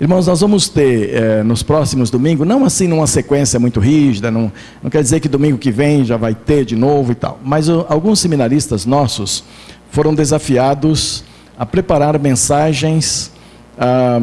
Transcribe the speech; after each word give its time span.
Irmãos, 0.00 0.26
nós 0.26 0.40
vamos 0.40 0.66
ter 0.66 1.10
eh, 1.14 1.42
nos 1.42 1.62
próximos 1.62 2.08
domingos, 2.10 2.48
não 2.48 2.64
assim 2.64 2.88
numa 2.88 3.06
sequência 3.06 3.60
muito 3.60 3.78
rígida, 3.78 4.30
não, 4.30 4.50
não 4.82 4.88
quer 4.88 5.02
dizer 5.02 5.20
que 5.20 5.28
domingo 5.28 5.58
que 5.58 5.70
vem 5.70 6.06
já 6.06 6.16
vai 6.16 6.34
ter 6.34 6.64
de 6.64 6.74
novo 6.74 7.12
e 7.12 7.14
tal, 7.14 7.38
mas 7.44 7.68
alguns 7.68 8.18
seminaristas 8.18 8.86
nossos 8.86 9.44
foram 9.90 10.14
desafiados 10.14 11.22
a 11.58 11.66
preparar 11.66 12.18
mensagens 12.18 13.30
ah, 13.78 14.22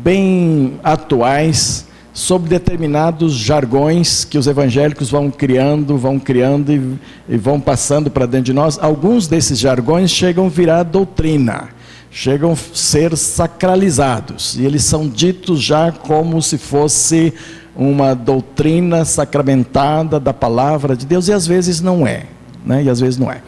bem 0.00 0.78
atuais 0.84 1.88
sobre 2.12 2.48
determinados 2.48 3.32
jargões 3.32 4.24
que 4.24 4.38
os 4.38 4.46
evangélicos 4.46 5.10
vão 5.10 5.28
criando, 5.28 5.96
vão 5.96 6.20
criando 6.20 6.72
e, 6.72 7.34
e 7.34 7.36
vão 7.36 7.60
passando 7.60 8.10
para 8.12 8.26
dentro 8.26 8.44
de 8.44 8.52
nós. 8.52 8.78
Alguns 8.80 9.26
desses 9.26 9.58
jargões 9.58 10.12
chegam 10.12 10.46
a 10.46 10.48
virar 10.48 10.84
doutrina, 10.84 11.70
chegam 12.10 12.52
a 12.52 12.56
ser 12.56 13.16
sacralizados, 13.16 14.56
e 14.58 14.64
eles 14.64 14.84
são 14.84 15.08
ditos 15.08 15.62
já 15.62 15.92
como 15.92 16.42
se 16.42 16.58
fosse 16.58 17.32
uma 17.76 18.14
doutrina 18.14 19.04
sacramentada 19.04 20.18
da 20.18 20.34
palavra 20.34 20.96
de 20.96 21.06
Deus, 21.06 21.28
e 21.28 21.32
às 21.32 21.46
vezes 21.46 21.80
não 21.80 22.06
é, 22.06 22.26
né? 22.66 22.82
e 22.82 22.90
às 22.90 23.00
vezes 23.00 23.18
não 23.18 23.30
é. 23.30 23.42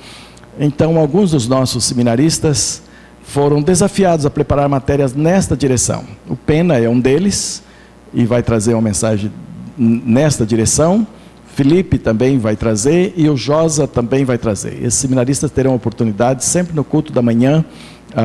Então, 0.59 0.97
alguns 0.97 1.33
dos 1.33 1.48
nossos 1.48 1.84
seminaristas 1.84 2.83
foram 3.25 3.61
desafiados 3.61 4.27
a 4.27 4.30
preparar 4.30 4.69
matérias 4.69 5.15
nesta 5.15 5.56
direção. 5.56 6.05
O 6.29 6.37
Pena 6.37 6.79
é 6.79 6.89
um 6.89 7.01
deles, 7.01 7.62
e 8.15 8.25
vai 8.25 8.42
trazer 8.42 8.75
uma 8.75 8.83
mensagem 8.83 9.33
nesta 9.77 10.45
direção. 10.45 11.06
Felipe 11.55 11.98
também 11.98 12.39
vai 12.39 12.56
trazer 12.56 13.12
e 13.17 13.29
o 13.29 13.37
Josa 13.37 13.87
também 13.87 14.25
vai 14.25 14.39
trazer. 14.39 14.83
Esses 14.83 14.95
seminaristas 14.95 15.51
terão 15.51 15.75
oportunidade 15.75 16.45
sempre 16.45 16.75
no 16.75 16.84
culto 16.84 17.12
da 17.12 17.20
manhã, 17.20 17.65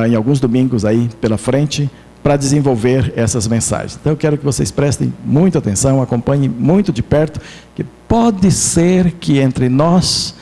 em 0.08 0.14
alguns 0.14 0.40
domingos 0.40 0.84
aí 0.84 1.08
pela 1.20 1.38
frente, 1.38 1.90
para 2.22 2.36
desenvolver 2.36 3.12
essas 3.16 3.46
mensagens. 3.46 3.96
Então 4.00 4.12
eu 4.12 4.16
quero 4.16 4.36
que 4.36 4.44
vocês 4.44 4.70
prestem 4.70 5.12
muita 5.24 5.58
atenção, 5.58 6.02
acompanhem 6.02 6.48
muito 6.48 6.92
de 6.92 7.02
perto, 7.02 7.40
que 7.74 7.84
pode 8.06 8.50
ser 8.50 9.12
que 9.12 9.38
entre 9.38 9.68
nós 9.68 10.34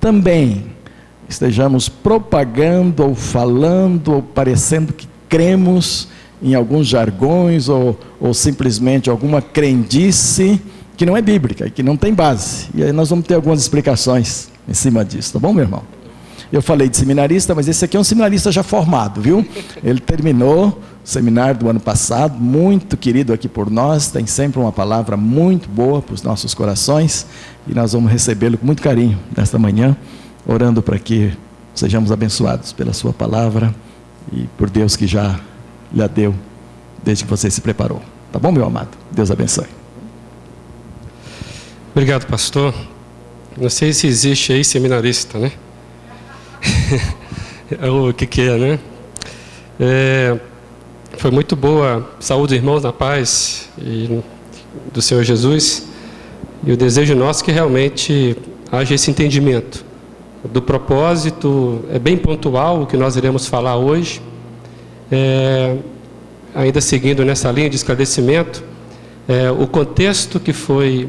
também 0.00 0.66
estejamos 1.28 1.88
propagando 1.88 3.04
ou 3.04 3.14
falando 3.14 4.14
ou 4.14 4.22
parecendo 4.22 4.92
que 4.92 5.08
cremos 5.28 6.08
em 6.42 6.54
alguns 6.54 6.86
jargões 6.86 7.68
ou, 7.68 7.98
ou 8.20 8.34
simplesmente 8.34 9.08
alguma 9.08 9.40
crendice 9.40 10.60
que 10.96 11.06
não 11.06 11.16
é 11.16 11.22
bíblica 11.22 11.66
e 11.66 11.70
que 11.70 11.82
não 11.82 11.96
tem 11.96 12.12
base. 12.12 12.68
E 12.74 12.82
aí 12.82 12.92
nós 12.92 13.08
vamos 13.08 13.26
ter 13.26 13.34
algumas 13.34 13.60
explicações 13.60 14.48
em 14.68 14.74
cima 14.74 15.04
disso, 15.04 15.32
tá 15.32 15.38
bom, 15.38 15.52
meu 15.52 15.64
irmão? 15.64 15.82
Eu 16.54 16.62
falei 16.62 16.88
de 16.88 16.96
seminarista, 16.96 17.52
mas 17.52 17.66
esse 17.66 17.84
aqui 17.84 17.96
é 17.96 18.00
um 18.00 18.04
seminarista 18.04 18.52
já 18.52 18.62
formado, 18.62 19.20
viu? 19.20 19.44
Ele 19.82 19.98
terminou 19.98 20.68
o 20.68 20.76
seminário 21.02 21.58
do 21.58 21.68
ano 21.68 21.80
passado, 21.80 22.38
muito 22.38 22.96
querido 22.96 23.32
aqui 23.32 23.48
por 23.48 23.68
nós, 23.68 24.06
tem 24.12 24.24
sempre 24.24 24.60
uma 24.60 24.70
palavra 24.70 25.16
muito 25.16 25.68
boa 25.68 26.00
para 26.00 26.14
os 26.14 26.22
nossos 26.22 26.54
corações 26.54 27.26
e 27.66 27.74
nós 27.74 27.92
vamos 27.92 28.08
recebê-lo 28.08 28.56
com 28.56 28.64
muito 28.64 28.80
carinho 28.80 29.18
nesta 29.36 29.58
manhã, 29.58 29.96
orando 30.46 30.80
para 30.80 30.96
que 30.96 31.32
sejamos 31.74 32.12
abençoados 32.12 32.72
pela 32.72 32.92
Sua 32.92 33.12
palavra 33.12 33.74
e 34.32 34.46
por 34.56 34.70
Deus 34.70 34.94
que 34.94 35.08
já 35.08 35.40
lhe 35.92 36.06
deu 36.06 36.32
desde 37.02 37.24
que 37.24 37.30
você 37.30 37.50
se 37.50 37.60
preparou. 37.60 38.00
Tá 38.30 38.38
bom, 38.38 38.52
meu 38.52 38.64
amado? 38.64 38.90
Deus 39.10 39.28
abençoe. 39.28 39.66
Obrigado, 41.90 42.26
pastor. 42.28 42.72
Não 43.60 43.68
sei 43.68 43.92
se 43.92 44.06
existe 44.06 44.52
aí 44.52 44.64
seminarista, 44.64 45.36
né? 45.36 45.50
o 48.08 48.12
que, 48.12 48.26
que 48.26 48.40
é, 48.42 48.56
né? 48.56 48.78
É, 49.80 50.36
foi 51.18 51.30
muito 51.30 51.56
boa. 51.56 52.10
Saúde, 52.20 52.54
irmãos, 52.54 52.82
na 52.82 52.92
paz 52.92 53.68
e 53.78 54.20
do 54.92 55.00
Senhor 55.02 55.22
Jesus. 55.22 55.86
E 56.66 56.72
o 56.72 56.76
desejo 56.76 57.14
nosso 57.14 57.42
é 57.42 57.44
que 57.46 57.52
realmente 57.52 58.36
haja 58.70 58.94
esse 58.94 59.10
entendimento 59.10 59.84
do 60.44 60.62
propósito. 60.62 61.84
É 61.90 61.98
bem 61.98 62.16
pontual 62.16 62.82
o 62.82 62.86
que 62.86 62.96
nós 62.96 63.16
iremos 63.16 63.46
falar 63.46 63.76
hoje 63.76 64.20
é, 65.10 65.76
ainda 66.54 66.80
seguindo 66.80 67.24
nessa 67.24 67.50
linha 67.50 67.68
de 67.68 67.76
esclarecimento, 67.76 68.62
é, 69.28 69.50
o 69.50 69.66
contexto 69.66 70.38
que 70.40 70.52
foi 70.52 71.08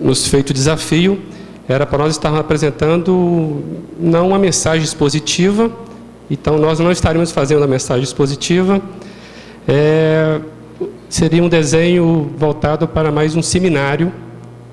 nos 0.00 0.26
feito 0.26 0.52
desafio 0.52 1.20
era 1.68 1.84
para 1.84 1.98
nós 1.98 2.12
estarmos 2.12 2.40
apresentando 2.40 3.62
não 4.00 4.28
uma 4.28 4.38
mensagem 4.38 4.82
expositiva, 4.82 5.70
então 6.30 6.56
nós 6.56 6.78
não 6.78 6.90
estaríamos 6.90 7.30
fazendo 7.30 7.62
a 7.62 7.66
mensagem 7.66 8.04
expositiva, 8.04 8.80
é, 9.66 10.40
seria 11.10 11.42
um 11.42 11.48
desenho 11.48 12.30
voltado 12.38 12.88
para 12.88 13.12
mais 13.12 13.36
um 13.36 13.42
seminário. 13.42 14.10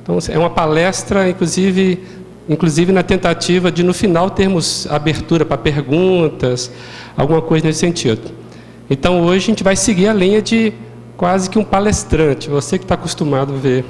Então 0.02 0.18
é 0.30 0.38
uma 0.38 0.50
palestra, 0.50 1.30
inclusive, 1.30 2.02
inclusive 2.48 2.94
na 2.94 3.04
tentativa 3.04 3.70
de 3.70 3.84
no 3.84 3.94
final 3.94 4.30
termos 4.30 4.88
abertura 4.90 5.44
para 5.44 5.58
perguntas, 5.58 6.72
alguma 7.18 7.42
coisa 7.42 7.66
nesse 7.66 7.80
sentido. 7.80 8.32
Então 8.90 9.22
hoje 9.22 9.38
a 9.38 9.48
gente 9.48 9.64
vai 9.64 9.76
seguir 9.76 10.08
a 10.08 10.14
linha 10.14 10.42
de 10.42 10.72
quase 11.18 11.50
que 11.50 11.60
um 11.60 11.64
palestrante. 11.64 12.50
Você 12.50 12.78
que 12.78 12.86
está 12.86 12.96
acostumado 12.96 13.54
a 13.54 13.58
ver 13.58 13.84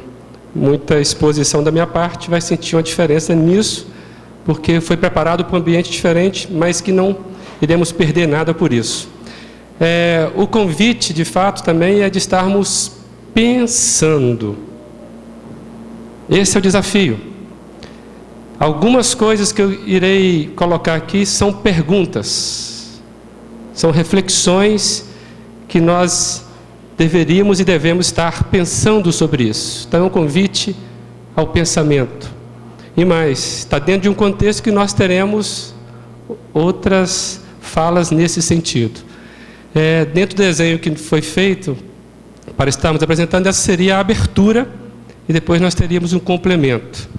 muita 0.56 1.00
exposição 1.00 1.62
da 1.62 1.72
minha 1.72 1.86
parte 1.86 2.30
vai 2.30 2.40
sentir 2.40 2.76
uma 2.76 2.84
diferença 2.84 3.36
nisso, 3.36 3.88
porque 4.46 4.80
foi 4.80 4.96
preparado 4.96 5.44
para 5.44 5.56
um 5.56 5.60
ambiente 5.60 5.92
diferente, 5.92 6.48
mas 6.52 6.80
que 6.80 6.92
não 6.92 7.18
iremos 7.62 7.92
perder 7.92 8.28
nada 8.28 8.54
por 8.54 8.72
isso. 8.72 9.10
É, 9.80 10.30
o 10.36 10.48
convite, 10.48 11.14
de 11.14 11.26
fato, 11.26 11.64
também 11.64 12.02
é 12.02 12.10
de 12.10 12.18
estarmos 12.18 12.92
pensando. 13.34 14.58
Esse 16.30 16.56
é 16.56 16.60
o 16.60 16.62
desafio. 16.62 17.20
Algumas 18.58 19.14
coisas 19.14 19.52
que 19.52 19.62
eu 19.62 19.72
irei 19.86 20.54
colocar 20.56 20.96
aqui 20.96 21.26
são 21.26 21.52
perguntas 21.52 22.76
são 23.76 23.92
reflexões 23.92 25.06
que 25.68 25.82
nós 25.82 26.45
deveríamos 26.98 27.60
e 27.60 27.64
devemos 27.64 28.08
estar 28.08 28.46
pensando 28.46 29.12
sobre 29.12 29.44
isso. 29.44 29.86
Então 29.88 30.02
é 30.02 30.04
um 30.04 30.10
convite 30.10 30.76
ao 31.36 31.48
pensamento. 31.48 32.34
E 32.96 33.04
mais, 33.04 33.60
está 33.60 33.78
dentro 33.78 34.04
de 34.04 34.10
um 34.10 34.14
contexto 34.14 34.64
que 34.64 34.72
nós 34.72 34.94
teremos 34.94 35.74
outras 36.54 37.42
falas 37.60 38.12
nesse 38.12 38.42
sentido. 38.42 39.02
É, 39.74 40.06
dentro 40.06 40.36
do 40.36 40.42
desenho 40.42 40.80
que 40.80 40.96
foi 40.96 41.22
feito, 41.22 41.78
para 42.56 42.70
estarmos 42.70 43.04
apresentando, 43.04 43.48
essa 43.48 43.62
seria 43.62 43.98
a 43.98 44.00
abertura 44.00 44.70
e 45.28 45.34
depois 45.34 45.60
nós 45.60 45.76
teríamos 45.76 46.14
um 46.14 46.20
complemento. 46.20 47.10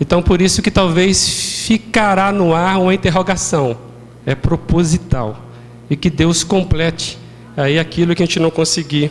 Então, 0.00 0.20
por 0.20 0.42
isso 0.42 0.60
que 0.60 0.70
talvez 0.70 1.62
ficará 1.64 2.32
no 2.32 2.52
ar 2.52 2.80
uma 2.80 2.92
interrogação. 2.92 3.78
É 4.26 4.34
proposital 4.34 5.40
e 5.88 5.94
que 5.94 6.10
Deus 6.10 6.42
complete 6.42 7.18
aí 7.56 7.78
aquilo 7.78 8.14
que 8.14 8.22
a 8.22 8.26
gente 8.26 8.40
não 8.40 8.50
conseguir 8.50 9.10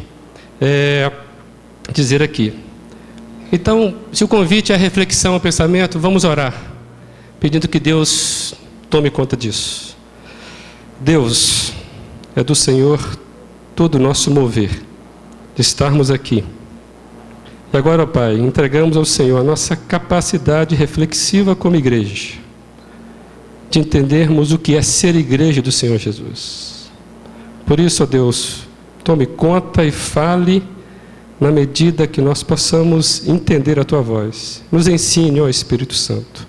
é, 0.59 1.11
dizer 1.93 2.21
aqui. 2.21 2.53
Então, 3.51 3.95
se 4.11 4.23
o 4.23 4.27
convite 4.27 4.71
é 4.71 4.75
reflexão, 4.75 5.33
ao 5.33 5.39
pensamento, 5.39 5.99
vamos 5.99 6.23
orar, 6.23 6.55
pedindo 7.39 7.67
que 7.67 7.79
Deus 7.79 8.53
tome 8.89 9.09
conta 9.09 9.35
disso. 9.35 9.97
Deus, 10.99 11.73
é 12.35 12.43
do 12.43 12.55
Senhor 12.55 13.19
todo 13.75 13.95
o 13.95 13.99
nosso 13.99 14.31
mover, 14.31 14.81
de 15.55 15.61
estarmos 15.61 16.09
aqui. 16.09 16.43
E 17.73 17.77
agora, 17.77 18.05
Pai, 18.07 18.37
entregamos 18.37 18.95
ao 18.95 19.05
Senhor 19.05 19.39
a 19.39 19.43
nossa 19.43 19.75
capacidade 19.75 20.75
reflexiva 20.75 21.55
como 21.55 21.75
igreja, 21.75 22.35
de 23.69 23.79
entendermos 23.79 24.51
o 24.51 24.57
que 24.57 24.75
é 24.75 24.81
ser 24.81 25.15
igreja 25.15 25.61
do 25.61 25.71
Senhor 25.71 25.97
Jesus 25.97 26.80
por 27.71 27.79
isso, 27.79 28.03
ó 28.03 28.05
Deus, 28.05 28.63
tome 29.01 29.25
conta 29.25 29.85
e 29.85 29.91
fale 29.91 30.61
na 31.39 31.49
medida 31.49 32.05
que 32.05 32.19
nós 32.19 32.43
possamos 32.43 33.25
entender 33.25 33.79
a 33.79 33.85
tua 33.85 34.01
voz. 34.01 34.61
Nos 34.69 34.89
ensine, 34.89 35.39
ó 35.39 35.47
Espírito 35.47 35.93
Santo, 35.93 36.45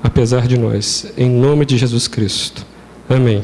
apesar 0.00 0.46
de 0.46 0.56
nós, 0.56 1.12
em 1.18 1.28
nome 1.28 1.66
de 1.66 1.76
Jesus 1.76 2.06
Cristo. 2.06 2.64
Amém. 3.08 3.42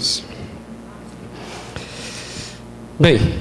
Bem, 3.00 3.34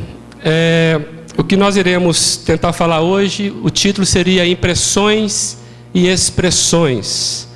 é, 0.43 0.99
o 1.37 1.43
que 1.43 1.55
nós 1.55 1.77
iremos 1.77 2.37
tentar 2.37 2.73
falar 2.73 3.01
hoje, 3.01 3.55
o 3.61 3.69
título 3.69 4.07
seria 4.07 4.47
Impressões 4.47 5.59
e 5.93 6.07
Expressões, 6.07 7.47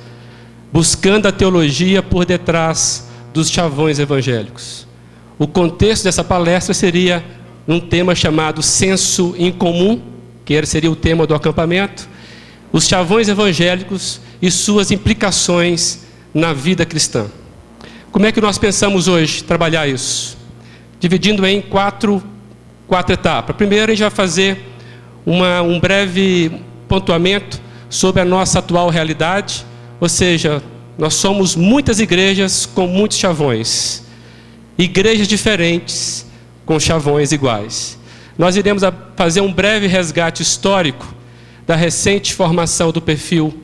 buscando 0.72 1.26
a 1.26 1.32
teologia 1.32 2.00
por 2.00 2.24
detrás 2.24 3.08
dos 3.34 3.50
chavões 3.50 3.98
evangélicos. 3.98 4.88
O 5.40 5.48
contexto 5.48 6.04
dessa 6.04 6.22
palestra 6.22 6.74
seria 6.74 7.24
um 7.66 7.80
tema 7.80 8.14
chamado 8.14 8.62
senso 8.62 9.34
em 9.38 9.50
comum, 9.50 9.98
que 10.44 10.66
seria 10.66 10.90
o 10.90 10.94
tema 10.94 11.26
do 11.26 11.34
acampamento, 11.34 12.06
os 12.70 12.86
chavões 12.86 13.26
evangélicos 13.26 14.20
e 14.42 14.50
suas 14.50 14.90
implicações 14.90 16.00
na 16.34 16.52
vida 16.52 16.84
cristã. 16.84 17.24
Como 18.12 18.26
é 18.26 18.32
que 18.32 18.40
nós 18.42 18.58
pensamos 18.58 19.08
hoje 19.08 19.42
trabalhar 19.42 19.88
isso? 19.88 20.36
Dividindo 21.00 21.46
em 21.46 21.62
quatro 21.62 22.22
quatro 22.86 23.14
etapas. 23.14 23.56
Primeiro, 23.56 23.90
a 23.90 23.94
gente 23.94 24.02
vai 24.02 24.10
fazer 24.10 24.62
uma, 25.24 25.62
um 25.62 25.80
breve 25.80 26.52
pontuamento 26.86 27.58
sobre 27.88 28.20
a 28.20 28.26
nossa 28.26 28.58
atual 28.58 28.90
realidade, 28.90 29.64
ou 29.98 30.08
seja, 30.08 30.62
nós 30.98 31.14
somos 31.14 31.56
muitas 31.56 31.98
igrejas 31.98 32.66
com 32.66 32.86
muitos 32.86 33.16
chavões, 33.16 34.04
igrejas 34.82 35.28
diferentes 35.28 36.26
com 36.64 36.78
chavões 36.80 37.32
iguais. 37.32 37.98
Nós 38.38 38.56
iremos 38.56 38.82
fazer 39.16 39.40
um 39.40 39.52
breve 39.52 39.86
resgate 39.86 40.42
histórico 40.42 41.14
da 41.66 41.76
recente 41.76 42.32
formação 42.32 42.90
do 42.90 43.00
perfil 43.00 43.54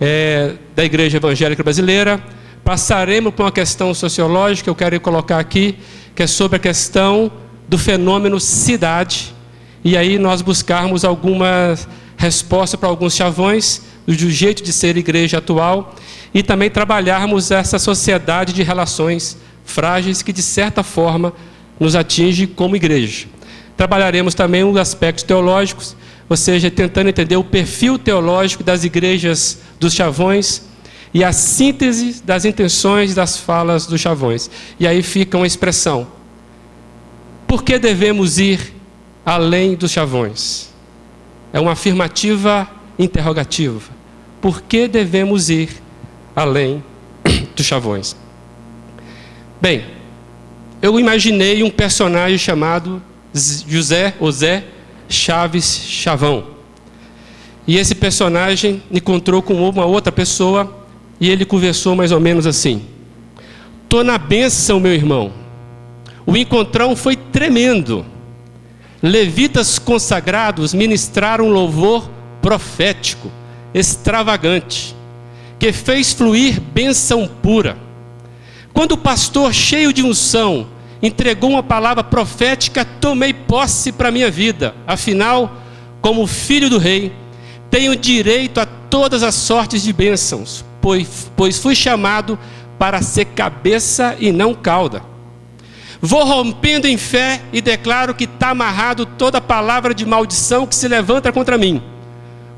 é, 0.00 0.54
da 0.74 0.84
Igreja 0.84 1.16
Evangélica 1.16 1.62
Brasileira. 1.62 2.22
Passaremos 2.62 3.32
por 3.32 3.44
uma 3.44 3.52
questão 3.52 3.94
sociológica 3.94 4.64
que 4.64 4.70
eu 4.70 4.74
quero 4.74 5.00
colocar 5.00 5.38
aqui, 5.38 5.78
que 6.14 6.22
é 6.22 6.26
sobre 6.26 6.56
a 6.56 6.60
questão 6.60 7.32
do 7.68 7.78
fenômeno 7.78 8.38
cidade. 8.38 9.34
E 9.82 9.96
aí 9.96 10.18
nós 10.18 10.42
buscarmos 10.42 11.04
alguma 11.04 11.78
resposta 12.16 12.76
para 12.76 12.88
alguns 12.88 13.14
chavões 13.14 13.82
do 14.06 14.30
jeito 14.30 14.62
de 14.62 14.72
ser 14.72 14.96
igreja 14.96 15.38
atual 15.38 15.94
e 16.34 16.42
também 16.42 16.68
trabalharmos 16.68 17.50
essa 17.50 17.78
sociedade 17.78 18.52
de 18.52 18.62
relações 18.62 19.38
frágeis 19.66 20.22
que 20.22 20.32
de 20.32 20.42
certa 20.42 20.82
forma 20.82 21.34
nos 21.78 21.94
atinge 21.94 22.46
como 22.46 22.76
igreja. 22.76 23.26
Trabalharemos 23.76 24.34
também 24.34 24.64
os 24.64 24.76
aspectos 24.78 25.24
teológicos, 25.24 25.94
ou 26.28 26.36
seja, 26.36 26.70
tentando 26.70 27.10
entender 27.10 27.36
o 27.36 27.44
perfil 27.44 27.98
teológico 27.98 28.64
das 28.64 28.84
igrejas 28.84 29.58
dos 29.78 29.92
chavões 29.92 30.62
e 31.12 31.22
a 31.22 31.32
síntese 31.32 32.22
das 32.24 32.44
intenções 32.44 33.14
das 33.14 33.36
falas 33.36 33.86
dos 33.86 34.00
chavões. 34.00 34.50
E 34.80 34.86
aí 34.86 35.02
fica 35.02 35.36
uma 35.36 35.46
expressão: 35.46 36.06
por 37.46 37.62
que 37.62 37.78
devemos 37.78 38.38
ir 38.38 38.74
além 39.24 39.74
dos 39.74 39.90
chavões? 39.90 40.70
É 41.52 41.60
uma 41.60 41.72
afirmativa 41.72 42.68
interrogativa. 42.98 43.80
Por 44.40 44.62
que 44.62 44.88
devemos 44.88 45.50
ir 45.50 45.70
além 46.34 46.82
dos 47.54 47.66
chavões? 47.66 48.16
Bem, 49.60 49.84
eu 50.82 51.00
imaginei 51.00 51.62
um 51.62 51.70
personagem 51.70 52.36
chamado 52.36 53.02
José 53.32 54.14
José 54.20 54.64
Chaves 55.08 55.64
Chavão. 55.64 56.48
E 57.66 57.78
esse 57.78 57.94
personagem 57.94 58.82
encontrou 58.90 59.40
com 59.40 59.54
uma 59.54 59.86
outra 59.86 60.12
pessoa 60.12 60.84
e 61.18 61.30
ele 61.30 61.44
conversou 61.44 61.96
mais 61.96 62.12
ou 62.12 62.20
menos 62.20 62.46
assim: 62.46 62.84
Tô 63.88 64.04
na 64.04 64.18
benção, 64.18 64.78
meu 64.78 64.92
irmão. 64.92 65.32
O 66.26 66.36
encontrão 66.36 66.94
foi 66.94 67.16
tremendo. 67.16 68.04
Levitas 69.02 69.78
consagrados 69.78 70.74
ministraram 70.74 71.46
um 71.46 71.50
louvor 71.50 72.10
profético, 72.42 73.30
extravagante, 73.72 74.94
que 75.58 75.72
fez 75.72 76.12
fluir 76.12 76.60
bênção 76.60 77.28
pura. 77.42 77.85
Quando 78.76 78.92
o 78.92 78.98
pastor, 78.98 79.54
cheio 79.54 79.90
de 79.90 80.02
unção, 80.02 80.66
entregou 81.02 81.48
uma 81.48 81.62
palavra 81.62 82.04
profética, 82.04 82.84
tomei 82.84 83.32
posse 83.32 83.90
para 83.90 84.10
a 84.10 84.12
minha 84.12 84.30
vida. 84.30 84.74
Afinal, 84.86 85.62
como 86.02 86.26
filho 86.26 86.68
do 86.68 86.76
rei, 86.76 87.10
tenho 87.70 87.96
direito 87.96 88.60
a 88.60 88.66
todas 88.66 89.22
as 89.22 89.34
sortes 89.34 89.82
de 89.82 89.94
bênçãos, 89.94 90.62
pois, 90.82 91.32
pois 91.34 91.58
fui 91.58 91.74
chamado 91.74 92.38
para 92.78 93.00
ser 93.00 93.24
cabeça 93.24 94.14
e 94.20 94.30
não 94.30 94.52
cauda. 94.52 95.02
Vou 95.98 96.22
rompendo 96.26 96.86
em 96.86 96.98
fé 96.98 97.40
e 97.54 97.62
declaro 97.62 98.14
que 98.14 98.24
está 98.24 98.50
amarrado 98.50 99.06
toda 99.06 99.40
palavra 99.40 99.94
de 99.94 100.04
maldição 100.04 100.66
que 100.66 100.74
se 100.74 100.86
levanta 100.86 101.32
contra 101.32 101.56
mim. 101.56 101.82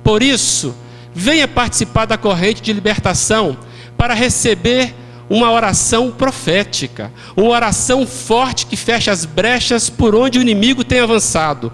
Por 0.03 0.21
isso, 0.21 0.75
venha 1.15 1.47
participar 1.47 2.07
da 2.07 2.19
corrente 2.19 2.61
de 2.61 2.73
libertação 2.73 3.57
para 3.97 4.15
receber 4.15 4.93
uma 5.29 5.51
oração 5.51 6.11
profética, 6.11 7.13
uma 7.37 7.51
oração 7.51 8.07
forte 8.07 8.67
que 8.67 8.77
fecha 8.77 9.13
as 9.13 9.25
brechas 9.25 9.91
por 9.91 10.15
onde 10.15 10.39
o 10.39 10.43
inimigo 10.43 10.83
tem 10.83 11.01
avançado. 11.01 11.73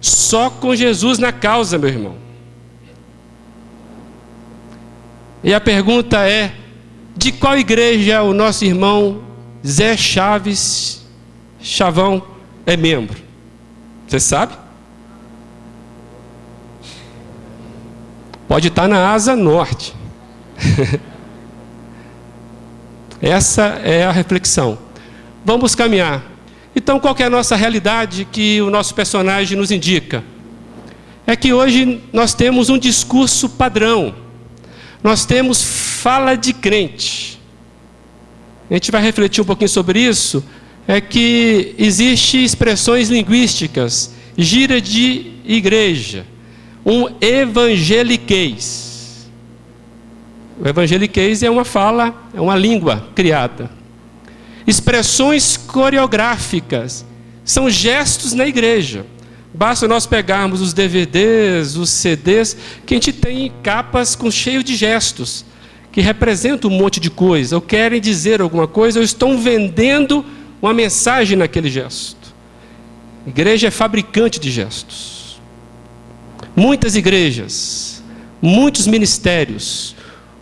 Só 0.00 0.50
com 0.50 0.74
Jesus 0.74 1.18
na 1.18 1.32
causa, 1.32 1.78
meu 1.78 1.88
irmão. 1.88 2.16
E 5.42 5.54
a 5.54 5.60
pergunta 5.60 6.28
é: 6.28 6.52
de 7.16 7.32
qual 7.32 7.56
igreja 7.56 8.22
o 8.22 8.34
nosso 8.34 8.64
irmão 8.64 9.22
Zé 9.66 9.96
Chaves 9.96 11.06
Chavão 11.60 12.22
é 12.66 12.76
membro? 12.76 13.18
Você 14.06 14.20
sabe? 14.20 14.54
Pode 18.48 18.68
estar 18.68 18.88
na 18.88 19.12
asa 19.12 19.36
norte. 19.36 19.94
Essa 23.20 23.80
é 23.84 24.04
a 24.04 24.10
reflexão. 24.10 24.78
Vamos 25.44 25.74
caminhar. 25.74 26.24
Então, 26.74 26.98
qual 26.98 27.14
é 27.18 27.24
a 27.24 27.30
nossa 27.30 27.56
realidade 27.56 28.26
que 28.30 28.62
o 28.62 28.70
nosso 28.70 28.94
personagem 28.94 29.58
nos 29.58 29.70
indica? 29.70 30.24
É 31.26 31.36
que 31.36 31.52
hoje 31.52 32.00
nós 32.12 32.32
temos 32.32 32.70
um 32.70 32.78
discurso 32.78 33.48
padrão. 33.50 34.14
Nós 35.02 35.24
temos 35.26 35.62
fala 35.62 36.34
de 36.34 36.52
crente. 36.52 37.40
A 38.70 38.74
gente 38.74 38.90
vai 38.90 39.02
refletir 39.02 39.42
um 39.42 39.44
pouquinho 39.44 39.68
sobre 39.68 40.00
isso. 40.00 40.44
É 40.88 41.00
que 41.00 41.74
existe 41.78 42.42
expressões 42.42 43.10
linguísticas, 43.10 44.14
gira 44.36 44.80
de 44.80 45.32
igreja, 45.44 46.24
um 46.84 47.08
evangeliquez. 47.20 48.89
O 50.60 50.68
evangeliquez 50.68 51.42
é 51.42 51.48
uma 51.48 51.64
fala, 51.64 52.14
é 52.34 52.40
uma 52.40 52.54
língua 52.54 53.08
criada. 53.14 53.70
Expressões 54.66 55.56
coreográficas 55.56 57.04
são 57.42 57.70
gestos 57.70 58.34
na 58.34 58.46
igreja. 58.46 59.06
Basta 59.54 59.88
nós 59.88 60.06
pegarmos 60.06 60.60
os 60.60 60.74
DVDs, 60.74 61.76
os 61.76 61.88
CDs, 61.88 62.56
que 62.84 62.92
a 62.92 62.96
gente 62.98 63.12
tem 63.12 63.50
capas 63.62 64.14
com 64.14 64.30
cheio 64.30 64.62
de 64.62 64.76
gestos, 64.76 65.46
que 65.90 66.02
representam 66.02 66.70
um 66.70 66.74
monte 66.74 67.00
de 67.00 67.10
coisa, 67.10 67.56
ou 67.56 67.62
querem 67.62 68.00
dizer 68.00 68.42
alguma 68.42 68.68
coisa, 68.68 69.00
ou 69.00 69.04
estão 69.04 69.38
vendendo 69.38 70.24
uma 70.60 70.74
mensagem 70.74 71.38
naquele 71.38 71.70
gesto. 71.70 72.34
A 73.26 73.30
igreja 73.30 73.68
é 73.68 73.70
fabricante 73.70 74.38
de 74.38 74.50
gestos. 74.50 75.40
Muitas 76.54 76.94
igrejas, 76.94 78.02
muitos 78.42 78.86
ministérios, 78.86 79.96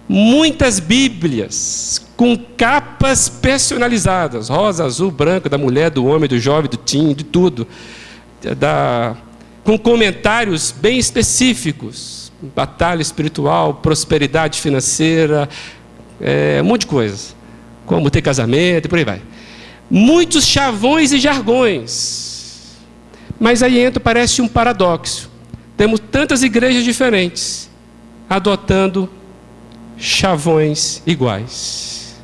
muitas 0.08 0.80
Bíblias 0.80 2.06
com 2.16 2.36
capas 2.56 3.28
personalizadas, 3.28 4.48
rosa, 4.48 4.84
azul, 4.84 5.10
branco, 5.10 5.48
da 5.48 5.58
mulher, 5.58 5.90
do 5.90 6.06
homem, 6.06 6.28
do 6.28 6.38
jovem, 6.38 6.68
do 6.68 6.76
teen, 6.76 7.14
de 7.14 7.24
tudo, 7.24 7.66
da, 8.56 9.16
com 9.62 9.78
comentários 9.78 10.72
bem 10.72 10.98
específicos, 10.98 12.32
batalha 12.56 13.02
espiritual, 13.02 13.74
prosperidade 13.74 14.60
financeira, 14.60 15.48
é, 16.20 16.58
um 16.62 16.64
monte 16.64 16.80
de 16.80 16.86
coisas, 16.88 17.36
como 17.86 18.10
ter 18.10 18.22
casamento 18.22 18.86
e 18.86 18.88
por 18.88 18.98
aí 18.98 19.04
vai. 19.04 19.22
Muitos 19.90 20.44
chavões 20.44 21.12
e 21.12 21.18
jargões. 21.18 22.76
Mas 23.38 23.62
aí 23.62 23.78
entra, 23.78 24.00
parece 24.00 24.42
um 24.42 24.48
paradoxo. 24.48 25.30
Temos 25.76 26.00
tantas 26.00 26.42
igrejas 26.42 26.82
diferentes 26.82 27.70
adotando 28.28 29.08
chavões 29.98 31.02
iguais. 31.06 32.16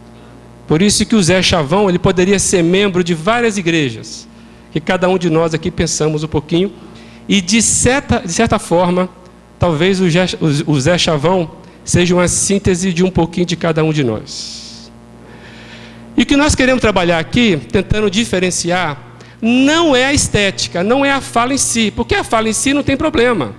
Por 0.66 0.80
isso 0.80 1.04
que 1.04 1.14
o 1.14 1.22
Zé 1.22 1.42
Chavão, 1.42 1.88
ele 1.88 1.98
poderia 1.98 2.38
ser 2.38 2.62
membro 2.62 3.04
de 3.04 3.12
várias 3.12 3.58
igrejas, 3.58 4.26
que 4.72 4.80
cada 4.80 5.08
um 5.08 5.18
de 5.18 5.28
nós 5.28 5.52
aqui 5.52 5.70
pensamos 5.70 6.22
um 6.24 6.28
pouquinho, 6.28 6.72
e 7.28 7.40
de 7.40 7.60
certa, 7.60 8.20
de 8.20 8.32
certa 8.32 8.58
forma, 8.58 9.08
talvez 9.58 10.00
o 10.00 10.08
Zé, 10.08 10.26
o 10.66 10.80
Zé 10.80 10.96
Chavão 10.96 11.50
seja 11.84 12.14
uma 12.14 12.28
síntese 12.28 12.92
de 12.92 13.04
um 13.04 13.10
pouquinho 13.10 13.46
de 13.46 13.56
cada 13.56 13.84
um 13.84 13.92
de 13.92 14.02
nós. 14.02 14.90
E 16.16 16.22
o 16.22 16.26
que 16.26 16.36
nós 16.36 16.54
queremos 16.54 16.80
trabalhar 16.80 17.18
aqui, 17.18 17.60
tentando 17.70 18.08
diferenciar, 18.08 18.98
não 19.42 19.94
é 19.94 20.06
a 20.06 20.14
estética, 20.14 20.82
não 20.82 21.04
é 21.04 21.12
a 21.12 21.20
fala 21.20 21.52
em 21.52 21.58
si, 21.58 21.92
porque 21.94 22.14
a 22.14 22.24
fala 22.24 22.48
em 22.48 22.52
si 22.52 22.72
não 22.72 22.82
tem 22.82 22.96
problema. 22.96 23.54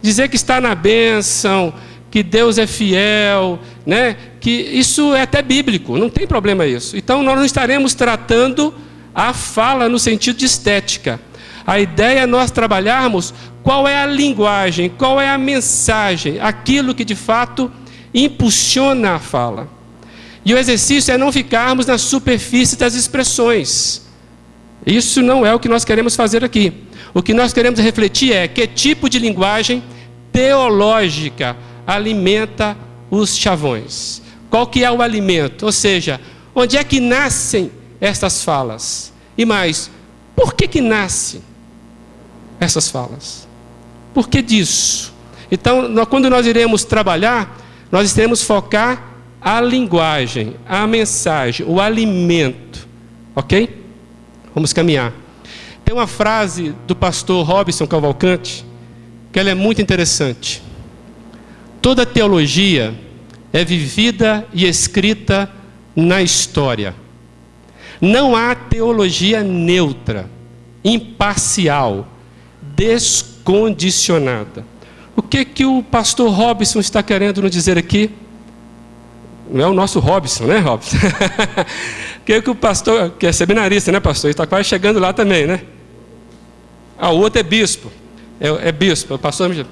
Dizer 0.00 0.28
que 0.28 0.36
está 0.36 0.60
na 0.60 0.74
bênção, 0.74 1.74
que 2.12 2.22
Deus 2.22 2.58
é 2.58 2.66
fiel, 2.66 3.58
né? 3.86 4.14
Que 4.38 4.50
isso 4.50 5.14
é 5.14 5.22
até 5.22 5.40
bíblico, 5.40 5.96
não 5.96 6.10
tem 6.10 6.26
problema 6.26 6.66
isso. 6.66 6.94
Então 6.94 7.22
nós 7.22 7.38
não 7.38 7.44
estaremos 7.44 7.94
tratando 7.94 8.74
a 9.14 9.32
fala 9.32 9.88
no 9.88 9.98
sentido 9.98 10.36
de 10.36 10.44
estética. 10.44 11.18
A 11.66 11.80
ideia 11.80 12.20
é 12.20 12.26
nós 12.26 12.50
trabalharmos 12.50 13.32
qual 13.62 13.88
é 13.88 13.96
a 13.96 14.04
linguagem, 14.04 14.90
qual 14.90 15.18
é 15.18 15.30
a 15.30 15.38
mensagem, 15.38 16.38
aquilo 16.38 16.94
que 16.94 17.02
de 17.02 17.14
fato 17.14 17.72
impulsiona 18.12 19.12
a 19.12 19.18
fala. 19.18 19.66
E 20.44 20.52
o 20.52 20.58
exercício 20.58 21.14
é 21.14 21.16
não 21.16 21.32
ficarmos 21.32 21.86
na 21.86 21.96
superfície 21.96 22.76
das 22.76 22.92
expressões. 22.92 24.02
Isso 24.84 25.22
não 25.22 25.46
é 25.46 25.54
o 25.54 25.58
que 25.58 25.68
nós 25.68 25.82
queremos 25.82 26.14
fazer 26.14 26.44
aqui. 26.44 26.74
O 27.14 27.22
que 27.22 27.32
nós 27.32 27.54
queremos 27.54 27.80
refletir 27.80 28.34
é 28.34 28.46
que 28.46 28.66
tipo 28.66 29.08
de 29.08 29.18
linguagem 29.18 29.82
teológica 30.30 31.56
alimenta 31.86 32.76
os 33.10 33.36
chavões. 33.36 34.22
Qual 34.48 34.66
que 34.66 34.84
é 34.84 34.90
o 34.90 35.02
alimento? 35.02 35.64
Ou 35.64 35.72
seja, 35.72 36.20
onde 36.54 36.76
é 36.76 36.84
que 36.84 37.00
nascem 37.00 37.70
estas 38.00 38.44
falas? 38.44 39.12
E 39.36 39.44
mais, 39.44 39.90
por 40.36 40.54
que 40.54 40.68
que 40.68 40.80
nascem 40.80 41.42
essas 42.60 42.90
falas? 42.90 43.48
Por 44.12 44.28
que 44.28 44.42
disso? 44.42 45.12
Então, 45.50 45.92
quando 46.06 46.28
nós 46.28 46.46
iremos 46.46 46.84
trabalhar, 46.84 47.58
nós 47.90 48.12
teremos 48.12 48.42
focar 48.42 49.02
a 49.40 49.60
linguagem, 49.60 50.56
a 50.66 50.86
mensagem, 50.86 51.66
o 51.66 51.80
alimento. 51.80 52.86
Ok? 53.34 53.82
Vamos 54.54 54.72
caminhar. 54.72 55.12
Tem 55.84 55.94
uma 55.94 56.06
frase 56.06 56.74
do 56.86 56.94
pastor 56.94 57.44
Robson 57.44 57.86
Cavalcante 57.86 58.64
que 59.32 59.40
ela 59.40 59.50
é 59.50 59.54
muito 59.54 59.80
interessante. 59.80 60.62
Toda 61.82 62.06
teologia 62.06 62.94
é 63.52 63.64
vivida 63.64 64.46
e 64.54 64.64
escrita 64.64 65.50
na 65.96 66.22
história. 66.22 66.94
Não 68.00 68.36
há 68.36 68.54
teologia 68.54 69.42
neutra, 69.42 70.30
imparcial, 70.84 72.06
descondicionada. 72.62 74.64
O 75.16 75.22
que 75.22 75.44
que 75.44 75.66
o 75.66 75.82
pastor 75.82 76.30
Robson 76.30 76.78
está 76.78 77.02
querendo 77.02 77.42
nos 77.42 77.50
dizer 77.50 77.76
aqui? 77.76 78.10
Não 79.50 79.64
é 79.64 79.66
o 79.66 79.74
nosso 79.74 79.98
Robson, 79.98 80.44
né, 80.44 80.58
Robson? 80.58 80.96
que, 82.24 82.40
que 82.40 82.50
o 82.50 82.54
pastor, 82.54 83.10
que 83.18 83.26
é 83.26 83.32
seminarista, 83.32 83.90
né, 83.90 83.98
pastor? 83.98 84.30
Está 84.30 84.46
quase 84.46 84.68
chegando 84.68 85.00
lá 85.00 85.12
também, 85.12 85.46
né? 85.46 85.62
Ah, 86.96 87.10
o 87.10 87.18
outro 87.18 87.40
é 87.40 87.42
bispo. 87.42 87.90
É, 88.40 88.68
é 88.68 88.72
bispo, 88.72 89.14
o 89.14 89.18
pastor. 89.18 89.66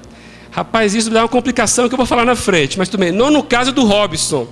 Rapaz, 0.51 0.93
isso 0.93 1.09
dá 1.09 1.21
uma 1.21 1.29
complicação 1.29 1.87
que 1.87 1.93
eu 1.93 1.97
vou 1.97 2.05
falar 2.05 2.25
na 2.25 2.35
frente, 2.35 2.77
mas 2.77 2.89
também 2.89 3.09
não 3.09 3.31
no 3.31 3.41
caso 3.41 3.71
do 3.71 3.85
Robson. 3.85 4.47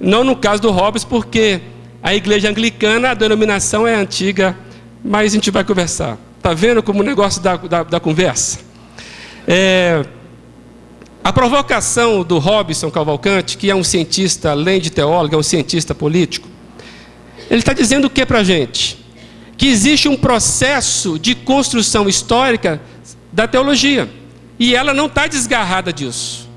Não 0.00 0.22
no 0.22 0.36
caso 0.36 0.62
do 0.62 0.70
Robson, 0.70 1.08
porque 1.08 1.60
a 2.00 2.14
igreja 2.14 2.48
anglicana, 2.48 3.10
a 3.10 3.14
denominação 3.14 3.86
é 3.86 3.94
antiga, 3.94 4.56
mas 5.04 5.32
a 5.32 5.34
gente 5.34 5.50
vai 5.50 5.64
conversar. 5.64 6.16
Está 6.38 6.54
vendo 6.54 6.82
como 6.82 7.00
o 7.00 7.02
negócio 7.02 7.42
da, 7.42 7.56
da, 7.56 7.82
da 7.82 8.00
conversa? 8.00 8.60
É, 9.46 10.04
a 11.24 11.32
provocação 11.32 12.22
do 12.22 12.38
Robson 12.38 12.90
Cavalcante, 12.90 13.56
que 13.56 13.68
é 13.68 13.74
um 13.74 13.84
cientista, 13.84 14.50
além 14.50 14.80
de 14.80 14.90
teólogo, 14.90 15.34
é 15.34 15.38
um 15.38 15.42
cientista 15.42 15.94
político, 15.94 16.48
ele 17.50 17.58
está 17.58 17.72
dizendo 17.72 18.06
o 18.06 18.10
que 18.10 18.24
para 18.24 18.38
a 18.38 18.44
gente? 18.44 18.98
Que 19.56 19.66
existe 19.66 20.08
um 20.08 20.16
processo 20.16 21.18
de 21.18 21.34
construção 21.34 22.08
histórica 22.08 22.80
da 23.32 23.46
teologia. 23.46 24.08
E 24.62 24.74
ela 24.76 24.94
não 24.94 25.06
está 25.06 25.26
desgarrada 25.26 25.92
disso. 25.92 26.48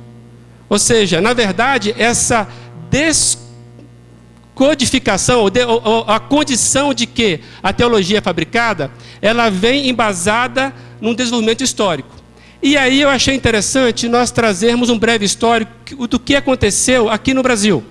Ou 0.70 0.78
seja, 0.78 1.20
na 1.20 1.34
verdade, 1.34 1.96
essa 1.98 2.48
descodificação, 2.92 5.42
ou, 5.42 6.06
a 6.08 6.20
condição 6.20 6.94
de 6.94 7.08
que 7.08 7.40
a 7.64 7.74
teologia 7.74 8.20
é 8.20 8.22
fabricada, 8.22 8.92
ela 9.20 9.50
vem 9.50 9.90
embasada 9.90 10.72
num 11.02 11.16
desenvolvimento 11.16 11.64
histórico. 11.64 12.14
E 12.62 12.78
aí 12.78 13.02
eu 13.02 13.10
achei 13.10 13.34
interessante 13.34 14.08
nós 14.08 14.30
trazermos 14.30 14.92
um 14.92 15.00
breve 15.00 15.26
histórico 15.26 16.06
do 16.06 16.20
que 16.20 16.36
aconteceu 16.36 17.10
aqui 17.10 17.34
no 17.34 17.42
Brasil. 17.42 17.84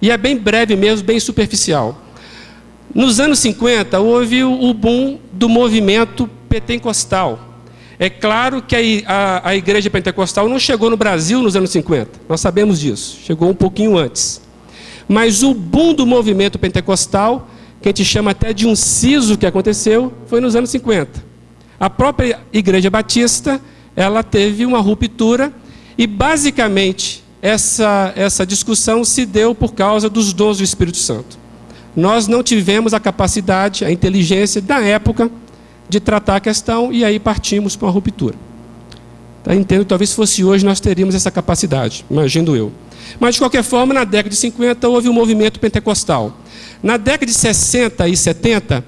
E 0.00 0.10
é 0.10 0.16
bem 0.16 0.34
breve 0.34 0.74
mesmo, 0.76 1.06
bem 1.06 1.20
superficial. 1.20 2.00
Nos 2.94 3.20
anos 3.20 3.38
50, 3.40 4.00
houve 4.00 4.44
o 4.44 4.72
boom 4.72 5.20
do 5.30 5.46
movimento 5.46 6.26
pentecostal. 6.48 7.51
É 8.02 8.10
claro 8.10 8.60
que 8.60 9.04
a, 9.06 9.50
a, 9.50 9.54
igreja 9.54 9.88
pentecostal 9.88 10.48
não 10.48 10.58
chegou 10.58 10.90
no 10.90 10.96
Brasil 10.96 11.40
nos 11.40 11.54
anos 11.54 11.70
50, 11.70 12.22
nós 12.28 12.40
sabemos 12.40 12.80
disso, 12.80 13.20
chegou 13.22 13.48
um 13.48 13.54
pouquinho 13.54 13.96
antes. 13.96 14.42
Mas 15.06 15.44
o 15.44 15.54
boom 15.54 15.94
do 15.94 16.04
movimento 16.04 16.58
pentecostal, 16.58 17.48
que 17.80 17.88
a 17.88 17.90
gente 17.90 18.04
chama 18.04 18.32
até 18.32 18.52
de 18.52 18.66
um 18.66 18.74
siso 18.74 19.38
que 19.38 19.46
aconteceu, 19.46 20.12
foi 20.26 20.40
nos 20.40 20.56
anos 20.56 20.70
50. 20.70 21.24
A 21.78 21.88
própria 21.88 22.40
igreja 22.52 22.90
batista, 22.90 23.60
ela 23.94 24.24
teve 24.24 24.66
uma 24.66 24.80
ruptura 24.80 25.52
e 25.96 26.04
basicamente 26.04 27.22
essa, 27.40 28.12
essa 28.16 28.44
discussão 28.44 29.04
se 29.04 29.24
deu 29.24 29.54
por 29.54 29.74
causa 29.74 30.10
dos 30.10 30.32
dons 30.32 30.58
do 30.58 30.64
Espírito 30.64 30.98
Santo 30.98 31.40
nós 31.94 32.26
não 32.26 32.42
tivemos 32.42 32.94
a 32.94 33.00
capacidade, 33.00 33.84
a 33.84 33.92
inteligência 33.92 34.60
da 34.60 34.80
época 34.80 35.30
de 35.88 36.00
tratar 36.00 36.36
a 36.36 36.40
questão 36.40 36.92
e 36.92 37.04
aí 37.04 37.18
partimos 37.18 37.76
para 37.76 37.86
uma 37.86 37.92
ruptura. 37.92 38.34
Tá, 39.44 39.54
entendo, 39.54 39.84
talvez 39.84 40.12
fosse 40.12 40.44
hoje 40.44 40.64
nós 40.64 40.78
teríamos 40.78 41.14
essa 41.14 41.30
capacidade, 41.30 42.04
imagino 42.10 42.56
eu. 42.56 42.72
Mas 43.18 43.34
de 43.34 43.40
qualquer 43.40 43.62
forma, 43.62 43.92
na 43.92 44.04
década 44.04 44.30
de 44.30 44.36
50 44.36 44.88
houve 44.88 45.08
um 45.08 45.12
movimento 45.12 45.58
pentecostal. 45.58 46.36
Na 46.82 46.96
década 46.96 47.26
de 47.26 47.34
60 47.34 48.08
e 48.08 48.16
70 48.16 48.84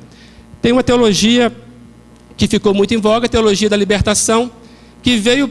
tem 0.62 0.72
uma 0.72 0.82
teologia 0.82 1.54
que 2.36 2.46
ficou 2.46 2.72
muito 2.72 2.94
em 2.94 2.98
voga, 2.98 3.26
a 3.26 3.28
teologia 3.28 3.68
da 3.68 3.76
libertação, 3.76 4.50
que 5.02 5.16
veio 5.16 5.50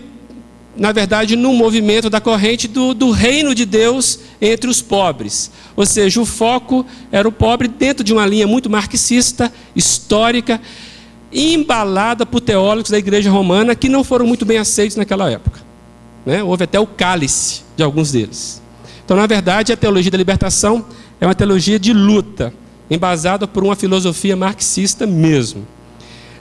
na 0.76 0.92
verdade, 0.92 1.36
no 1.36 1.54
movimento 1.54 2.10
da 2.10 2.20
corrente 2.20 2.68
do, 2.68 2.96
do, 2.96 3.12
reino 3.12 3.54
de 3.54 3.64
Deus 3.66 4.20
entre 4.42 4.68
os 4.68 4.82
pobres. 4.82 5.52
Ou 5.76 5.86
seja, 5.86 6.20
o 6.20 6.26
foco 6.26 6.86
era 7.12 7.28
o 7.28 7.32
pobre 7.32 7.68
dentro 7.68 8.04
de 8.04 8.12
uma 8.12 8.26
linha 8.26 8.48
muito 8.48 8.70
marxista, 8.70 9.54
histórica, 9.76 10.60
embalada 11.34 12.26
por 12.26 12.40
teólogos 12.40 12.92
da 12.92 12.98
igreja 12.98 13.32
romana 13.32 13.76
que 13.76 13.90
não 13.90 14.04
foram 14.04 14.28
muito 14.28 14.46
bem 14.46 14.58
aceitos 14.58 14.98
naquela 14.98 15.30
época. 15.32 15.60
Né? 16.26 16.44
Houve 16.44 16.66
até 16.66 16.80
o 16.80 16.86
cálice 16.86 17.62
de 17.76 17.84
alguns 17.84 18.12
deles. 18.12 18.62
Então, 19.04 19.18
na 19.18 19.28
verdade, 19.28 19.74
a 19.74 19.78
teologia 19.78 20.12
da 20.12 20.18
libertação 20.18 20.86
é 21.20 21.26
uma 21.26 21.36
teologia 21.36 21.80
de 21.80 21.92
luta, 21.92 22.54
embasada 22.90 23.48
por 23.48 23.64
uma 23.64 23.76
filosofia 23.76 24.36
marxista 24.36 25.06
mesmo. 25.06 25.68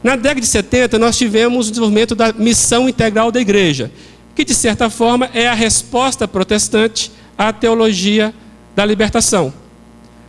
Na 0.03 0.17
década 0.17 0.41
de 0.41 0.47
70, 0.47 0.99
nós 0.99 1.17
tivemos 1.17 1.69
o 1.69 1.71
desenvolvimento 1.71 2.15
da 2.15 2.33
missão 2.33 2.89
integral 2.89 3.31
da 3.31 3.41
igreja, 3.41 3.91
que 4.35 4.45
de 4.45 4.55
certa 4.55 4.91
forma 4.91 5.31
é 5.33 5.47
a 5.49 5.55
resposta 5.55 6.27
protestante 6.27 7.13
à 7.37 7.53
teologia 7.53 8.35
da 8.75 8.85
libertação. 8.85 9.53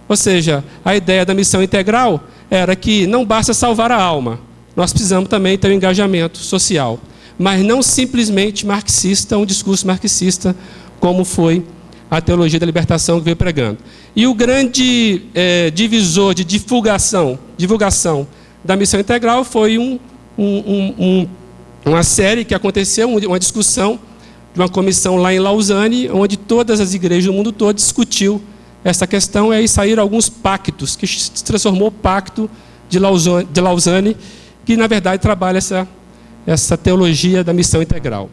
Ou 0.08 0.16
seja, 0.16 0.64
a 0.84 0.96
ideia 0.96 1.26
da 1.26 1.34
missão 1.34 1.64
integral 1.64 2.24
era 2.50 2.76
que 2.76 3.08
não 3.08 3.26
basta 3.26 3.54
salvar 3.54 3.92
a 3.92 4.02
alma, 4.02 4.40
nós 4.76 4.92
precisamos 4.92 5.30
também 5.30 5.58
ter 5.58 5.70
um 5.70 5.74
engajamento 5.74 6.38
social, 6.38 7.00
mas 7.38 7.64
não 7.64 7.82
simplesmente 7.82 8.66
marxista, 8.66 9.38
um 9.38 9.46
discurso 9.46 9.86
marxista, 9.86 10.56
como 11.00 11.24
foi 11.26 11.64
a 12.10 12.22
teologia 12.22 12.60
da 12.60 12.66
libertação 12.66 13.20
que 13.20 13.26
veio 13.26 13.36
pregando. 13.36 13.80
E 14.16 14.28
o 14.28 14.34
grande 14.34 15.24
é, 15.34 15.72
divisor 15.72 16.34
de 16.34 16.44
divulgação, 16.44 17.40
divulgação 17.58 18.28
da 18.64 18.76
missão 18.76 19.00
integral 19.00 19.44
foi 19.44 19.78
um, 19.78 20.00
um, 20.38 20.94
um 20.98 21.28
uma 21.86 22.04
série 22.04 22.46
que 22.46 22.56
aconteceu, 22.56 23.10
uma 23.10 23.40
discussão 23.40 24.00
de 24.54 24.60
uma 24.60 24.70
comissão 24.70 25.18
lá 25.18 25.34
em 25.34 25.40
Lausanne, 25.40 26.10
onde 26.12 26.38
todas 26.38 26.80
as 26.80 26.94
igrejas 26.94 27.26
do 27.26 27.34
mundo 27.34 27.52
todo 27.52 27.76
discutiu 27.76 28.42
essa 28.84 29.08
questão, 29.08 29.54
e 29.54 29.58
aí 29.58 29.68
saíram 29.68 30.04
alguns 30.04 30.30
pactos, 30.30 30.96
que 30.96 31.08
se 31.08 31.44
transformou 31.44 31.88
o 31.88 31.92
pacto 31.92 32.50
de 32.90 33.00
Lausanne, 33.00 33.48
de 33.52 33.62
Lausanne 33.62 34.18
que 34.66 34.78
na 34.78 34.88
verdade 34.88 35.22
trabalha 35.22 35.58
essa, 35.58 35.88
essa 36.46 36.78
teologia 36.78 37.44
da 37.44 37.54
missão 37.54 37.82
integral. 37.82 38.30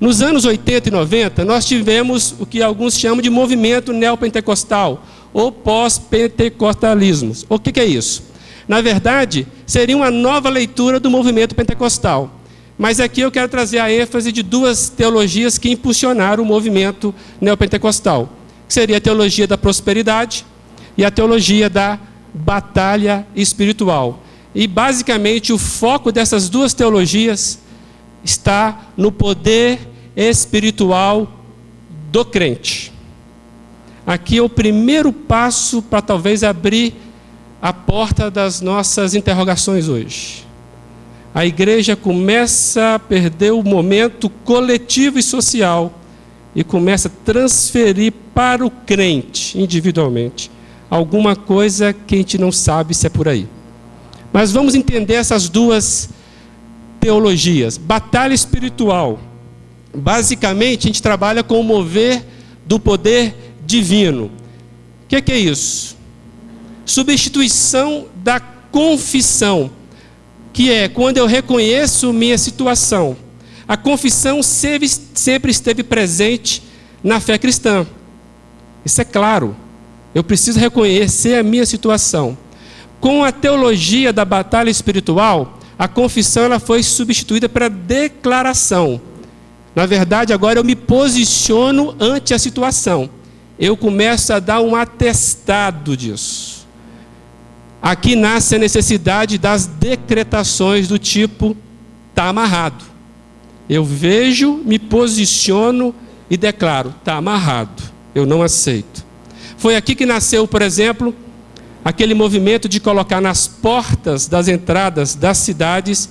Nos 0.00 0.22
anos 0.22 0.44
80 0.44 0.88
e 0.88 0.92
90, 0.92 1.44
nós 1.44 1.64
tivemos 1.66 2.34
o 2.38 2.46
que 2.46 2.62
alguns 2.62 2.98
chamam 2.98 3.22
de 3.22 3.30
movimento 3.30 3.92
neopentecostal, 3.92 5.04
ou 5.32 5.50
pós-pentecostalismo. 5.50 7.32
O 7.48 7.58
que, 7.58 7.72
que 7.72 7.80
é 7.80 7.84
isso? 7.84 8.24
Na 8.66 8.80
verdade, 8.80 9.46
seria 9.66 9.96
uma 9.96 10.10
nova 10.10 10.48
leitura 10.48 10.98
do 10.98 11.10
movimento 11.10 11.54
pentecostal 11.54 12.40
mas 12.76 12.98
aqui 12.98 13.20
eu 13.20 13.30
quero 13.30 13.48
trazer 13.48 13.78
a 13.78 13.92
ênfase 13.92 14.32
de 14.32 14.42
duas 14.42 14.88
teologias 14.88 15.58
que 15.58 15.70
impulsionaram 15.70 16.42
o 16.42 16.46
movimento 16.46 17.14
neopentecostal, 17.40 18.28
que 18.66 18.74
seria 18.74 18.96
a 18.96 19.00
teologia 19.00 19.46
da 19.46 19.56
prosperidade 19.56 20.44
e 20.96 21.04
a 21.04 21.10
teologia 21.10 21.70
da 21.70 21.98
batalha 22.32 23.26
espiritual. 23.34 24.23
E 24.54 24.66
basicamente 24.66 25.52
o 25.52 25.58
foco 25.58 26.12
dessas 26.12 26.48
duas 26.48 26.72
teologias 26.72 27.58
está 28.22 28.86
no 28.96 29.10
poder 29.10 29.80
espiritual 30.16 31.28
do 32.10 32.24
crente. 32.24 32.92
Aqui 34.06 34.38
é 34.38 34.42
o 34.42 34.48
primeiro 34.48 35.12
passo 35.12 35.82
para 35.82 36.00
talvez 36.00 36.44
abrir 36.44 36.94
a 37.60 37.72
porta 37.72 38.30
das 38.30 38.60
nossas 38.60 39.14
interrogações 39.14 39.88
hoje 39.88 40.44
a 41.34 41.44
igreja 41.44 41.96
começa 41.96 42.94
a 42.94 42.98
perder 42.98 43.52
o 43.52 43.62
momento 43.64 44.30
coletivo 44.30 45.18
e 45.18 45.22
social 45.22 45.92
e 46.54 46.62
começa 46.62 47.08
a 47.08 47.24
transferir 47.24 48.12
para 48.32 48.64
o 48.64 48.70
crente, 48.70 49.60
individualmente, 49.60 50.48
alguma 50.88 51.34
coisa 51.34 51.92
que 51.92 52.14
a 52.14 52.18
gente 52.18 52.38
não 52.38 52.52
sabe 52.52 52.94
se 52.94 53.08
é 53.08 53.10
por 53.10 53.26
aí. 53.26 53.48
Mas 54.34 54.50
vamos 54.50 54.74
entender 54.74 55.14
essas 55.14 55.48
duas 55.48 56.08
teologias. 56.98 57.78
Batalha 57.78 58.34
espiritual. 58.34 59.20
Basicamente, 59.94 60.80
a 60.80 60.88
gente 60.88 61.00
trabalha 61.00 61.44
com 61.44 61.60
o 61.60 61.62
mover 61.62 62.24
do 62.66 62.80
poder 62.80 63.32
divino. 63.64 64.24
O 64.24 64.30
que, 65.06 65.22
que 65.22 65.30
é 65.30 65.38
isso? 65.38 65.96
Substituição 66.84 68.06
da 68.16 68.40
confissão, 68.40 69.70
que 70.52 70.68
é 70.68 70.88
quando 70.88 71.18
eu 71.18 71.26
reconheço 71.26 72.12
minha 72.12 72.36
situação. 72.36 73.16
A 73.68 73.76
confissão 73.76 74.42
sempre, 74.42 74.88
sempre 74.88 75.52
esteve 75.52 75.84
presente 75.84 76.60
na 77.04 77.20
fé 77.20 77.38
cristã. 77.38 77.86
Isso 78.84 79.00
é 79.00 79.04
claro. 79.04 79.54
Eu 80.12 80.24
preciso 80.24 80.58
reconhecer 80.58 81.38
a 81.38 81.42
minha 81.44 81.64
situação. 81.64 82.36
Com 83.04 83.22
a 83.22 83.30
teologia 83.30 84.14
da 84.14 84.24
batalha 84.24 84.70
espiritual, 84.70 85.58
a 85.78 85.86
confissão 85.86 86.44
ela 86.44 86.58
foi 86.58 86.82
substituída 86.82 87.50
para 87.50 87.68
declaração. 87.68 88.98
Na 89.74 89.84
verdade, 89.84 90.32
agora 90.32 90.58
eu 90.58 90.64
me 90.64 90.74
posiciono 90.74 91.94
ante 92.00 92.32
a 92.32 92.38
situação. 92.38 93.10
Eu 93.58 93.76
começo 93.76 94.32
a 94.32 94.38
dar 94.38 94.62
um 94.62 94.74
atestado 94.74 95.94
disso. 95.94 96.66
Aqui 97.82 98.16
nasce 98.16 98.56
a 98.56 98.58
necessidade 98.58 99.36
das 99.36 99.66
decretações 99.66 100.88
do 100.88 100.98
tipo 100.98 101.54
está 102.08 102.30
amarrado. 102.30 102.86
Eu 103.68 103.84
vejo, 103.84 104.62
me 104.64 104.78
posiciono 104.78 105.94
e 106.30 106.38
declaro: 106.38 106.94
está 107.00 107.16
amarrado, 107.16 107.82
eu 108.14 108.24
não 108.24 108.42
aceito. 108.42 109.04
Foi 109.58 109.76
aqui 109.76 109.94
que 109.94 110.06
nasceu, 110.06 110.48
por 110.48 110.62
exemplo, 110.62 111.14
aquele 111.84 112.14
movimento 112.14 112.68
de 112.68 112.80
colocar 112.80 113.20
nas 113.20 113.46
portas 113.46 114.26
das 114.26 114.48
entradas 114.48 115.14
das 115.14 115.38
cidades, 115.38 116.08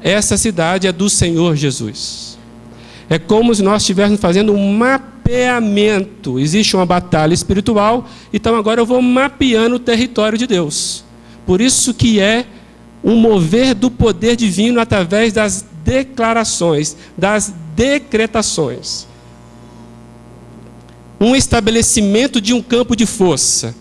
essa 0.00 0.36
cidade 0.36 0.86
é 0.86 0.92
do 0.92 1.10
Senhor 1.10 1.56
Jesus. 1.56 2.38
É 3.08 3.18
como 3.18 3.52
se 3.52 3.62
nós 3.62 3.82
estivéssemos 3.82 4.20
fazendo 4.20 4.52
um 4.52 4.72
mapeamento. 4.72 6.38
Existe 6.38 6.76
uma 6.76 6.86
batalha 6.86 7.34
espiritual, 7.34 8.08
então 8.32 8.54
agora 8.54 8.80
eu 8.80 8.86
vou 8.86 9.02
mapeando 9.02 9.76
o 9.76 9.80
território 9.80 10.38
de 10.38 10.46
Deus. 10.46 11.04
Por 11.44 11.60
isso 11.60 11.92
que 11.92 12.20
é 12.20 12.46
um 13.02 13.16
mover 13.16 13.74
do 13.74 13.90
poder 13.90 14.36
divino 14.36 14.80
através 14.80 15.32
das 15.32 15.64
declarações, 15.82 16.96
das 17.16 17.52
decretações. 17.74 19.08
Um 21.20 21.34
estabelecimento 21.34 22.40
de 22.40 22.54
um 22.54 22.62
campo 22.62 22.94
de 22.94 23.06
força. 23.06 23.74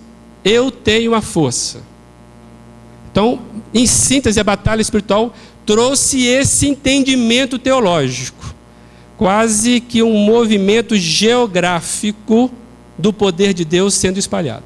Eu 0.49 0.71
tenho 0.71 1.13
a 1.13 1.21
força. 1.21 1.83
Então, 3.11 3.39
em 3.71 3.85
síntese, 3.85 4.39
a 4.39 4.43
batalha 4.43 4.81
espiritual 4.81 5.31
trouxe 5.63 6.25
esse 6.25 6.67
entendimento 6.67 7.59
teológico, 7.59 8.55
quase 9.15 9.79
que 9.79 10.01
um 10.01 10.17
movimento 10.17 10.95
geográfico 10.95 12.49
do 12.97 13.13
poder 13.13 13.53
de 13.53 13.63
Deus 13.63 13.93
sendo 13.93 14.17
espalhado. 14.17 14.65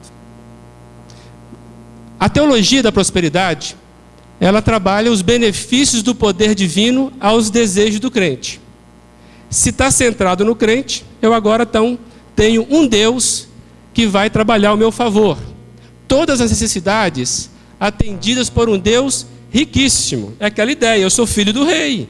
A 2.18 2.30
teologia 2.30 2.82
da 2.82 2.92
prosperidade 2.92 3.76
ela 4.40 4.62
trabalha 4.62 5.12
os 5.12 5.22
benefícios 5.22 6.02
do 6.02 6.16
poder 6.16 6.56
divino 6.56 7.12
aos 7.20 7.50
desejos 7.50 8.00
do 8.00 8.10
crente. 8.10 8.60
Se 9.50 9.70
está 9.70 9.92
centrado 9.92 10.44
no 10.44 10.56
crente, 10.56 11.06
eu 11.22 11.34
agora 11.34 11.64
então 11.64 12.00
tenho 12.36 12.66
um 12.70 12.88
Deus 12.88 13.48
que 13.94 14.08
vai 14.08 14.30
trabalhar 14.30 14.70
ao 14.70 14.78
meu 14.78 14.92
favor. 14.92 15.38
Todas 16.14 16.40
as 16.40 16.52
necessidades 16.52 17.50
atendidas 17.80 18.48
por 18.48 18.70
um 18.70 18.78
Deus 18.78 19.26
riquíssimo. 19.52 20.34
É 20.40 20.46
aquela 20.46 20.72
ideia, 20.72 21.02
eu 21.02 21.10
sou 21.10 21.26
filho 21.26 21.52
do 21.52 21.66
rei. 21.66 22.08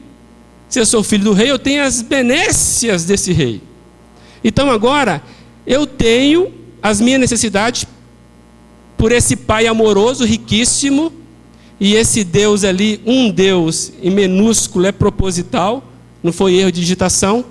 Se 0.68 0.78
eu 0.78 0.84
sou 0.84 1.02
filho 1.02 1.24
do 1.24 1.32
rei, 1.32 1.50
eu 1.50 1.58
tenho 1.58 1.82
as 1.82 2.02
benécias 2.02 3.06
desse 3.06 3.32
rei. 3.32 3.62
Então 4.44 4.70
agora, 4.70 5.22
eu 5.66 5.86
tenho 5.86 6.52
as 6.82 7.00
minhas 7.00 7.18
necessidades 7.18 7.86
por 8.94 9.10
esse 9.10 9.36
pai 9.36 9.66
amoroso, 9.66 10.26
riquíssimo, 10.26 11.10
e 11.80 11.94
esse 11.94 12.24
Deus 12.24 12.62
ali, 12.62 13.00
um 13.06 13.30
Deus 13.30 13.90
em 14.02 14.10
minúsculo, 14.10 14.84
é 14.84 14.92
proposital, 14.92 15.82
não 16.22 16.30
foi 16.30 16.56
erro 16.56 16.70
de 16.70 16.80
digitação. 16.82 17.42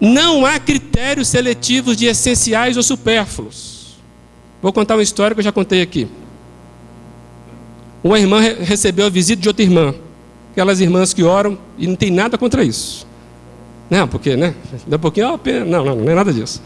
Não 0.00 0.46
há 0.46 0.58
critérios 0.58 1.28
seletivos 1.28 1.98
de 1.98 2.06
essenciais 2.06 2.78
ou 2.78 2.82
supérfluos. 2.82 3.79
Vou 4.62 4.72
contar 4.72 4.96
uma 4.96 5.02
história 5.02 5.34
que 5.34 5.40
eu 5.40 5.44
já 5.44 5.52
contei 5.52 5.80
aqui. 5.82 6.06
Uma 8.02 8.18
irmã 8.18 8.40
recebeu 8.40 9.06
a 9.06 9.10
visita 9.10 9.40
de 9.40 9.48
outra 9.48 9.62
irmã. 9.62 9.94
Aquelas 10.52 10.80
irmãs 10.80 11.14
que 11.14 11.22
oram 11.22 11.58
e 11.78 11.86
não 11.86 11.96
tem 11.96 12.10
nada 12.10 12.36
contra 12.36 12.64
isso. 12.64 13.06
Não, 13.88 14.06
porque, 14.06 14.36
né? 14.36 14.54
Dá 14.86 14.96
um 14.96 15.00
pouquinho, 15.00 15.28
ó, 15.28 15.38
não, 15.66 15.84
não, 15.84 15.96
não 15.96 16.12
é 16.12 16.14
nada 16.14 16.32
disso. 16.32 16.62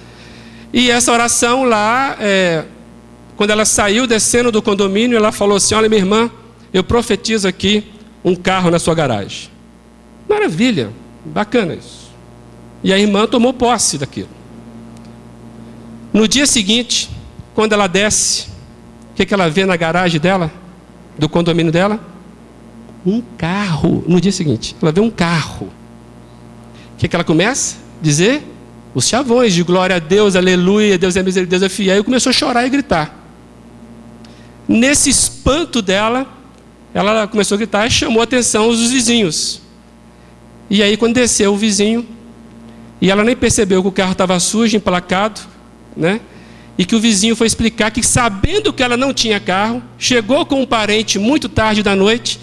E 0.73 0.91
essa 0.91 1.13
oração 1.13 1.65
lá, 1.65 2.17
é, 2.21 2.65
quando 3.37 3.51
ela 3.51 3.65
saiu 3.65 4.07
descendo 4.07 4.51
do 4.51 4.61
condomínio, 4.61 5.17
ela 5.17 5.33
falou 5.33 5.57
assim: 5.57 5.75
Olha, 5.75 5.89
minha 5.89 6.01
irmã, 6.01 6.31
eu 6.73 6.83
profetizo 6.83 7.47
aqui 7.47 7.85
um 8.25 8.35
carro 8.35 8.71
na 8.71 8.79
sua 8.79 8.95
garagem. 8.95 9.51
Maravilha, 10.29 10.91
bacana 11.25 11.75
isso. 11.75 12.11
E 12.83 12.93
a 12.93 12.99
irmã 12.99 13.27
tomou 13.27 13.53
posse 13.53 13.97
daquilo. 13.97 14.29
No 16.13 16.29
dia 16.29 16.47
seguinte, 16.47 17.09
quando 17.55 17.73
ela 17.73 17.87
desce, 17.87 18.49
o 19.13 19.15
que, 19.15 19.25
que 19.25 19.33
ela 19.33 19.49
vê 19.49 19.65
na 19.65 19.77
garagem 19.77 20.21
dela, 20.21 20.51
do 21.19 21.29
condomínio 21.29 21.71
dela? 21.71 22.01
Um 23.07 23.23
carro. 23.39 24.05
No 24.09 24.21
dia 24.21 24.33
seguinte, 24.33 24.75
ela 24.83 24.91
vê 24.91 25.01
um 25.01 25.11
carro. 25.11 25.67
O 26.95 26.97
que, 26.99 27.07
que 27.07 27.15
ela 27.15 27.25
começa? 27.25 27.77
Dizer 28.03 28.43
os 28.95 29.09
chavões 29.09 29.53
de 29.53 29.63
glória 29.63 29.97
a 29.97 29.99
Deus, 29.99 30.37
aleluia, 30.37 30.97
Deus 30.97 31.17
é 31.17 31.23
misericórdia, 31.23 31.59
Deus 31.59 31.73
é 31.73 31.75
fiel. 31.75 31.99
E 31.99 32.05
começou 32.05 32.31
a 32.31 32.33
chorar 32.33 32.65
e 32.65 32.71
gritar. 32.71 33.15
Nesse 34.69 35.11
espanto 35.11 35.83
dela, 35.83 36.27
ela 36.93 37.27
começou 37.27 37.57
a 37.57 37.59
gritar 37.59 37.87
e 37.87 37.91
chamou 37.91 38.21
a 38.21 38.25
atenção 38.25 38.69
dos 38.69 38.91
vizinhos. 38.91 39.61
E 40.71 40.83
aí, 40.83 40.97
quando 40.97 41.15
desceu 41.15 41.53
o 41.53 41.57
vizinho, 41.57 42.07
e 43.01 43.11
ela 43.11 43.25
nem 43.25 43.37
percebeu 43.37 43.83
que 43.83 43.89
o 43.89 43.93
carro 43.93 44.13
estava 44.13 44.39
sujo, 44.39 44.77
emplacado, 44.77 45.41
né? 45.97 46.21
E 46.77 46.85
que 46.85 46.97
o 46.97 47.01
vizinho 47.01 47.37
foi 47.37 47.47
explicar 47.47 47.91
que, 47.91 48.03
sabendo 48.03 48.73
que 48.73 48.83
ela 48.83 48.97
não 48.97 49.15
tinha 49.15 49.39
carro, 49.39 49.83
chegou 49.99 50.45
com 50.45 50.61
um 50.61 50.67
parente 50.67 51.19
muito 51.19 51.49
tarde 51.49 51.83
da 51.83 51.95
noite 51.95 52.41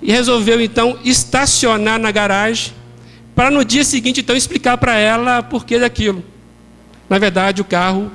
e 0.00 0.12
resolveu 0.12 0.60
então 0.60 0.98
estacionar 1.04 1.98
na 1.98 2.10
garagem 2.10 2.72
para 3.34 3.50
no 3.50 3.64
dia 3.64 3.84
seguinte 3.84 4.20
então 4.20 4.36
explicar 4.36 4.76
para 4.78 4.96
ela 4.96 5.42
por 5.42 5.64
que 5.64 5.78
daquilo. 5.78 6.24
Na 7.08 7.18
verdade, 7.18 7.60
o 7.60 7.64
carro 7.64 8.10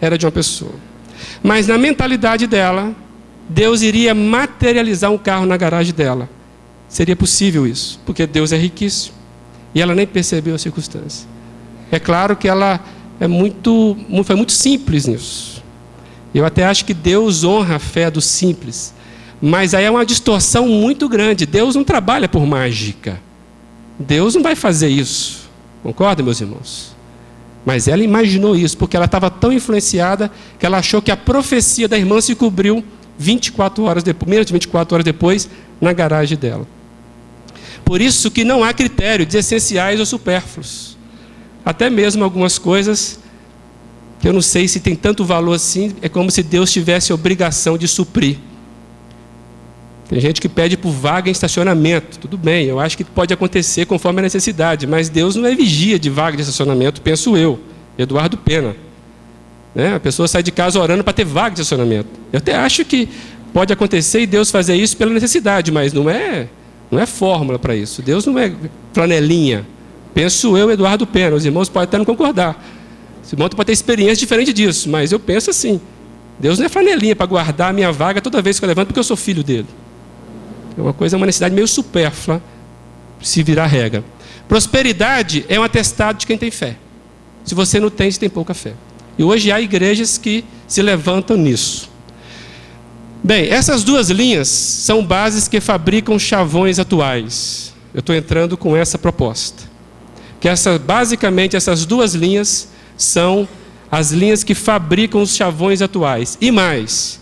era 0.00 0.18
de 0.18 0.26
uma 0.26 0.32
pessoa. 0.32 0.74
Mas 1.42 1.66
na 1.66 1.78
mentalidade 1.78 2.46
dela, 2.46 2.94
Deus 3.48 3.82
iria 3.82 4.14
materializar 4.14 5.10
um 5.10 5.18
carro 5.18 5.46
na 5.46 5.56
garagem 5.56 5.94
dela. 5.94 6.28
Seria 6.88 7.16
possível 7.16 7.66
isso, 7.66 8.00
porque 8.04 8.26
Deus 8.26 8.52
é 8.52 8.56
riquíssimo. 8.56 9.14
E 9.74 9.80
ela 9.82 9.94
nem 9.94 10.06
percebeu 10.06 10.54
a 10.54 10.58
circunstância. 10.58 11.28
É 11.90 11.98
claro 11.98 12.36
que 12.36 12.48
ela 12.48 12.80
é 13.20 13.26
muito, 13.26 13.96
foi 14.24 14.36
muito 14.36 14.52
simples 14.52 15.06
nisso. 15.06 15.62
Eu 16.34 16.44
até 16.44 16.64
acho 16.64 16.84
que 16.84 16.92
Deus 16.92 17.44
honra 17.44 17.76
a 17.76 17.78
fé 17.78 18.10
do 18.10 18.20
simples. 18.20 18.92
Mas 19.40 19.74
aí 19.74 19.84
é 19.84 19.90
uma 19.90 20.04
distorção 20.04 20.66
muito 20.66 21.08
grande. 21.08 21.46
Deus 21.46 21.74
não 21.76 21.84
trabalha 21.84 22.28
por 22.28 22.44
mágica. 22.44 23.20
Deus 23.98 24.34
não 24.34 24.42
vai 24.42 24.56
fazer 24.56 24.88
isso. 24.88 25.48
Concorda, 25.82 26.22
meus 26.22 26.40
irmãos? 26.40 26.94
Mas 27.64 27.88
ela 27.88 28.02
imaginou 28.02 28.56
isso, 28.56 28.76
porque 28.76 28.96
ela 28.96 29.06
estava 29.06 29.30
tão 29.30 29.52
influenciada 29.52 30.30
que 30.58 30.66
ela 30.66 30.78
achou 30.78 31.00
que 31.00 31.10
a 31.10 31.16
profecia 31.16 31.86
da 31.86 31.96
irmã 31.96 32.20
se 32.20 32.34
cobriu 32.34 32.84
24 33.18 33.84
horas 33.84 34.02
depois, 34.02 34.28
menos 34.28 34.46
de 34.46 34.52
24 34.52 34.94
horas 34.94 35.04
depois, 35.04 35.48
na 35.80 35.92
garagem 35.92 36.36
dela. 36.36 36.66
Por 37.84 38.00
isso 38.00 38.30
que 38.30 38.44
não 38.44 38.64
há 38.64 38.72
critério 38.72 39.24
de 39.24 39.36
essenciais 39.36 40.00
ou 40.00 40.06
supérfluos. 40.06 40.93
Até 41.64 41.88
mesmo 41.88 42.22
algumas 42.22 42.58
coisas 42.58 43.18
que 44.20 44.28
eu 44.28 44.32
não 44.32 44.42
sei 44.42 44.68
se 44.68 44.80
tem 44.80 44.94
tanto 44.94 45.24
valor 45.24 45.54
assim, 45.54 45.94
é 46.00 46.08
como 46.08 46.30
se 46.30 46.42
Deus 46.42 46.72
tivesse 46.72 47.12
obrigação 47.12 47.76
de 47.76 47.86
suprir. 47.88 48.38
Tem 50.08 50.20
gente 50.20 50.40
que 50.40 50.48
pede 50.48 50.76
por 50.76 50.90
vaga 50.90 51.28
em 51.28 51.32
estacionamento. 51.32 52.18
Tudo 52.18 52.36
bem, 52.36 52.66
eu 52.66 52.78
acho 52.78 52.96
que 52.96 53.04
pode 53.04 53.32
acontecer 53.32 53.86
conforme 53.86 54.20
a 54.20 54.22
necessidade, 54.22 54.86
mas 54.86 55.08
Deus 55.08 55.34
não 55.34 55.46
é 55.46 55.54
vigia 55.54 55.98
de 55.98 56.10
vaga 56.10 56.36
de 56.36 56.42
estacionamento, 56.42 57.00
penso 57.00 57.36
eu, 57.36 57.58
Eduardo 57.98 58.36
Pena. 58.36 58.76
Né? 59.74 59.94
A 59.94 60.00
pessoa 60.00 60.28
sai 60.28 60.42
de 60.42 60.52
casa 60.52 60.78
orando 60.78 61.02
para 61.02 61.12
ter 61.12 61.24
vaga 61.24 61.54
de 61.54 61.62
estacionamento. 61.62 62.08
Eu 62.32 62.38
até 62.38 62.54
acho 62.54 62.84
que 62.84 63.08
pode 63.52 63.72
acontecer 63.72 64.20
e 64.20 64.26
Deus 64.26 64.50
fazer 64.50 64.76
isso 64.76 64.96
pela 64.96 65.12
necessidade, 65.12 65.72
mas 65.72 65.92
não 65.92 66.08
é, 66.08 66.48
não 66.90 66.98
é 66.98 67.06
fórmula 67.06 67.58
para 67.58 67.74
isso. 67.74 68.02
Deus 68.02 68.26
não 68.26 68.38
é 68.38 68.52
flanelinha. 68.92 69.66
Penso 70.14 70.56
eu, 70.56 70.70
Eduardo 70.70 71.06
Pena. 71.06 71.34
Os 71.34 71.44
irmãos 71.44 71.68
podem 71.68 71.84
até 71.84 71.98
não 71.98 72.04
concordar. 72.04 72.64
Os 73.22 73.32
irmãos 73.32 73.50
podem 73.50 73.66
ter 73.66 73.72
experiência 73.72 74.16
diferente 74.16 74.52
disso, 74.52 74.88
mas 74.88 75.10
eu 75.10 75.18
penso 75.18 75.50
assim. 75.50 75.80
Deus 76.38 76.58
não 76.58 76.66
é 76.66 76.68
flanelinha 76.68 77.16
para 77.16 77.26
guardar 77.26 77.70
a 77.70 77.72
minha 77.72 77.90
vaga 77.90 78.20
toda 78.20 78.40
vez 78.40 78.58
que 78.58 78.64
eu 78.64 78.68
levanto, 78.68 78.88
porque 78.88 79.00
eu 79.00 79.04
sou 79.04 79.16
filho 79.16 79.42
dele. 79.42 79.66
É 80.78 80.80
uma 80.80 80.92
coisa, 80.92 81.16
uma 81.16 81.26
necessidade 81.26 81.54
meio 81.54 81.66
supérflua 81.66 82.42
se 83.20 83.42
virar 83.42 83.66
regra. 83.66 84.04
Prosperidade 84.46 85.44
é 85.48 85.58
um 85.58 85.62
atestado 85.62 86.18
de 86.18 86.26
quem 86.26 86.36
tem 86.36 86.50
fé. 86.50 86.76
Se 87.44 87.54
você 87.54 87.80
não 87.80 87.90
tem, 87.90 88.10
você 88.10 88.20
tem 88.20 88.28
pouca 88.28 88.54
fé. 88.54 88.74
E 89.18 89.24
hoje 89.24 89.50
há 89.50 89.60
igrejas 89.60 90.18
que 90.18 90.44
se 90.66 90.82
levantam 90.82 91.36
nisso. 91.36 91.90
Bem, 93.22 93.48
essas 93.48 93.82
duas 93.82 94.10
linhas 94.10 94.48
são 94.48 95.04
bases 95.04 95.48
que 95.48 95.60
fabricam 95.60 96.18
chavões 96.18 96.78
atuais. 96.78 97.72
Eu 97.94 98.00
estou 98.00 98.14
entrando 98.14 98.56
com 98.56 98.76
essa 98.76 98.98
proposta. 98.98 99.73
Que 100.44 100.48
essa, 100.50 100.78
basicamente 100.78 101.56
essas 101.56 101.86
duas 101.86 102.14
linhas 102.14 102.68
são 102.98 103.48
as 103.90 104.12
linhas 104.12 104.44
que 104.44 104.54
fabricam 104.54 105.22
os 105.22 105.34
chavões 105.34 105.80
atuais. 105.80 106.36
E 106.38 106.50
mais, 106.50 107.18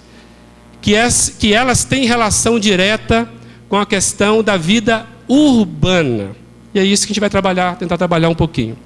que, 0.80 0.96
as, 0.96 1.28
que 1.28 1.54
elas 1.54 1.84
têm 1.84 2.04
relação 2.04 2.58
direta 2.58 3.30
com 3.68 3.76
a 3.76 3.86
questão 3.86 4.42
da 4.42 4.56
vida 4.56 5.06
urbana. 5.28 6.34
E 6.74 6.80
é 6.80 6.84
isso 6.84 7.06
que 7.06 7.12
a 7.12 7.14
gente 7.14 7.20
vai 7.20 7.30
trabalhar, 7.30 7.76
tentar 7.76 7.96
trabalhar 7.96 8.28
um 8.28 8.34
pouquinho. 8.34 8.76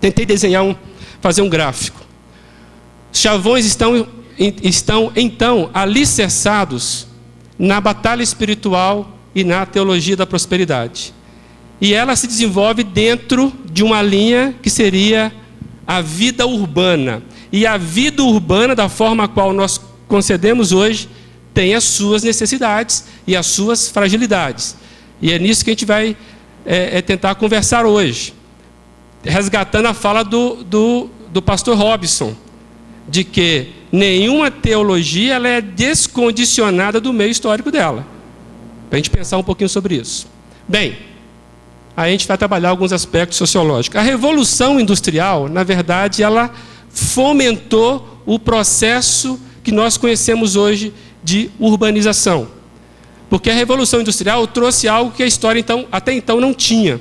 Tentei 0.00 0.24
desenhar 0.24 0.64
um, 0.64 0.74
fazer 1.20 1.42
um 1.42 1.48
gráfico. 1.50 2.00
Os 3.12 3.20
chavões 3.20 3.66
estão, 3.66 4.08
estão 4.38 5.12
então 5.14 5.68
alicerçados 5.74 7.08
na 7.58 7.78
batalha 7.78 8.22
espiritual 8.22 9.18
e 9.34 9.44
na 9.44 9.66
teologia 9.66 10.16
da 10.16 10.26
prosperidade. 10.26 11.12
E 11.80 11.94
ela 11.94 12.14
se 12.14 12.26
desenvolve 12.26 12.84
dentro 12.84 13.52
de 13.72 13.82
uma 13.82 14.02
linha 14.02 14.54
que 14.62 14.68
seria 14.68 15.32
a 15.86 16.00
vida 16.00 16.46
urbana. 16.46 17.22
E 17.50 17.66
a 17.66 17.76
vida 17.76 18.22
urbana, 18.22 18.74
da 18.74 18.88
forma 18.88 19.24
a 19.24 19.28
qual 19.28 19.52
nós 19.52 19.80
concedemos 20.06 20.72
hoje, 20.72 21.08
tem 21.54 21.74
as 21.74 21.84
suas 21.84 22.22
necessidades 22.22 23.04
e 23.26 23.34
as 23.34 23.46
suas 23.46 23.88
fragilidades. 23.88 24.76
E 25.20 25.32
é 25.32 25.38
nisso 25.38 25.64
que 25.64 25.70
a 25.70 25.72
gente 25.72 25.84
vai 25.84 26.16
é, 26.64 26.98
é 26.98 27.02
tentar 27.02 27.34
conversar 27.34 27.86
hoje. 27.86 28.34
Resgatando 29.22 29.86
a 29.86 29.94
fala 29.94 30.22
do, 30.22 30.62
do, 30.64 31.10
do 31.32 31.42
pastor 31.42 31.76
Robson, 31.76 32.34
de 33.08 33.24
que 33.24 33.72
nenhuma 33.90 34.50
teologia 34.50 35.34
ela 35.34 35.48
é 35.48 35.60
descondicionada 35.60 37.00
do 37.00 37.12
meio 37.12 37.30
histórico 37.30 37.70
dela. 37.70 38.06
Para 38.88 38.96
a 38.96 38.98
gente 38.98 39.10
pensar 39.10 39.38
um 39.38 39.42
pouquinho 39.42 39.68
sobre 39.68 39.96
isso. 39.96 40.26
Bem, 40.68 40.96
a 42.04 42.08
gente 42.08 42.26
vai 42.26 42.38
trabalhar 42.38 42.70
alguns 42.70 42.92
aspectos 42.92 43.36
sociológicos. 43.36 43.98
A 43.98 44.02
revolução 44.02 44.80
industrial, 44.80 45.48
na 45.48 45.62
verdade, 45.62 46.22
ela 46.22 46.50
fomentou 46.88 48.22
o 48.24 48.38
processo 48.38 49.38
que 49.62 49.70
nós 49.70 49.96
conhecemos 49.96 50.56
hoje 50.56 50.94
de 51.22 51.50
urbanização. 51.58 52.48
Porque 53.28 53.50
a 53.50 53.54
revolução 53.54 54.00
industrial 54.00 54.46
trouxe 54.46 54.88
algo 54.88 55.12
que 55.12 55.22
a 55.22 55.26
história 55.26 55.60
então, 55.60 55.86
até 55.92 56.12
então 56.12 56.40
não 56.40 56.54
tinha, 56.54 57.00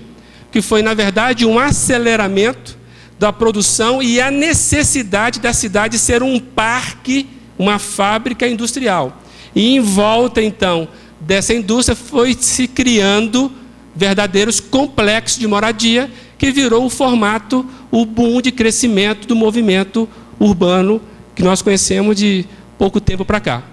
que 0.52 0.62
foi 0.62 0.82
na 0.82 0.94
verdade 0.94 1.46
um 1.46 1.58
aceleramento 1.58 2.78
da 3.18 3.32
produção 3.32 4.04
e 4.04 4.20
a 4.20 4.30
necessidade 4.30 5.40
da 5.40 5.54
cidade 5.54 5.98
ser 5.98 6.22
um 6.22 6.40
parque, 6.40 7.28
uma 7.58 7.80
fábrica 7.80 8.48
industrial. 8.48 9.22
E 9.56 9.76
em 9.76 9.80
volta 9.80 10.42
então 10.42 10.88
dessa 11.20 11.54
indústria 11.54 11.96
foi 11.96 12.36
se 12.40 12.68
criando 12.68 13.52
verdadeiros 13.96 14.60
complexos 14.60 15.40
de 15.40 15.48
moradia, 15.48 16.10
que 16.38 16.52
virou 16.52 16.86
o 16.86 16.90
formato, 16.90 17.66
o 17.92 18.06
boom 18.06 18.42
de 18.42 18.52
crescimento 18.52 19.28
do 19.28 19.36
movimento 19.36 20.08
urbano 20.40 21.02
que 21.36 21.44
nós 21.44 21.62
conhecemos 21.62 22.16
de 22.16 22.46
pouco 22.78 23.00
tempo 23.00 23.26
para 23.26 23.40
cá. 23.40 23.64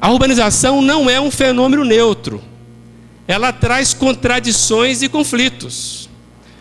A 0.00 0.10
urbanização 0.10 0.82
não 0.82 1.08
é 1.08 1.20
um 1.20 1.30
fenômeno 1.30 1.84
neutro. 1.84 2.42
Ela 3.26 3.52
traz 3.52 3.92
contradições 3.92 5.02
e 5.02 5.08
conflitos. 5.08 6.08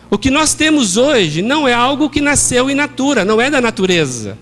O 0.10 0.18
que 0.18 0.32
nós 0.32 0.54
temos 0.54 0.98
hoje 0.98 1.42
não 1.42 1.68
é 1.68 1.74
algo 1.74 2.10
que 2.10 2.22
nasceu 2.22 2.70
in 2.70 2.76
natura, 2.76 3.26
não 3.26 3.42
é 3.42 3.50
da 3.50 3.60
natureza. 3.60 4.38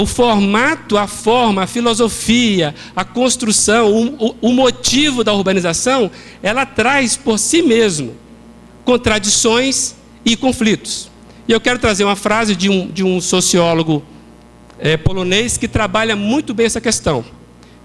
O 0.00 0.06
formato, 0.06 0.98
a 0.98 1.06
forma, 1.06 1.62
a 1.62 1.66
filosofia, 1.68 2.74
a 2.96 3.04
construção, 3.04 3.92
o, 4.18 4.36
o, 4.40 4.52
motivo 4.52 5.22
da 5.22 5.32
urbanização, 5.32 6.10
ela 6.42 6.66
traz 6.66 7.16
por 7.16 7.38
si 7.38 7.62
mesmo 7.62 8.14
contradições 8.84 9.94
e 10.24 10.36
conflitos. 10.36 11.08
E 11.46 11.52
eu 11.52 11.60
quero 11.60 11.78
trazer 11.78 12.02
uma 12.02 12.16
frase 12.16 12.56
de 12.56 12.68
um, 12.68 12.88
de 12.88 13.04
um 13.04 13.20
sociólogo 13.20 14.02
é, 14.80 14.96
polonês 14.96 15.56
que 15.56 15.68
trabalha 15.68 16.16
muito 16.16 16.52
bem 16.52 16.66
essa 16.66 16.80
questão. 16.80 17.24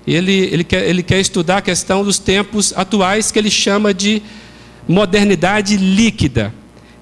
Ele, 0.08 0.34
ele, 0.52 0.64
quer, 0.64 0.90
ele 0.90 1.04
quer 1.04 1.20
estudar 1.20 1.58
a 1.58 1.62
questão 1.62 2.04
dos 2.04 2.18
tempos 2.18 2.74
atuais, 2.76 3.32
que 3.32 3.38
ele 3.38 3.52
chama 3.52 3.94
de 3.94 4.24
modernidade 4.88 5.78
líquida. 5.78 6.52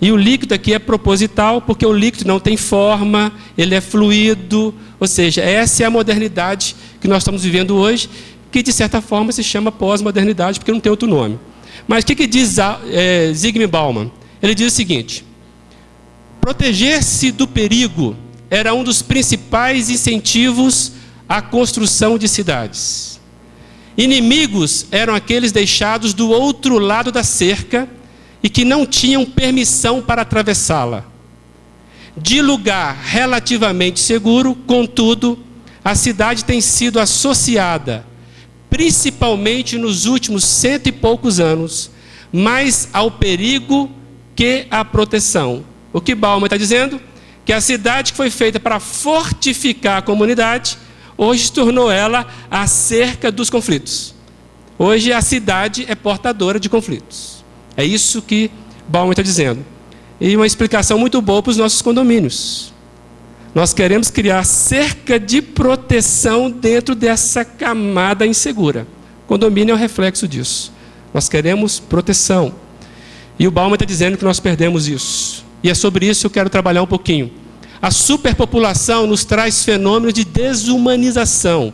E 0.02 0.12
o 0.12 0.18
líquido 0.18 0.54
aqui 0.54 0.74
é 0.74 0.80
proposital, 0.80 1.62
porque 1.62 1.86
o 1.86 1.94
líquido 1.94 2.28
não 2.28 2.40
tem 2.40 2.58
forma, 2.58 3.32
ele 3.58 3.74
é 3.74 3.82
fluido, 3.82 4.76
ou 5.00 5.08
seja, 5.08 5.42
essa 5.42 5.84
é 5.84 5.86
a 5.86 5.90
modernidade 5.90 6.76
que 7.00 7.08
nós 7.08 7.20
estamos 7.20 7.44
vivendo 7.44 7.76
hoje, 7.76 8.10
que 8.52 8.64
de 8.64 8.74
certa 8.74 9.02
forma 9.02 9.32
se 9.32 9.44
chama 9.44 9.72
pós-modernidade, 9.72 10.60
porque 10.60 10.72
não 10.72 10.80
tem 10.80 10.90
outro 10.90 11.08
nome. 11.08 11.40
Mas 11.88 12.04
o 12.04 12.08
que, 12.08 12.16
que 12.16 12.28
diz 12.28 12.58
é, 12.58 13.32
Zygmunt 13.34 13.70
Bauman? 13.70 14.12
Ele 14.42 14.56
diz 14.56 14.74
o 14.74 14.76
seguinte: 14.76 15.24
proteger-se 16.42 17.32
do 17.32 17.48
perigo 17.48 18.16
era 18.50 18.74
um 18.74 18.84
dos 18.84 19.02
principais 19.02 19.90
incentivos 19.90 20.94
à 21.30 21.42
construção 21.42 22.18
de 22.18 22.28
cidades. 22.28 23.20
Inimigos 23.96 24.88
eram 24.92 25.14
aqueles 25.14 25.52
deixados 25.52 26.14
do 26.14 26.30
outro 26.30 26.78
lado 26.80 27.12
da 27.12 27.24
cerca 27.24 27.88
e 28.42 28.50
que 28.50 28.64
não 28.64 28.86
tinham 28.86 29.26
permissão 29.26 30.02
para 30.02 30.22
atravessá-la 30.22 31.17
de 32.18 32.42
lugar 32.42 33.00
relativamente 33.04 34.00
seguro, 34.00 34.56
contudo, 34.56 35.38
a 35.84 35.94
cidade 35.96 36.44
tem 36.44 36.60
sido 36.60 37.00
associada, 37.00 38.06
principalmente 38.70 39.78
nos 39.78 40.06
últimos 40.06 40.44
cento 40.44 40.88
e 40.88 40.92
poucos 40.92 41.40
anos, 41.40 41.92
mais 42.34 42.90
ao 42.92 43.12
perigo 43.12 43.90
que 44.36 44.66
à 44.70 44.84
proteção. 44.84 45.64
O 45.94 46.02
que 46.02 46.16
Bauman 46.16 46.48
está 46.48 46.58
dizendo? 46.58 47.00
Que 47.46 47.54
a 47.54 47.62
cidade 47.62 48.12
que 48.12 48.18
foi 48.18 48.30
feita 48.30 48.60
para 48.60 48.80
fortificar 48.80 50.00
a 50.00 50.02
comunidade, 50.02 50.78
hoje 51.16 51.52
tornou 51.52 51.90
ela 51.90 52.28
a 52.52 52.68
cerca 52.68 53.32
dos 53.32 53.50
conflitos. 53.50 54.14
Hoje 54.78 55.14
a 55.14 55.22
cidade 55.22 55.86
é 55.88 55.96
portadora 55.96 56.60
de 56.60 56.68
conflitos. 56.68 57.44
É 57.76 57.86
isso 57.86 58.22
que 58.22 58.52
Bauman 58.88 59.12
está 59.12 59.24
dizendo 59.24 59.77
e 60.20 60.36
uma 60.36 60.48
explicação 60.48 60.98
muito 60.98 61.22
boa 61.22 61.42
para 61.42 61.52
os 61.52 61.58
nossos 61.58 61.82
condomínios. 61.82 62.74
Nós 63.54 63.74
queremos 63.74 64.10
criar 64.10 64.44
cerca 64.44 65.20
de 65.20 65.42
proteção 65.42 66.50
dentro 66.50 66.94
dessa 66.94 67.44
camada 67.44 68.26
insegura. 68.26 68.88
Condomínio 69.26 69.72
é 69.72 69.76
o 69.76 69.78
reflexo 69.78 70.28
disso. 70.28 70.72
Nós 71.14 71.28
queremos 71.28 71.80
proteção. 71.80 72.54
E 73.40 73.48
o 73.48 73.52
Bauman 73.52 73.76
está 73.76 73.86
dizendo 73.86 74.18
que 74.18 74.24
nós 74.24 74.40
perdemos 74.40 74.88
isso. 74.88 75.44
E 75.64 75.70
é 75.70 75.74
sobre 75.74 76.06
isso 76.08 76.22
que 76.22 76.28
eu 76.28 76.32
quero 76.32 76.50
trabalhar 76.50 76.84
um 76.84 76.88
pouquinho. 76.88 77.32
A 77.82 77.92
superpopulação 77.92 79.06
nos 79.06 79.24
traz 79.24 79.64
fenômenos 79.64 80.14
de 80.14 80.24
desumanização 80.24 81.74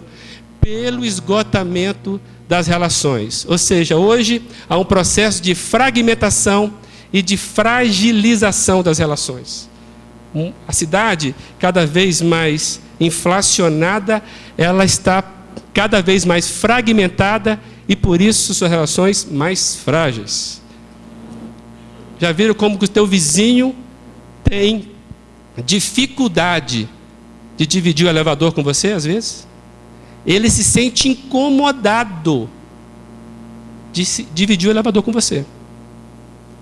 pelo 0.59 1.05
esgotamento 1.05 2.19
das 2.47 2.67
relações. 2.67 3.45
Ou 3.47 3.57
seja, 3.57 3.97
hoje 3.97 4.41
há 4.69 4.77
um 4.77 4.85
processo 4.85 5.41
de 5.41 5.55
fragmentação 5.55 6.73
e 7.13 7.21
de 7.21 7.37
fragilização 7.37 8.81
das 8.81 8.97
relações. 8.97 9.69
A 10.67 10.73
cidade, 10.73 11.35
cada 11.59 11.85
vez 11.85 12.21
mais 12.21 12.81
inflacionada, 12.99 14.23
ela 14.57 14.83
está 14.83 15.23
cada 15.71 16.01
vez 16.01 16.25
mais 16.25 16.49
fragmentada 16.49 17.59
e 17.87 17.95
por 17.95 18.19
isso 18.19 18.53
suas 18.55 18.71
relações 18.71 19.27
mais 19.29 19.75
frágeis. 19.75 20.59
Já 22.19 22.31
viram 22.31 22.55
como 22.55 22.79
que 22.79 22.85
o 22.85 22.87
teu 22.87 23.05
vizinho 23.05 23.75
tem 24.43 24.91
dificuldade 25.63 26.89
de 27.55 27.67
dividir 27.67 28.07
o 28.07 28.09
elevador 28.09 28.53
com 28.53 28.63
você 28.63 28.93
às 28.93 29.05
vezes? 29.05 29.47
Ele 30.25 30.49
se 30.49 30.63
sente 30.63 31.09
incomodado 31.09 32.49
de 33.91 34.03
dividir 34.33 34.69
o 34.69 34.71
elevador 34.71 35.03
com 35.03 35.11
você. 35.11 35.45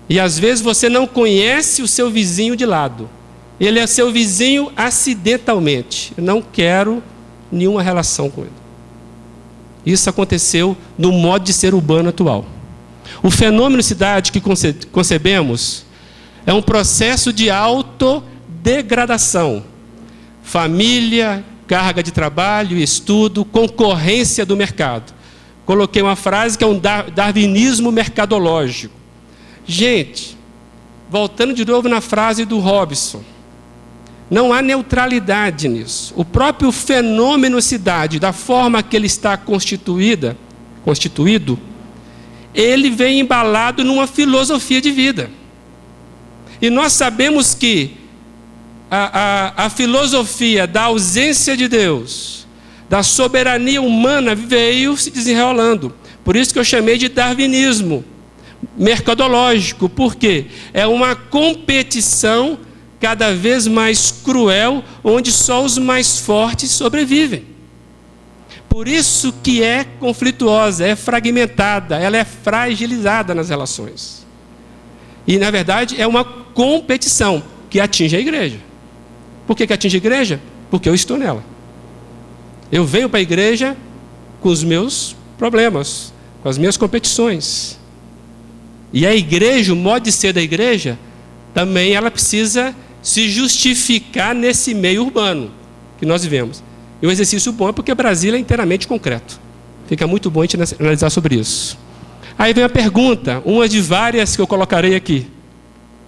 E 0.08 0.20
às 0.20 0.38
vezes 0.38 0.62
você 0.62 0.88
não 0.88 1.06
conhece 1.06 1.82
o 1.82 1.88
seu 1.88 2.10
vizinho 2.10 2.56
de 2.56 2.66
lado. 2.66 3.08
Ele 3.60 3.78
é 3.78 3.86
seu 3.86 4.10
vizinho 4.10 4.72
acidentalmente. 4.76 6.12
Eu 6.16 6.24
não 6.24 6.42
quero 6.42 7.02
nenhuma 7.50 7.82
relação 7.82 8.28
com 8.28 8.42
ele. 8.42 8.50
Isso 9.84 10.08
aconteceu 10.08 10.76
no 10.96 11.12
modo 11.12 11.44
de 11.44 11.52
ser 11.52 11.74
urbano 11.74 12.08
atual. 12.08 12.44
O 13.22 13.30
fenômeno 13.30 13.82
cidade 13.82 14.32
que 14.32 14.40
concebemos 14.90 15.84
é 16.46 16.52
um 16.52 16.62
processo 16.62 17.32
de 17.32 17.50
autodegradação. 17.50 19.64
Família, 20.42 21.44
carga 21.66 22.02
de 22.02 22.10
trabalho, 22.10 22.76
estudo, 22.76 23.44
concorrência 23.44 24.44
do 24.44 24.56
mercado. 24.56 25.14
coloquei 25.64 26.02
uma 26.02 26.16
frase 26.16 26.58
que 26.58 26.64
é 26.64 26.66
um 26.66 26.80
darwinismo 27.14 27.92
mercadológico. 27.92 29.01
Gente, 29.66 30.36
voltando 31.10 31.54
de 31.54 31.64
novo 31.64 31.88
na 31.88 32.00
frase 32.00 32.44
do 32.44 32.58
Robson, 32.58 33.22
não 34.30 34.52
há 34.52 34.62
neutralidade 34.62 35.68
nisso. 35.68 36.14
O 36.16 36.24
próprio 36.24 36.72
fenômeno 36.72 37.60
cidade, 37.60 38.18
da 38.18 38.32
forma 38.32 38.82
que 38.82 38.96
ele 38.96 39.06
está 39.06 39.36
constituída, 39.36 40.36
constituído, 40.84 41.58
ele 42.54 42.90
vem 42.90 43.20
embalado 43.20 43.84
numa 43.84 44.06
filosofia 44.06 44.80
de 44.80 44.90
vida. 44.90 45.30
E 46.60 46.70
nós 46.70 46.92
sabemos 46.92 47.54
que 47.54 47.96
a, 48.90 49.56
a, 49.56 49.66
a 49.66 49.70
filosofia 49.70 50.66
da 50.66 50.84
ausência 50.84 51.56
de 51.56 51.68
Deus, 51.68 52.46
da 52.88 53.02
soberania 53.02 53.80
humana, 53.82 54.34
veio 54.34 54.96
se 54.96 55.10
desenrolando. 55.10 55.94
Por 56.24 56.36
isso 56.36 56.52
que 56.52 56.58
eu 56.58 56.64
chamei 56.64 56.96
de 56.98 57.08
darwinismo 57.08 58.04
mercadológico, 58.76 59.88
porque 59.88 60.46
é 60.72 60.86
uma 60.86 61.14
competição 61.14 62.58
cada 63.00 63.34
vez 63.34 63.66
mais 63.66 64.12
cruel, 64.24 64.84
onde 65.02 65.32
só 65.32 65.64
os 65.64 65.76
mais 65.76 66.20
fortes 66.20 66.70
sobrevivem. 66.70 67.44
Por 68.68 68.88
isso 68.88 69.34
que 69.42 69.62
é 69.62 69.84
conflituosa, 69.84 70.86
é 70.86 70.96
fragmentada, 70.96 71.98
ela 71.98 72.16
é 72.16 72.24
fragilizada 72.24 73.34
nas 73.34 73.48
relações. 73.48 74.24
E 75.26 75.36
na 75.36 75.50
verdade 75.50 76.00
é 76.00 76.06
uma 76.06 76.24
competição 76.24 77.42
que 77.68 77.80
atinge 77.80 78.16
a 78.16 78.20
igreja. 78.20 78.58
Por 79.46 79.56
que, 79.56 79.66
que 79.66 79.72
atinge 79.72 79.96
a 79.96 79.98
igreja? 79.98 80.40
Porque 80.70 80.88
eu 80.88 80.94
estou 80.94 81.18
nela. 81.18 81.44
Eu 82.70 82.86
venho 82.86 83.08
para 83.08 83.18
a 83.18 83.22
igreja 83.22 83.76
com 84.40 84.48
os 84.48 84.64
meus 84.64 85.14
problemas, 85.36 86.12
com 86.42 86.48
as 86.48 86.56
minhas 86.56 86.76
competições. 86.76 87.78
E 88.92 89.06
a 89.06 89.14
igreja, 89.14 89.72
o 89.72 89.76
modo 89.76 90.04
de 90.04 90.12
ser 90.12 90.32
da 90.32 90.42
igreja, 90.42 90.98
também 91.54 91.92
ela 91.94 92.10
precisa 92.10 92.74
se 93.02 93.28
justificar 93.28 94.34
nesse 94.34 94.74
meio 94.74 95.04
urbano 95.04 95.50
que 95.98 96.06
nós 96.06 96.22
vivemos. 96.22 96.62
E 97.00 97.06
o 97.06 97.10
exercício 97.10 97.52
bom 97.52 97.68
é 97.68 97.72
porque 97.72 97.94
Brasília 97.94 98.36
é 98.36 98.40
inteiramente 98.40 98.86
concreto. 98.86 99.40
Fica 99.88 100.06
muito 100.06 100.30
bom 100.30 100.40
a 100.40 100.46
gente 100.46 100.76
analisar 100.78 101.10
sobre 101.10 101.34
isso. 101.34 101.76
Aí 102.38 102.54
vem 102.54 102.64
a 102.64 102.68
pergunta, 102.68 103.42
uma 103.44 103.68
de 103.68 103.80
várias 103.80 104.36
que 104.36 104.42
eu 104.42 104.46
colocarei 104.46 104.94
aqui, 104.94 105.26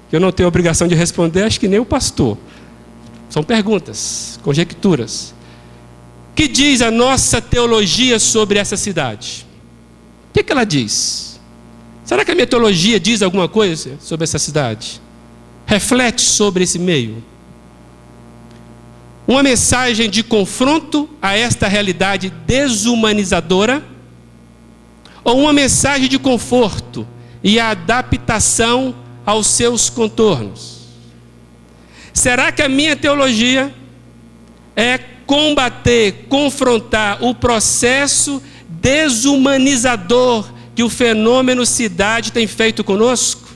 que 0.09 0.16
eu 0.16 0.20
não 0.20 0.33
tenho 0.33 0.49
obrigação 0.49 0.87
de 0.87 0.94
responder, 0.94 1.42
acho 1.42 1.59
que 1.59 1.68
nem 1.68 1.81
o 1.81 1.85
pastor. 1.85 2.38
São 3.29 3.42
perguntas, 3.42 4.38
conjecturas. 4.42 5.35
Que 6.35 6.49
diz 6.49 6.83
a 6.83 6.90
nossa 6.90 7.40
teologia 7.40 8.18
sobre 8.18 8.59
essa 8.59 8.77
cidade? 8.77 9.47
O 10.31 10.33
que, 10.35 10.42
que 10.42 10.53
ela 10.53 10.64
diz? 10.64 11.34
Será 12.04 12.24
que 12.24 12.30
a 12.30 12.34
minha 12.34 12.46
teologia 12.46 13.00
diz 13.00 13.22
alguma 13.22 13.48
coisa 13.48 13.96
sobre 13.98 14.24
essa 14.24 14.38
cidade? 14.38 15.00
Reflete 15.64 16.20
sobre 16.20 16.64
esse 16.64 16.78
meio? 16.78 17.24
Uma 19.26 19.42
mensagem 19.42 20.10
de 20.10 20.22
confronto 20.22 21.08
a 21.20 21.34
esta 21.34 21.66
realidade 21.66 22.28
desumanizadora? 22.46 23.82
Ou 25.24 25.40
uma 25.40 25.52
mensagem 25.54 26.06
de 26.06 26.18
conforto 26.18 27.08
e 27.42 27.58
adaptação 27.58 28.94
aos 29.24 29.46
seus 29.46 29.88
contornos? 29.88 30.74
Será 32.12 32.52
que 32.52 32.60
a 32.60 32.68
minha 32.68 32.94
teologia 32.94 33.74
é 34.76 34.98
combater, 35.26 36.26
confrontar 36.28 37.24
o 37.24 37.34
processo 37.34 38.42
desumanizador 38.68 40.52
que 40.74 40.82
o 40.82 40.88
fenômeno 40.88 41.64
cidade 41.64 42.32
tem 42.32 42.46
feito 42.46 42.82
conosco? 42.82 43.48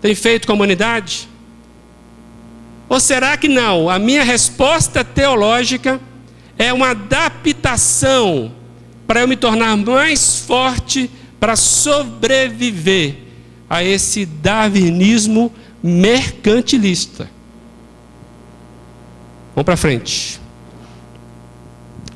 Tem 0.00 0.14
feito 0.14 0.46
com 0.46 0.52
a 0.52 0.56
humanidade? 0.56 1.28
Ou 2.88 3.00
será 3.00 3.36
que 3.36 3.48
não? 3.48 3.88
A 3.88 3.98
minha 3.98 4.22
resposta 4.22 5.02
teológica 5.02 6.00
é 6.58 6.72
uma 6.72 6.90
adaptação 6.90 8.52
para 9.06 9.20
eu 9.20 9.28
me 9.28 9.36
tornar 9.36 9.76
mais 9.76 10.40
forte 10.40 11.10
para 11.40 11.56
sobreviver 11.56 13.16
a 13.68 13.82
esse 13.82 14.24
darwinismo 14.24 15.52
mercantilista. 15.82 17.28
Vamos 19.54 19.64
para 19.64 19.76
frente. 19.76 20.40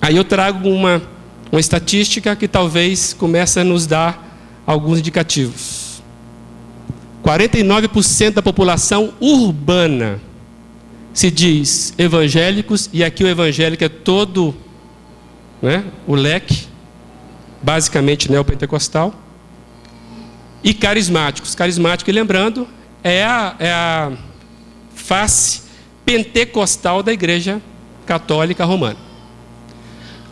Aí 0.00 0.16
eu 0.16 0.24
trago 0.24 0.68
uma 0.68 1.02
uma 1.50 1.60
estatística 1.60 2.36
que 2.36 2.46
talvez 2.46 3.12
comece 3.12 3.60
a 3.60 3.64
nos 3.64 3.86
dar 3.86 4.62
alguns 4.66 4.98
indicativos. 4.98 6.02
49% 7.24 8.34
da 8.34 8.42
população 8.42 9.12
urbana 9.20 10.20
se 11.12 11.30
diz 11.30 11.94
evangélicos, 11.98 12.88
e 12.92 13.02
aqui 13.02 13.24
o 13.24 13.28
evangélico 13.28 13.82
é 13.82 13.88
todo 13.88 14.54
né, 15.60 15.84
o 16.06 16.14
leque, 16.14 16.66
basicamente 17.62 18.30
neopentecostal, 18.30 19.12
e 20.62 20.72
carismáticos. 20.72 21.54
Carismático, 21.54 22.08
e 22.08 22.12
lembrando, 22.12 22.68
é 23.02 23.24
a, 23.24 23.56
é 23.58 23.72
a 23.72 24.12
face 24.94 25.62
pentecostal 26.04 27.02
da 27.02 27.12
Igreja 27.12 27.60
Católica 28.06 28.64
Romana. 28.64 29.07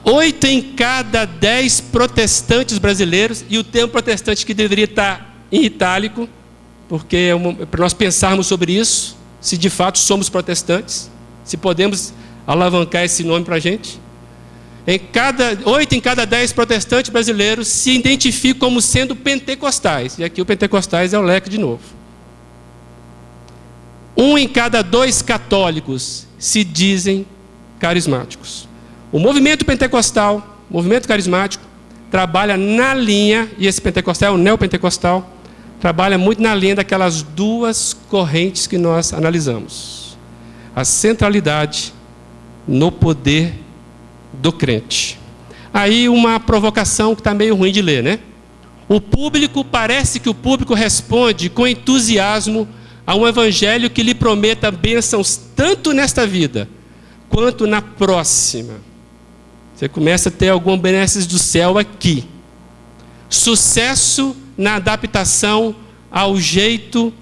Oito 0.09 0.47
em 0.47 0.63
cada 0.63 1.25
dez 1.25 1.81
protestantes 1.81 2.79
brasileiros, 2.79 3.45
e 3.51 3.59
o 3.59 3.65
termo 3.65 3.89
protestante 3.89 4.47
que 4.47 4.55
deveria 4.55 4.85
estar 4.85 5.35
em 5.51 5.65
itálico, 5.65 6.29
porque 6.89 7.17
é 7.17 7.67
para 7.67 7.81
nós 7.81 7.93
pensarmos 7.93 8.47
sobre 8.47 8.73
isso, 8.73 9.17
se 9.41 9.59
de 9.59 9.69
fato 9.69 9.99
somos 9.99 10.29
protestantes, 10.29 11.11
se 11.45 11.57
podemos 11.57 12.15
alavancar 12.47 13.03
esse 13.03 13.25
nome 13.25 13.45
para 13.45 13.57
a 13.57 13.59
gente. 13.59 14.01
Em 14.87 14.97
cada, 14.97 15.59
oito 15.65 15.97
em 15.97 16.01
cada 16.01 16.25
dez 16.25 16.53
protestantes 16.53 17.11
brasileiros 17.11 17.67
se 17.67 17.91
identificam 17.91 18.69
como 18.69 18.81
sendo 18.81 19.17
pentecostais. 19.17 20.17
E 20.21 20.25
aqui 20.25 20.41
o 20.41 20.47
pentecostais 20.47 21.13
é 21.13 21.19
o 21.19 21.23
leque 21.23 21.51
de 21.51 21.59
novo. 21.59 21.83
Um 24.17 24.39
em 24.39 24.47
cada 24.47 24.83
dois 24.83 25.21
católicos 25.21 26.29
se 26.39 26.63
dizem 26.63 27.27
carismáticos. 27.81 28.66
O 29.13 29.19
movimento 29.19 29.65
pentecostal, 29.65 30.59
o 30.71 30.75
movimento 30.75 31.07
carismático, 31.07 31.65
trabalha 32.11 32.57
na 32.57 32.95
linha, 32.95 33.49
e 33.59 33.67
esse 33.67 33.81
pentecostal 33.81 34.33
é 34.33 34.35
o 34.35 34.39
neopentecostal, 34.39 35.31
trabalha 35.81 36.19
muito 36.19 36.43
na 36.43 36.55
linha 36.55 36.77
daquelas 36.77 37.23
duas 37.23 37.97
correntes 38.09 38.67
que 38.67 38.79
nós 38.79 39.13
analisamos. 39.13 40.17
A 40.75 40.85
centralidade 40.85 41.93
no 42.67 42.91
poder 42.91 43.55
do 44.33 44.53
crente. 44.53 45.19
Aí 45.73 46.09
uma 46.09 46.41
provocação 46.41 47.15
que 47.15 47.21
está 47.21 47.35
meio 47.35 47.55
ruim 47.55 47.73
de 47.73 47.83
ler, 47.83 48.03
né? 48.03 48.19
O 48.89 49.01
público, 49.01 49.65
parece 49.65 50.21
que 50.21 50.29
o 50.29 50.35
público 50.35 50.75
responde 50.75 51.51
com 51.51 51.67
entusiasmo 51.67 52.69
a 53.07 53.15
um 53.15 53.27
evangelho 53.27 53.91
que 53.91 54.03
lhe 54.03 54.15
prometa 54.15 54.71
bênçãos 54.71 55.37
tanto 55.55 55.93
nesta 55.93 56.27
vida 56.27 56.69
quanto 57.29 57.67
na 57.67 57.83
próxima. 57.83 58.75
Você 59.77 59.91
começa 59.91 60.31
a 60.31 60.33
ter 60.33 60.49
alguns 60.49 60.81
benesses 60.81 61.27
do 61.27 61.39
céu 61.39 61.77
aqui. 61.77 62.25
Sucesso 63.29 64.35
na 64.57 64.77
adaptação 64.77 65.77
ao 66.11 66.41
jeito 66.41 67.13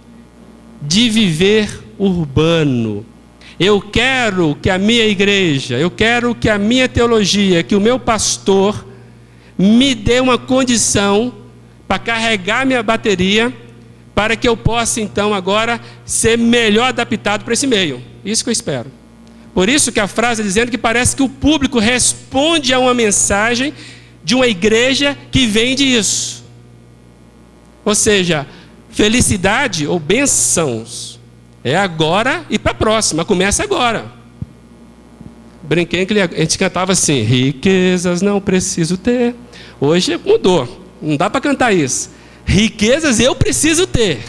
de 0.80 1.10
viver 1.10 1.82
urbano. 1.98 3.04
Eu 3.58 3.80
quero 3.80 4.56
que 4.62 4.70
a 4.70 4.78
minha 4.78 5.04
igreja, 5.04 5.76
eu 5.78 5.90
quero 5.90 6.32
que 6.32 6.48
a 6.48 6.56
minha 6.56 6.88
teologia, 6.88 7.64
que 7.64 7.74
o 7.74 7.80
meu 7.80 7.98
pastor 7.98 8.86
me 9.58 9.92
dê 9.92 10.20
uma 10.20 10.38
condição 10.38 11.34
para 11.88 11.98
carregar 11.98 12.64
minha 12.64 12.84
bateria, 12.84 13.52
para 14.14 14.36
que 14.36 14.48
eu 14.48 14.56
possa 14.56 15.00
então 15.00 15.34
agora 15.34 15.80
ser 16.04 16.38
melhor 16.38 16.90
adaptado 16.90 17.44
para 17.44 17.54
esse 17.54 17.66
meio. 17.66 18.00
Isso 18.24 18.44
que 18.44 18.50
eu 18.50 18.52
espero. 18.52 19.03
Por 19.54 19.68
isso 19.68 19.92
que 19.92 20.00
a 20.00 20.08
frase 20.08 20.42
é 20.42 20.44
dizendo 20.44 20.70
que 20.70 20.76
parece 20.76 21.14
que 21.14 21.22
o 21.22 21.28
público 21.28 21.78
responde 21.78 22.74
a 22.74 22.78
uma 22.80 22.92
mensagem 22.92 23.72
de 24.24 24.34
uma 24.34 24.48
igreja 24.48 25.16
que 25.30 25.46
vende 25.46 25.84
isso. 25.84 26.44
Ou 27.84 27.94
seja, 27.94 28.46
felicidade 28.90 29.86
ou 29.86 30.00
bênçãos 30.00 31.20
é 31.62 31.76
agora 31.76 32.44
e 32.50 32.58
para 32.58 32.72
a 32.72 32.74
próxima, 32.74 33.24
começa 33.24 33.62
agora. 33.62 34.06
Brinquei 35.62 36.04
que 36.04 36.18
a 36.18 36.26
gente 36.26 36.58
cantava 36.58 36.92
assim: 36.92 37.22
riquezas 37.22 38.20
não 38.20 38.40
preciso 38.40 38.98
ter. 38.98 39.34
Hoje 39.80 40.18
mudou, 40.22 40.84
não 41.00 41.16
dá 41.16 41.30
para 41.30 41.40
cantar 41.40 41.72
isso. 41.72 42.10
Riquezas 42.44 43.20
eu 43.20 43.34
preciso 43.34 43.86
ter. 43.86 44.20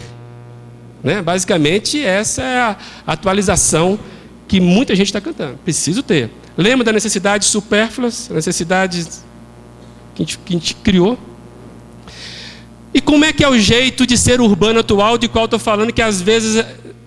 Né? 1.02 1.20
Basicamente, 1.20 2.02
essa 2.02 2.42
é 2.42 2.58
a 2.58 2.76
atualização 3.06 3.98
que 4.48 4.60
muita 4.60 4.94
gente 4.94 5.08
está 5.08 5.20
cantando. 5.20 5.58
Preciso 5.64 6.02
ter. 6.02 6.30
Lembra 6.56 6.84
da 6.84 6.92
necessidade 6.92 7.44
supérfluas, 7.44 8.28
necessidades 8.28 9.24
que 10.14 10.22
a 10.22 10.26
gente, 10.26 10.38
que 10.38 10.54
a 10.54 10.58
gente 10.58 10.74
criou. 10.76 11.18
E 12.94 13.00
como 13.00 13.24
é 13.24 13.32
que 13.32 13.44
é 13.44 13.48
o 13.48 13.58
jeito 13.58 14.06
de 14.06 14.16
ser 14.16 14.40
urbano 14.40 14.80
atual, 14.80 15.18
de 15.18 15.28
qual 15.28 15.44
estou 15.44 15.58
falando, 15.58 15.92
que 15.92 16.00
às 16.00 16.22
vezes 16.22 16.64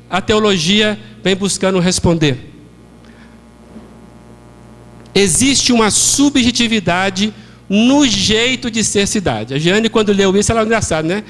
a 0.10 0.22
teologia 0.22 1.00
vem 1.24 1.36
buscando 1.36 1.80
responder? 1.80 2.54
Existe 5.16 5.74
uma 5.74 5.90
subjetividade 5.90 7.34
no 7.68 8.06
jeito 8.06 8.70
de 8.70 8.84
ser 8.84 9.08
cidade. 9.08 9.54
A 9.54 9.60
Jane, 9.60 9.90
quando 9.90 10.12
leu 10.12 10.36
isso, 10.38 10.52
ela 10.52 10.62
é 10.62 10.66
engraçada, 10.66 11.08
né? 11.08 11.24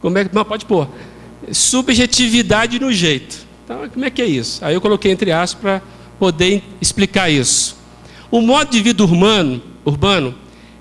Como 0.00 0.16
é 0.18 0.24
que. 0.24 0.34
Não, 0.34 0.44
pode 0.44 0.64
pôr. 0.64 0.88
Subjetividade 1.52 2.78
no 2.78 2.92
jeito. 2.92 3.45
Então, 3.66 3.88
como 3.88 4.04
é 4.04 4.10
que 4.10 4.22
é 4.22 4.26
isso? 4.26 4.64
Aí 4.64 4.74
eu 4.74 4.80
coloquei 4.80 5.10
entre 5.10 5.32
aspas 5.32 5.60
para 5.60 5.82
poder 6.20 6.62
explicar 6.80 7.28
isso. 7.28 7.76
O 8.30 8.40
modo 8.40 8.70
de 8.70 8.80
vida 8.80 9.02
urbano, 9.02 9.60
urbano, 9.84 10.32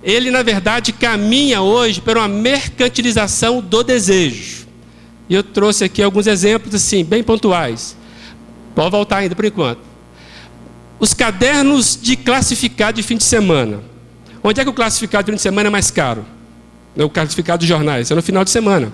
ele 0.04 0.30
na 0.30 0.44
verdade 0.44 0.94
caminha 0.94 1.64
hoje 1.64 2.00
para 2.00 2.20
uma 2.20 2.28
mercantilização 2.28 3.60
do 3.60 3.84
desejo. 3.84 4.68
E 5.28 5.34
eu 5.34 5.42
trouxe 5.42 5.84
aqui 5.84 6.04
alguns 6.04 6.28
exemplos 6.28 6.76
assim, 6.76 7.04
bem 7.04 7.24
pontuais. 7.24 7.98
Pode 8.76 8.92
voltar 8.92 9.18
ainda 9.18 9.36
por 9.36 9.46
enquanto. 9.46 9.80
Os 11.00 11.12
cadernos 11.12 11.98
de 12.00 12.16
classificado 12.16 12.98
de 12.98 13.02
fim 13.02 13.18
de 13.18 13.24
semana. 13.24 13.82
Onde 14.44 14.62
é 14.62 14.64
que 14.64 14.70
o 14.70 14.74
classificado 14.74 15.26
de 15.26 15.32
fim 15.32 15.38
de 15.38 15.42
semana 15.42 15.70
é 15.70 15.72
mais 15.72 15.90
caro? 15.90 16.24
O 16.96 17.10
classificado 17.10 17.62
de 17.62 17.68
jornais, 17.68 18.12
é 18.12 18.16
no 18.16 18.22
final 18.22 18.44
de 18.44 18.52
semana. 18.52 18.94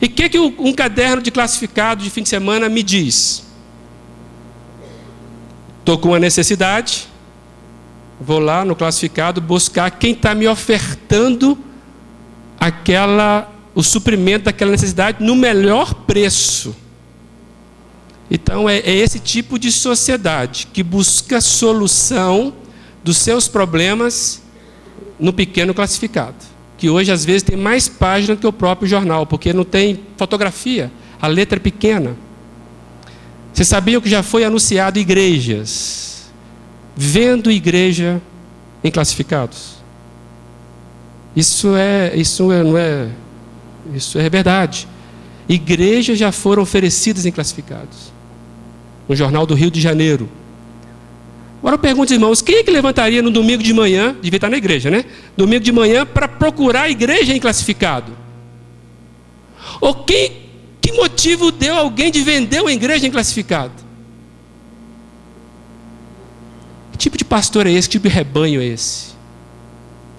E 0.00 0.06
o 0.06 0.10
que, 0.10 0.28
que 0.28 0.38
um 0.38 0.72
caderno 0.72 1.22
de 1.22 1.30
classificado 1.30 2.02
de 2.02 2.10
fim 2.10 2.22
de 2.22 2.28
semana 2.28 2.68
me 2.68 2.82
diz? 2.82 3.44
Estou 5.78 5.98
com 5.98 6.08
uma 6.08 6.18
necessidade, 6.18 7.08
vou 8.20 8.38
lá 8.38 8.64
no 8.64 8.76
classificado 8.76 9.40
buscar 9.40 9.90
quem 9.90 10.12
está 10.12 10.34
me 10.34 10.46
ofertando 10.46 11.58
aquela, 12.58 13.50
o 13.74 13.82
suprimento 13.82 14.44
daquela 14.44 14.70
necessidade 14.70 15.24
no 15.24 15.34
melhor 15.34 15.94
preço. 15.94 16.76
Então 18.30 18.68
é, 18.68 18.78
é 18.78 18.94
esse 18.94 19.18
tipo 19.18 19.58
de 19.58 19.72
sociedade 19.72 20.68
que 20.72 20.82
busca 20.82 21.40
solução 21.40 22.52
dos 23.02 23.16
seus 23.16 23.48
problemas 23.48 24.42
no 25.18 25.32
pequeno 25.32 25.74
classificado 25.74 26.49
que 26.80 26.88
hoje 26.88 27.12
às 27.12 27.26
vezes 27.26 27.42
tem 27.42 27.58
mais 27.58 27.90
página 27.90 28.34
que 28.34 28.46
o 28.46 28.52
próprio 28.52 28.88
jornal, 28.88 29.26
porque 29.26 29.52
não 29.52 29.64
tem 29.64 30.00
fotografia, 30.16 30.90
a 31.20 31.26
letra 31.26 31.58
é 31.58 31.60
pequena. 31.60 32.16
Você 33.52 33.66
sabia 33.66 34.00
que 34.00 34.08
já 34.08 34.22
foi 34.22 34.44
anunciado 34.44 34.98
igrejas 34.98 36.30
vendo 36.96 37.50
igreja 37.50 38.18
em 38.82 38.90
classificados? 38.90 39.74
Isso 41.36 41.76
é, 41.76 42.16
isso 42.16 42.50
é, 42.50 42.62
não 42.62 42.78
é, 42.78 43.08
isso 43.94 44.18
é 44.18 44.30
verdade. 44.30 44.88
Igrejas 45.46 46.18
já 46.18 46.32
foram 46.32 46.62
oferecidas 46.62 47.26
em 47.26 47.30
classificados. 47.30 48.10
No 49.06 49.14
jornal 49.14 49.44
do 49.44 49.54
Rio 49.54 49.70
de 49.70 49.82
Janeiro, 49.82 50.30
Agora 51.60 51.74
eu 51.74 51.78
pergunto, 51.78 52.12
irmãos, 52.12 52.40
quem 52.40 52.56
é 52.56 52.62
que 52.62 52.70
levantaria 52.70 53.20
no 53.20 53.30
domingo 53.30 53.62
de 53.62 53.74
manhã, 53.74 54.16
devia 54.22 54.38
estar 54.38 54.48
na 54.48 54.56
igreja, 54.56 54.90
né? 54.90 55.04
Domingo 55.36 55.62
de 55.62 55.70
manhã, 55.70 56.06
para 56.06 56.26
procurar 56.26 56.82
a 56.82 56.90
igreja 56.90 57.34
em 57.34 57.38
classificado? 57.38 58.16
Ou 59.78 59.94
quem, 59.94 60.32
que 60.80 60.92
motivo 60.92 61.52
deu 61.52 61.76
alguém 61.76 62.10
de 62.10 62.22
vender 62.22 62.62
uma 62.62 62.72
igreja 62.72 63.06
em 63.06 63.10
classificado? 63.10 63.74
Que 66.92 66.98
tipo 66.98 67.18
de 67.18 67.26
pastor 67.26 67.66
é 67.66 67.72
esse? 67.72 67.88
Que 67.88 67.92
tipo 67.92 68.08
de 68.08 68.14
rebanho 68.14 68.62
é 68.62 68.64
esse? 68.64 69.10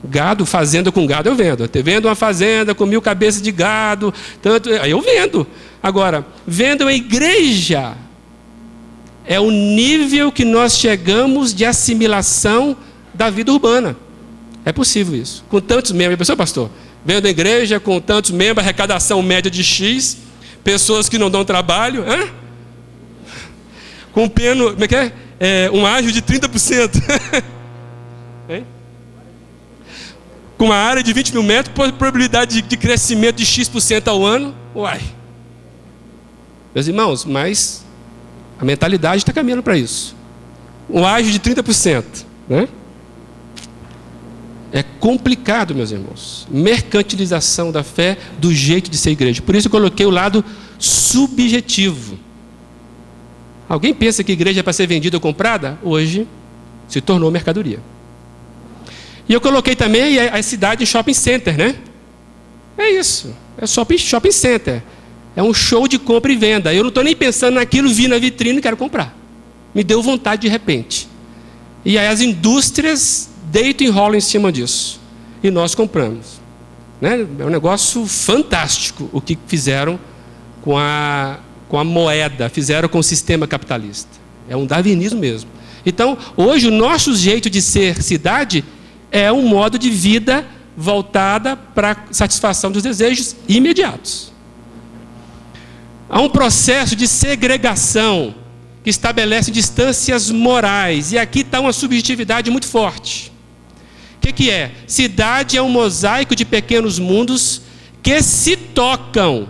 Gado, 0.03 0.45
fazenda 0.45 0.91
com 0.91 1.07
gado, 1.07 1.27
eu 1.27 1.35
vendo. 1.35 1.67
Eu 1.73 1.83
vendo 1.83 2.05
uma 2.05 2.15
fazenda 2.15 2.75
com 2.75 2.85
mil 2.85 3.01
cabeças 3.01 3.41
de 3.41 3.51
gado, 3.51 4.13
tanto, 4.43 4.69
aí 4.69 4.91
eu 4.91 5.01
vendo. 5.01 5.47
Agora, 5.81 6.23
vendo 6.45 6.83
uma 6.83 6.93
igreja 6.93 7.95
é 9.31 9.39
o 9.39 9.49
nível 9.49 10.29
que 10.29 10.43
nós 10.43 10.77
chegamos 10.77 11.53
de 11.53 11.63
assimilação 11.63 12.75
da 13.13 13.29
vida 13.29 13.49
urbana. 13.49 13.95
É 14.65 14.73
possível 14.73 15.15
isso. 15.15 15.45
Com 15.47 15.61
tantos 15.61 15.93
membros, 15.93 16.17
pessoal, 16.17 16.35
pastor? 16.35 16.69
Vendo 17.05 17.27
a 17.27 17.29
igreja 17.29 17.79
com 17.79 18.01
tantos 18.01 18.31
membros, 18.31 18.57
arrecadação 18.57 19.23
média 19.23 19.49
de 19.49 19.63
X, 19.63 20.17
pessoas 20.65 21.07
que 21.07 21.17
não 21.17 21.31
dão 21.31 21.45
trabalho, 21.45 22.03
hã? 22.05 22.27
com 24.11 24.25
um 24.25 24.27
peno, 24.27 24.71
como 24.71 24.83
é 24.83 24.87
que 24.89 24.95
é? 24.97 25.13
é 25.39 25.71
um 25.71 25.85
ágio 25.85 26.11
de 26.11 26.21
30%. 26.21 27.01
hein? 28.49 28.65
Com 30.57 30.65
uma 30.65 30.75
área 30.75 31.01
de 31.01 31.13
20 31.13 31.31
mil 31.31 31.43
metros, 31.43 31.73
probabilidade 31.73 32.61
de, 32.61 32.67
de 32.67 32.75
crescimento 32.75 33.37
de 33.37 33.45
X% 33.45 34.09
ao 34.09 34.25
ano. 34.25 34.53
Uai. 34.75 34.99
Meus 36.75 36.89
irmãos, 36.89 37.23
mas 37.23 37.85
a 38.61 38.65
mentalidade 38.65 39.23
está 39.23 39.33
caminhando 39.33 39.63
para 39.63 39.75
isso. 39.75 40.15
Um 40.87 41.03
ágio 41.03 41.31
de 41.31 41.39
30%. 41.39 42.03
Né? 42.47 42.67
É 44.71 44.83
complicado, 44.83 45.73
meus 45.73 45.89
irmãos. 45.89 46.47
Mercantilização 46.47 47.71
da 47.71 47.83
fé 47.83 48.19
do 48.37 48.53
jeito 48.53 48.91
de 48.91 48.97
ser 48.97 49.09
igreja. 49.09 49.41
Por 49.41 49.55
isso 49.55 49.67
eu 49.67 49.71
coloquei 49.71 50.05
o 50.05 50.11
lado 50.11 50.45
subjetivo. 50.77 52.19
Alguém 53.67 53.95
pensa 53.95 54.23
que 54.23 54.31
igreja 54.31 54.59
é 54.59 54.63
para 54.63 54.73
ser 54.73 54.85
vendida 54.85 55.17
ou 55.17 55.21
comprada? 55.21 55.79
Hoje 55.81 56.27
se 56.87 57.01
tornou 57.01 57.31
mercadoria. 57.31 57.79
E 59.27 59.33
eu 59.33 59.41
coloquei 59.41 59.75
também 59.75 60.19
a 60.19 60.43
cidade 60.43 60.85
shopping 60.85 61.13
center, 61.15 61.57
né? 61.57 61.75
É 62.77 62.91
isso. 62.91 63.33
É 63.57 63.65
shopping, 63.65 63.97
shopping 63.97 64.31
center. 64.31 64.83
É 65.35 65.41
um 65.41 65.53
show 65.53 65.87
de 65.87 65.97
compra 65.97 66.31
e 66.31 66.35
venda. 66.35 66.73
Eu 66.73 66.83
não 66.83 66.89
estou 66.89 67.03
nem 67.03 67.15
pensando 67.15 67.55
naquilo, 67.55 67.89
vi 67.89 68.07
na 68.07 68.17
vitrine 68.17 68.59
e 68.59 68.61
quero 68.61 68.77
comprar. 68.77 69.15
Me 69.73 69.83
deu 69.83 70.01
vontade 70.01 70.41
de 70.43 70.47
repente. 70.49 71.07
E 71.85 71.97
aí 71.97 72.07
as 72.07 72.21
indústrias 72.21 73.29
deitam 73.45 73.87
e 73.87 73.89
rolam 73.89 74.15
em 74.15 74.21
cima 74.21 74.51
disso. 74.51 74.99
E 75.41 75.49
nós 75.49 75.73
compramos. 75.73 76.41
Né? 76.99 77.25
É 77.39 77.45
um 77.45 77.49
negócio 77.49 78.05
fantástico 78.05 79.09
o 79.11 79.19
que 79.19 79.37
fizeram 79.47 79.99
com 80.61 80.77
a, 80.77 81.39
com 81.67 81.79
a 81.79 81.83
moeda, 81.83 82.49
fizeram 82.49 82.87
com 82.87 82.99
o 82.99 83.03
sistema 83.03 83.47
capitalista. 83.47 84.09
É 84.47 84.55
um 84.55 84.65
darwinismo 84.65 85.19
mesmo. 85.19 85.49
Então, 85.85 86.17
hoje 86.37 86.67
o 86.67 86.71
nosso 86.71 87.15
jeito 87.15 87.49
de 87.49 87.61
ser 87.61 88.03
cidade 88.03 88.63
é 89.11 89.31
um 89.31 89.47
modo 89.47 89.79
de 89.79 89.89
vida 89.89 90.45
voltada 90.77 91.55
para 91.55 91.91
a 91.91 92.13
satisfação 92.13 92.71
dos 92.71 92.83
desejos 92.83 93.35
imediatos. 93.47 94.30
Há 96.13 96.19
um 96.19 96.27
processo 96.27 96.93
de 96.93 97.07
segregação 97.07 98.35
que 98.83 98.89
estabelece 98.89 99.49
distâncias 99.49 100.29
morais, 100.29 101.13
e 101.13 101.17
aqui 101.17 101.39
está 101.39 101.61
uma 101.61 101.71
subjetividade 101.71 102.51
muito 102.51 102.67
forte. 102.67 103.31
O 104.17 104.19
que, 104.19 104.33
que 104.33 104.49
é? 104.49 104.71
Cidade 104.85 105.55
é 105.55 105.61
um 105.61 105.69
mosaico 105.69 106.35
de 106.35 106.43
pequenos 106.43 106.99
mundos 106.99 107.61
que 108.03 108.21
se 108.21 108.57
tocam, 108.57 109.47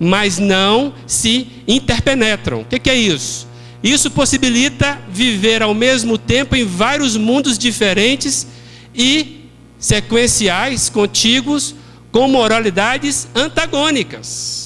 mas 0.00 0.38
não 0.38 0.94
se 1.06 1.48
interpenetram. 1.68 2.62
O 2.62 2.64
que, 2.64 2.78
que 2.78 2.88
é 2.88 2.96
isso? 2.96 3.46
Isso 3.82 4.10
possibilita 4.10 4.98
viver 5.10 5.62
ao 5.62 5.74
mesmo 5.74 6.16
tempo 6.16 6.56
em 6.56 6.64
vários 6.64 7.14
mundos 7.14 7.58
diferentes 7.58 8.46
e 8.94 9.50
sequenciais, 9.78 10.88
contíguos, 10.88 11.74
com 12.10 12.26
moralidades 12.26 13.28
antagônicas 13.34 14.63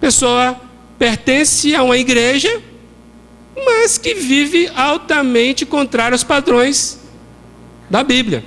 pessoa 0.00 0.60
pertence 0.98 1.74
a 1.74 1.82
uma 1.82 1.96
igreja, 1.96 2.62
mas 3.64 3.98
que 3.98 4.14
vive 4.14 4.70
altamente 4.74 5.66
contrário 5.66 6.14
aos 6.14 6.24
padrões 6.24 7.00
da 7.90 8.02
Bíblia. 8.02 8.44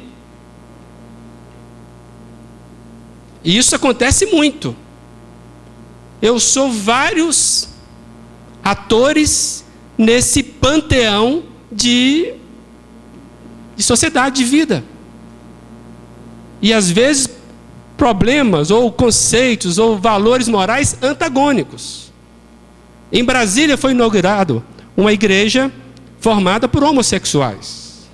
E 3.43 3.57
isso 3.57 3.75
acontece 3.75 4.27
muito. 4.27 4.75
Eu 6.21 6.39
sou 6.39 6.71
vários 6.71 7.69
atores 8.63 9.65
nesse 9.97 10.43
panteão 10.43 11.43
de, 11.71 12.33
de 13.75 13.83
sociedade, 13.83 14.37
de 14.37 14.43
vida. 14.43 14.83
E 16.61 16.71
às 16.71 16.91
vezes 16.91 17.27
problemas 18.01 18.71
ou 18.71 18.91
conceitos 18.91 19.77
ou 19.77 19.95
valores 19.95 20.47
morais 20.47 20.97
antagônicos. 21.03 22.11
Em 23.11 23.23
Brasília 23.23 23.77
foi 23.77 23.91
inaugurado 23.91 24.65
uma 24.97 25.13
igreja 25.13 25.71
formada 26.19 26.67
por 26.67 26.83
homossexuais. 26.83 28.09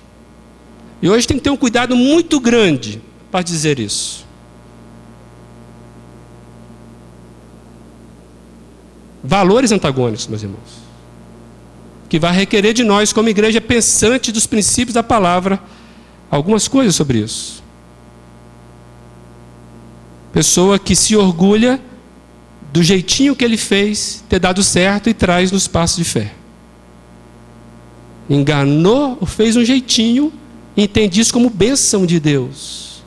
E 1.00 1.08
hoje 1.08 1.26
tem 1.26 1.38
que 1.38 1.44
ter 1.44 1.48
um 1.48 1.56
cuidado 1.56 1.96
muito 1.96 2.38
grande 2.38 3.00
para 3.30 3.40
dizer 3.40 3.78
isso. 3.78 4.26
Valores 9.24 9.72
antagônicos, 9.72 10.26
meus 10.26 10.42
irmãos. 10.42 10.82
Que 12.10 12.18
vai 12.18 12.34
requerer 12.34 12.74
de 12.74 12.84
nós, 12.84 13.10
como 13.10 13.30
igreja 13.30 13.58
pensante 13.58 14.30
dos 14.32 14.46
princípios 14.46 14.92
da 14.92 15.02
palavra, 15.02 15.58
algumas 16.30 16.68
coisas 16.68 16.94
sobre 16.94 17.20
isso. 17.20 17.66
Pessoa 20.38 20.78
que 20.78 20.94
se 20.94 21.16
orgulha 21.16 21.80
do 22.72 22.80
jeitinho 22.80 23.34
que 23.34 23.44
ele 23.44 23.56
fez 23.56 24.22
ter 24.28 24.38
dado 24.38 24.62
certo 24.62 25.10
e 25.10 25.12
traz 25.12 25.50
nos 25.50 25.66
passos 25.66 25.96
de 25.96 26.04
fé. 26.04 26.32
Enganou 28.30 29.18
ou 29.20 29.26
fez 29.26 29.56
um 29.56 29.64
jeitinho 29.64 30.32
entende 30.76 31.20
isso 31.20 31.32
como 31.32 31.50
bênção 31.50 32.06
de 32.06 32.20
Deus. 32.20 33.02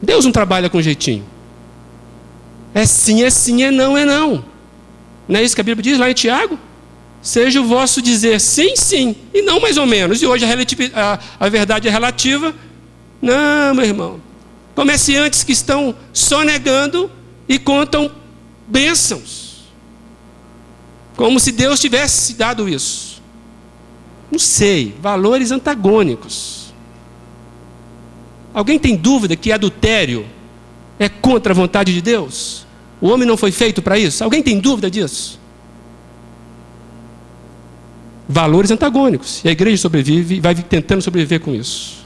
Deus 0.00 0.24
não 0.24 0.32
trabalha 0.32 0.70
com 0.70 0.80
jeitinho. 0.80 1.26
É 2.72 2.86
sim, 2.86 3.22
é 3.22 3.28
sim, 3.28 3.62
é 3.62 3.70
não, 3.70 3.94
é 3.94 4.06
não. 4.06 4.42
Não 5.28 5.38
é 5.38 5.42
isso 5.42 5.54
que 5.54 5.60
a 5.60 5.64
Bíblia 5.64 5.82
diz 5.82 5.98
lá 5.98 6.10
em 6.10 6.14
Tiago? 6.14 6.58
Seja 7.20 7.60
o 7.60 7.66
vosso 7.66 8.00
dizer 8.00 8.40
sim, 8.40 8.74
sim, 8.74 9.14
e 9.34 9.42
não 9.42 9.60
mais 9.60 9.76
ou 9.76 9.84
menos. 9.84 10.22
E 10.22 10.26
hoje 10.26 10.46
a, 10.46 10.48
a, 11.12 11.18
a 11.38 11.48
verdade 11.50 11.88
é 11.88 11.90
relativa. 11.90 12.54
Não, 13.22 13.72
meu 13.72 13.84
irmão. 13.84 14.20
Comerciantes 14.74 15.44
que 15.44 15.52
estão 15.52 15.94
sonegando 16.12 17.08
e 17.48 17.56
contam 17.58 18.10
bênçãos. 18.66 19.62
Como 21.16 21.38
se 21.38 21.52
Deus 21.52 21.78
tivesse 21.78 22.34
dado 22.34 22.68
isso. 22.68 23.22
Não 24.30 24.38
sei, 24.38 24.94
valores 25.00 25.52
antagônicos. 25.52 26.72
Alguém 28.52 28.78
tem 28.78 28.96
dúvida 28.96 29.36
que 29.36 29.52
adultério 29.52 30.26
é 30.98 31.08
contra 31.08 31.52
a 31.52 31.56
vontade 31.56 31.94
de 31.94 32.02
Deus? 32.02 32.66
O 33.00 33.08
homem 33.08 33.26
não 33.26 33.36
foi 33.36 33.52
feito 33.52 33.80
para 33.80 33.98
isso? 33.98 34.24
Alguém 34.24 34.42
tem 34.42 34.58
dúvida 34.58 34.90
disso? 34.90 35.38
Valores 38.28 38.70
antagônicos. 38.70 39.44
E 39.44 39.48
a 39.48 39.52
igreja 39.52 39.76
sobrevive 39.76 40.36
e 40.36 40.40
vai 40.40 40.54
tentando 40.54 41.02
sobreviver 41.02 41.40
com 41.40 41.54
isso. 41.54 42.01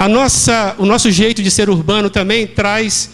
A 0.00 0.08
nossa, 0.08 0.74
o 0.78 0.86
nosso 0.86 1.10
jeito 1.10 1.42
de 1.42 1.50
ser 1.50 1.68
urbano 1.68 2.08
também 2.08 2.46
traz 2.46 3.10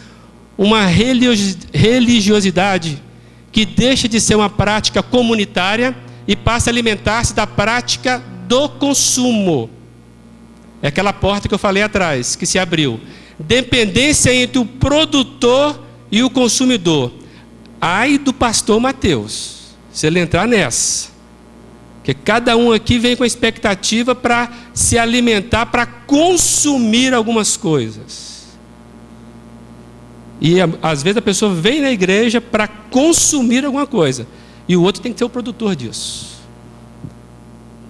uma 0.57 0.87
religiosidade 0.87 3.03
que 3.51 3.67
deixa 3.67 4.09
de 4.09 4.21
ser 4.21 4.37
uma 4.37 4.49
prática 4.49 5.03
comunitária 5.03 5.97
e 6.29 6.37
passa 6.37 6.71
a 6.71 6.73
alimentar-se 6.73 7.35
da 7.35 7.45
prática 7.45 8.23
do 8.47 8.69
consumo. 8.69 9.69
É 10.81 10.87
aquela 10.87 11.13
porta 11.13 11.49
que 11.49 11.55
eu 11.55 11.59
falei 11.59 11.83
atrás, 11.83 12.37
que 12.37 12.47
se 12.47 12.57
abriu. 12.57 13.01
Dependência 13.37 14.33
entre 14.33 14.61
o 14.61 14.65
produtor 14.65 15.83
e 16.09 16.23
o 16.23 16.31
consumidor. 16.31 17.13
Ai 17.81 18.17
do 18.17 18.33
pastor 18.33 18.79
Mateus, 18.79 19.75
se 19.93 20.07
ele 20.07 20.21
entrar 20.21 20.47
nessa. 20.47 21.16
Porque 22.07 22.15
cada 22.23 22.57
um 22.57 22.71
aqui 22.71 23.01
vem 23.01 23.17
com 23.17 23.25
a 23.25 23.27
expectativa 23.27 24.15
para 24.15 24.49
se 24.73 24.97
alimentar, 24.97 25.67
para 25.67 25.85
consumir 25.85 27.13
algumas 27.13 27.57
coisas. 27.57 28.47
E 30.41 30.55
às 30.81 31.03
vezes 31.03 31.17
a 31.17 31.23
pessoa 31.23 31.53
vem 31.53 31.81
na 31.81 31.91
igreja 31.91 32.41
para 32.41 32.69
consumir 32.69 33.65
alguma 33.65 33.89
coisa. 33.89 34.25
E 34.69 34.77
o 34.77 34.83
outro 34.83 35.03
tem 35.03 35.13
que 35.13 35.19
ser 35.19 35.25
o 35.25 35.29
produtor 35.29 35.75
disso. 35.75 36.37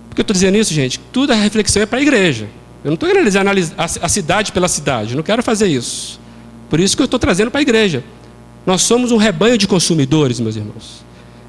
Por 0.09 0.14
que 0.14 0.21
eu 0.23 0.23
estou 0.23 0.33
dizendo 0.33 0.57
isso, 0.57 0.73
gente? 0.73 0.99
Tudo 1.12 1.35
a 1.35 1.37
reflexão 1.37 1.83
é 1.83 1.87
para 1.87 1.99
a 1.99 2.03
igreja. 2.03 2.49
Eu 2.83 2.89
não 2.89 2.95
estou 2.95 3.07
querendo 3.07 3.29
a 3.77 4.09
cidade 4.09 4.51
pela 4.51 4.67
cidade. 4.67 5.11
Eu 5.11 5.17
não 5.17 5.23
quero 5.23 5.43
fazer 5.43 5.67
isso. 5.67 6.19
Por 6.71 6.81
isso 6.81 6.97
que 6.97 7.03
eu 7.03 7.05
estou 7.05 7.21
trazendo 7.21 7.51
para 7.51 7.61
a 7.61 7.62
igreja. 7.62 8.03
Nós 8.64 8.81
somos 8.81 9.12
um 9.12 9.19
rebanho 9.19 9.59
de 9.59 9.69
consumidores, 9.69 10.41
meus 10.41 10.57
irmãos. 10.57 11.05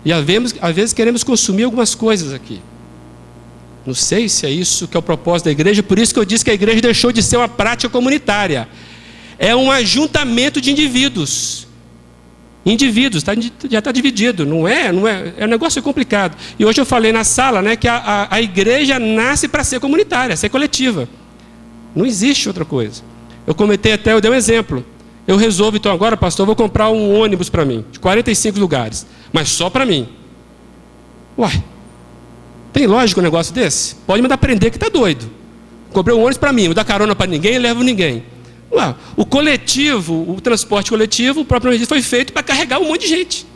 E 0.07 0.13
às 0.13 0.23
vezes, 0.23 0.93
queremos 0.93 1.21
consumir 1.21 1.63
algumas 1.63 1.93
coisas 1.93 2.31
aqui. 2.31 2.61
Não 3.85 3.93
sei 3.93 4.29
se 4.29 4.45
é 4.45 4.49
isso 4.49 4.87
que 4.87 4.95
é 4.95 4.99
o 5.01 5.03
propósito 5.03 5.45
da 5.45 5.51
igreja, 5.51 5.83
por 5.83 5.99
isso 5.99 6.13
que 6.13 6.19
eu 6.19 6.23
disse 6.23 6.45
que 6.45 6.49
a 6.49 6.53
igreja 6.53 6.79
deixou 6.79 7.11
de 7.11 7.21
ser 7.21 7.35
uma 7.35 7.49
prática 7.49 7.89
comunitária. 7.89 8.69
É 9.37 9.53
um 9.53 9.69
ajuntamento 9.69 10.61
de 10.61 10.71
indivíduos. 10.71 11.67
Indivíduos, 12.65 13.21
tá, 13.21 13.33
já 13.69 13.79
está 13.79 13.91
dividido, 13.91 14.45
não 14.45 14.65
é? 14.65 14.93
Não 14.93 15.05
é, 15.05 15.33
é 15.39 15.43
um 15.43 15.49
negócio 15.49 15.83
complicado. 15.83 16.37
E 16.57 16.63
hoje 16.63 16.79
eu 16.79 16.85
falei 16.85 17.11
na 17.11 17.25
sala 17.25 17.61
né, 17.61 17.75
que 17.75 17.89
a, 17.89 17.97
a, 17.97 18.35
a 18.35 18.41
igreja 18.41 18.97
nasce 18.97 19.49
para 19.49 19.61
ser 19.61 19.81
comunitária, 19.81 20.37
ser 20.37 20.47
coletiva. 20.47 21.09
Não 21.93 22.05
existe 22.05 22.47
outra 22.47 22.63
coisa. 22.63 23.03
Eu 23.45 23.53
comentei 23.53 23.91
até, 23.91 24.13
eu 24.13 24.21
dei 24.21 24.31
um 24.31 24.35
exemplo. 24.35 24.85
Eu 25.27 25.35
resolvo, 25.35 25.75
então 25.77 25.91
agora, 25.91 26.15
pastor, 26.15 26.43
eu 26.43 26.47
vou 26.47 26.55
comprar 26.55 26.89
um 26.89 27.19
ônibus 27.19 27.49
para 27.49 27.65
mim, 27.65 27.83
de 27.91 27.99
45 27.99 28.57
lugares 28.57 29.05
mas 29.31 29.49
só 29.49 29.69
para 29.69 29.85
mim. 29.85 30.07
Uai, 31.37 31.63
tem 32.73 32.87
lógico 32.87 33.19
um 33.19 33.23
negócio 33.23 33.53
desse? 33.53 33.95
Pode 34.07 34.21
mandar 34.21 34.37
prender 34.37 34.71
que 34.71 34.77
está 34.77 34.89
doido. 34.89 35.29
Comprei 35.91 36.15
um 36.15 36.19
ônibus 36.19 36.37
para 36.37 36.51
mim, 36.51 36.67
não 36.67 36.73
dá 36.73 36.83
carona 36.83 37.15
para 37.15 37.27
ninguém 37.27 37.55
e 37.55 37.59
levo 37.59 37.83
ninguém. 37.83 38.23
Ué, 38.71 38.95
o 39.15 39.25
coletivo, 39.25 40.29
o 40.29 40.41
transporte 40.41 40.89
coletivo, 40.89 41.41
o 41.41 41.45
próprio 41.45 41.85
foi 41.85 42.01
feito 42.01 42.33
para 42.33 42.43
carregar 42.43 42.79
um 42.79 42.87
monte 42.87 43.01
de 43.01 43.07
gente. 43.07 43.47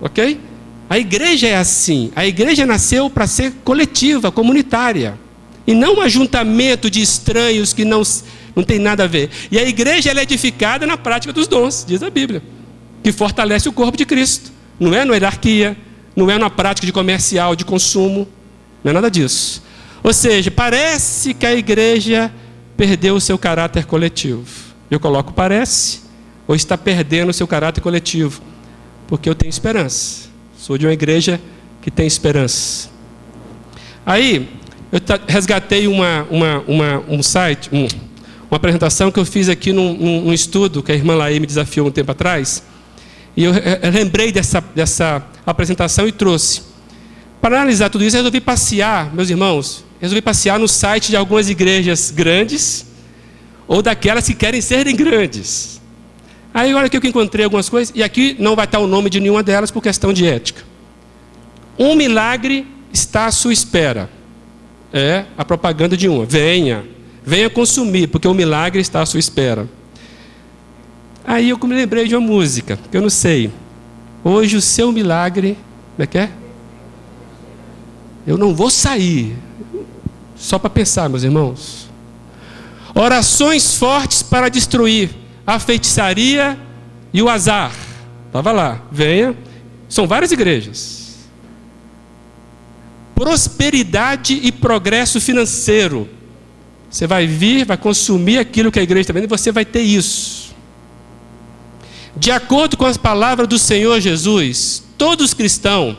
Ok? 0.00 0.40
A 0.88 0.98
igreja 0.98 1.48
é 1.48 1.56
assim. 1.56 2.12
A 2.14 2.24
igreja 2.26 2.64
nasceu 2.64 3.10
para 3.10 3.26
ser 3.26 3.52
coletiva, 3.64 4.30
comunitária. 4.30 5.18
E 5.66 5.74
não 5.74 5.96
um 5.96 6.00
ajuntamento 6.00 6.90
de 6.90 7.02
estranhos 7.02 7.72
que 7.72 7.84
não, 7.84 8.02
não 8.58 8.64
tem 8.64 8.78
nada 8.78 9.04
a 9.04 9.06
ver. 9.06 9.30
E 9.50 9.58
a 9.58 9.62
igreja 9.62 10.10
é 10.10 10.22
edificada 10.22 10.84
na 10.84 10.96
prática 10.96 11.32
dos 11.32 11.46
dons, 11.46 11.84
diz 11.86 12.02
a 12.02 12.10
Bíblia 12.10 12.42
que 13.02 13.12
fortalece 13.12 13.68
o 13.68 13.72
corpo 13.72 13.96
de 13.96 14.04
Cristo. 14.04 14.50
Não 14.78 14.92
é 14.92 15.04
na 15.04 15.14
hierarquia, 15.14 15.76
não 16.14 16.28
é 16.28 16.36
na 16.36 16.50
prática 16.50 16.86
de 16.86 16.92
comercial, 16.92 17.54
de 17.54 17.64
consumo, 17.64 18.28
não 18.82 18.90
é 18.90 18.92
nada 18.92 19.10
disso. 19.10 19.62
Ou 20.02 20.12
seja, 20.12 20.50
parece 20.50 21.34
que 21.34 21.46
a 21.46 21.54
igreja 21.54 22.32
perdeu 22.76 23.14
o 23.14 23.20
seu 23.20 23.38
caráter 23.38 23.84
coletivo. 23.86 24.44
Eu 24.90 24.98
coloco 24.98 25.32
parece, 25.32 26.00
ou 26.46 26.54
está 26.54 26.76
perdendo 26.76 27.30
o 27.30 27.32
seu 27.32 27.46
caráter 27.46 27.80
coletivo, 27.80 28.42
porque 29.06 29.28
eu 29.28 29.34
tenho 29.34 29.50
esperança. 29.50 30.28
Sou 30.56 30.76
de 30.76 30.84
uma 30.86 30.92
igreja 30.92 31.40
que 31.80 31.90
tem 31.90 32.06
esperança. 32.06 32.90
Aí, 34.04 34.48
eu 34.90 35.00
resgatei 35.26 35.86
uma, 35.86 36.26
uma, 36.30 36.64
uma, 36.66 37.04
um 37.08 37.22
site, 37.22 37.68
um, 37.72 37.86
uma 38.50 38.56
apresentação 38.56 39.10
que 39.10 39.18
eu 39.18 39.24
fiz 39.24 39.48
aqui 39.48 39.72
num, 39.72 39.94
num, 39.94 40.20
num 40.22 40.32
estudo 40.32 40.82
que 40.82 40.92
a 40.92 40.94
irmã 40.94 41.14
Laí 41.14 41.38
me 41.38 41.46
desafiou 41.46 41.86
um 41.86 41.90
tempo 41.90 42.10
atrás 42.12 42.62
e 43.38 43.44
eu, 43.44 43.52
lembrei 43.92 44.32
dessa, 44.32 44.60
dessa 44.74 45.24
apresentação 45.46 46.08
e 46.08 46.10
trouxe. 46.10 46.62
Para 47.40 47.58
analisar 47.58 47.88
tudo 47.88 48.02
isso, 48.02 48.16
eu 48.16 48.18
resolvi 48.18 48.40
passear, 48.40 49.14
meus 49.14 49.30
irmãos, 49.30 49.84
resolvi 50.00 50.20
passear 50.20 50.58
no 50.58 50.66
site 50.66 51.10
de 51.10 51.16
algumas 51.16 51.48
igrejas 51.48 52.10
grandes, 52.10 52.84
ou 53.68 53.80
daquelas 53.80 54.26
que 54.26 54.34
querem 54.34 54.60
serem 54.60 54.96
grandes. 54.96 55.80
Aí 56.52 56.74
olha 56.74 56.86
aqui 56.86 56.98
que 56.98 57.06
eu 57.06 57.10
encontrei 57.10 57.44
algumas 57.44 57.68
coisas, 57.68 57.94
e 57.94 58.02
aqui 58.02 58.34
não 58.40 58.56
vai 58.56 58.64
estar 58.64 58.80
o 58.80 58.88
nome 58.88 59.08
de 59.08 59.20
nenhuma 59.20 59.44
delas 59.44 59.70
por 59.70 59.84
questão 59.84 60.12
de 60.12 60.26
ética. 60.26 60.64
Um 61.78 61.94
milagre 61.94 62.66
está 62.92 63.26
à 63.26 63.30
sua 63.30 63.52
espera. 63.52 64.10
É 64.92 65.26
a 65.36 65.44
propaganda 65.44 65.96
de 65.96 66.08
uma. 66.08 66.24
Venha, 66.24 66.84
venha 67.28 67.50
consumir, 67.50 68.06
porque 68.06 68.26
o 68.26 68.32
milagre 68.32 68.80
está 68.80 69.02
à 69.02 69.06
sua 69.06 69.20
espera. 69.20 69.68
Aí 71.26 71.50
eu 71.50 71.58
me 71.58 71.74
lembrei 71.74 72.08
de 72.08 72.16
uma 72.16 72.26
música, 72.26 72.78
que 72.90 72.96
eu 72.96 73.02
não 73.02 73.10
sei. 73.10 73.52
Hoje 74.24 74.56
o 74.56 74.62
seu 74.62 74.90
milagre, 74.90 75.58
como 75.94 76.04
é 76.04 76.06
que 76.06 76.16
é? 76.16 76.30
Eu 78.26 78.38
não 78.38 78.54
vou 78.54 78.70
sair. 78.70 79.36
Só 80.36 80.58
para 80.58 80.70
pensar, 80.70 81.10
meus 81.10 81.22
irmãos. 81.22 81.90
Orações 82.94 83.76
fortes 83.76 84.22
para 84.22 84.48
destruir 84.48 85.10
a 85.46 85.58
feitiçaria 85.58 86.58
e 87.12 87.20
o 87.20 87.28
azar. 87.28 87.72
Estava 88.26 88.52
lá, 88.52 88.80
venha. 88.90 89.36
São 89.86 90.06
várias 90.06 90.32
igrejas. 90.32 91.28
Prosperidade 93.14 94.40
e 94.42 94.50
progresso 94.50 95.20
financeiro. 95.20 96.08
Você 96.90 97.06
vai 97.06 97.26
vir, 97.26 97.64
vai 97.64 97.76
consumir 97.76 98.38
aquilo 98.38 98.72
que 98.72 98.78
a 98.78 98.82
igreja 98.82 99.02
está 99.02 99.12
vendo 99.12 99.24
e 99.24 99.28
você 99.28 99.52
vai 99.52 99.64
ter 99.64 99.82
isso. 99.82 100.54
De 102.16 102.30
acordo 102.30 102.76
com 102.76 102.84
as 102.84 102.96
palavras 102.96 103.46
do 103.46 103.58
Senhor 103.58 104.00
Jesus, 104.00 104.82
todos 104.96 105.34
cristãos, 105.34 105.96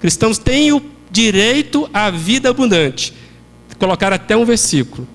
cristãos 0.00 0.38
têm 0.38 0.72
o 0.72 0.82
direito 1.10 1.88
à 1.92 2.10
vida 2.10 2.50
abundante. 2.50 3.12
Colocar 3.78 4.12
até 4.12 4.36
um 4.36 4.44
versículo. 4.44 5.06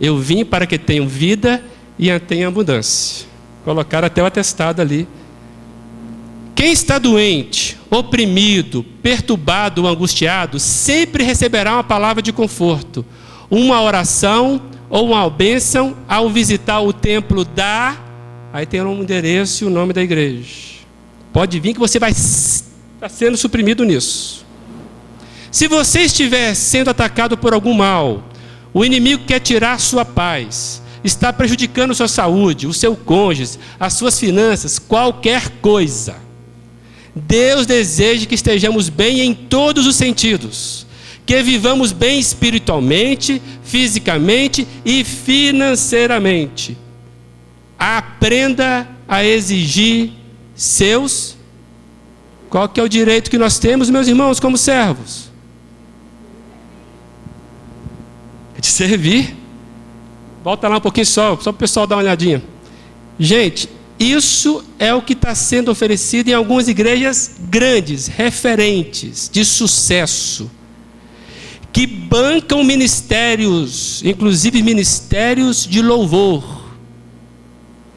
Eu 0.00 0.18
vim 0.18 0.44
para 0.44 0.66
que 0.66 0.78
tenham 0.78 1.06
vida 1.06 1.62
e 1.98 2.16
tenham 2.20 2.48
abundância. 2.48 3.26
Colocar 3.64 4.04
até 4.04 4.22
o 4.22 4.26
atestado 4.26 4.80
ali. 4.80 5.08
Quem 6.54 6.72
está 6.72 6.98
doente, 6.98 7.76
oprimido, 7.90 8.84
perturbado 9.02 9.82
ou 9.82 9.88
angustiado, 9.88 10.58
sempre 10.60 11.24
receberá 11.24 11.74
uma 11.74 11.84
palavra 11.84 12.22
de 12.22 12.32
conforto, 12.32 13.04
uma 13.54 13.82
oração 13.82 14.60
ou 14.90 15.06
uma 15.06 15.28
bênção 15.30 15.96
ao 16.08 16.28
visitar 16.28 16.80
o 16.80 16.92
templo 16.92 17.44
da 17.44 18.04
Aí 18.54 18.64
tem 18.64 18.80
um 18.80 19.02
endereço 19.02 19.64
e 19.64 19.66
o 19.66 19.70
nome 19.70 19.92
da 19.92 20.00
igreja. 20.00 20.48
Pode 21.32 21.58
vir 21.58 21.74
que 21.74 21.80
você 21.80 21.98
vai 21.98 22.12
estar 22.12 23.08
sendo 23.08 23.36
suprimido 23.36 23.84
nisso. 23.84 24.46
Se 25.50 25.66
você 25.66 26.02
estiver 26.02 26.54
sendo 26.54 26.88
atacado 26.88 27.36
por 27.36 27.52
algum 27.52 27.74
mal, 27.74 28.22
o 28.72 28.84
inimigo 28.84 29.24
quer 29.26 29.40
tirar 29.40 29.80
sua 29.80 30.04
paz, 30.04 30.80
está 31.02 31.32
prejudicando 31.32 31.96
sua 31.96 32.06
saúde, 32.06 32.68
o 32.68 32.72
seu 32.72 32.94
cônjuge, 32.94 33.58
as 33.80 33.94
suas 33.94 34.20
finanças, 34.20 34.78
qualquer 34.78 35.48
coisa. 35.60 36.14
Deus 37.12 37.66
deseja 37.66 38.24
que 38.24 38.36
estejamos 38.36 38.88
bem 38.88 39.20
em 39.20 39.34
todos 39.34 39.84
os 39.84 39.96
sentidos, 39.96 40.83
que 41.26 41.42
vivamos 41.42 41.92
bem 41.92 42.18
espiritualmente, 42.18 43.40
fisicamente 43.62 44.66
e 44.84 45.02
financeiramente. 45.02 46.76
Aprenda 47.78 48.88
a 49.08 49.24
exigir 49.24 50.12
seus. 50.54 51.36
Qual 52.50 52.68
que 52.68 52.78
é 52.78 52.82
o 52.82 52.88
direito 52.88 53.30
que 53.30 53.38
nós 53.38 53.58
temos, 53.58 53.90
meus 53.90 54.06
irmãos, 54.06 54.38
como 54.38 54.56
servos? 54.56 55.30
É 58.56 58.60
de 58.60 58.66
servir. 58.66 59.34
Volta 60.42 60.68
lá 60.68 60.76
um 60.76 60.80
pouquinho 60.80 61.06
só, 61.06 61.36
só 61.36 61.44
para 61.44 61.50
o 61.50 61.54
pessoal 61.54 61.86
dar 61.86 61.96
uma 61.96 62.02
olhadinha. 62.02 62.42
Gente, 63.18 63.68
isso 63.98 64.64
é 64.78 64.92
o 64.92 65.00
que 65.00 65.14
está 65.14 65.34
sendo 65.34 65.70
oferecido 65.70 66.28
em 66.28 66.34
algumas 66.34 66.68
igrejas 66.68 67.36
grandes, 67.48 68.08
referentes, 68.08 69.30
de 69.32 69.44
sucesso, 69.44 70.50
que 71.74 71.86
bancam 71.88 72.62
ministérios, 72.62 74.00
inclusive 74.04 74.62
ministérios 74.62 75.66
de 75.66 75.82
louvor, 75.82 76.62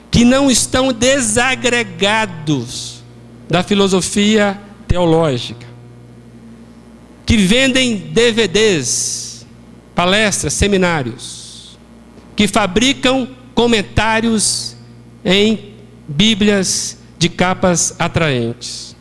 que 0.10 0.26
não 0.26 0.50
estão 0.50 0.92
desagregados 0.92 3.04
da 3.48 3.62
filosofia 3.62 4.60
teológica, 4.88 5.68
que 7.24 7.38
vendem 7.38 7.98
DVDs, 7.98 9.46
palestras, 9.94 10.54
seminários 10.54 11.78
que 12.36 12.48
fabricam 12.48 13.28
comentários 13.54 14.76
em 15.24 15.76
Bíblias 16.08 16.98
de 17.20 17.30
capas 17.30 17.96
atraentes. 18.00 18.96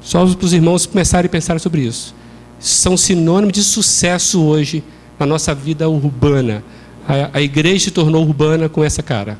Só 0.00 0.26
para 0.26 0.46
os 0.46 0.52
irmãos 0.52 0.84
começarem 0.84 1.26
a 1.26 1.30
pensar 1.30 1.60
sobre 1.60 1.82
isso. 1.82 2.23
São 2.64 2.96
sinônimos 2.96 3.52
de 3.52 3.62
sucesso 3.62 4.42
hoje 4.42 4.82
na 5.18 5.26
nossa 5.26 5.54
vida 5.54 5.86
urbana. 5.86 6.64
A, 7.06 7.36
a 7.36 7.42
igreja 7.42 7.84
se 7.84 7.90
tornou 7.90 8.24
urbana 8.24 8.70
com 8.70 8.82
essa 8.82 9.02
cara. 9.02 9.38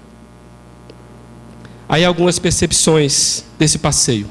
Aí 1.89 2.05
algumas 2.05 2.39
percepções 2.39 3.43
desse 3.59 3.79
passeio. 3.79 4.29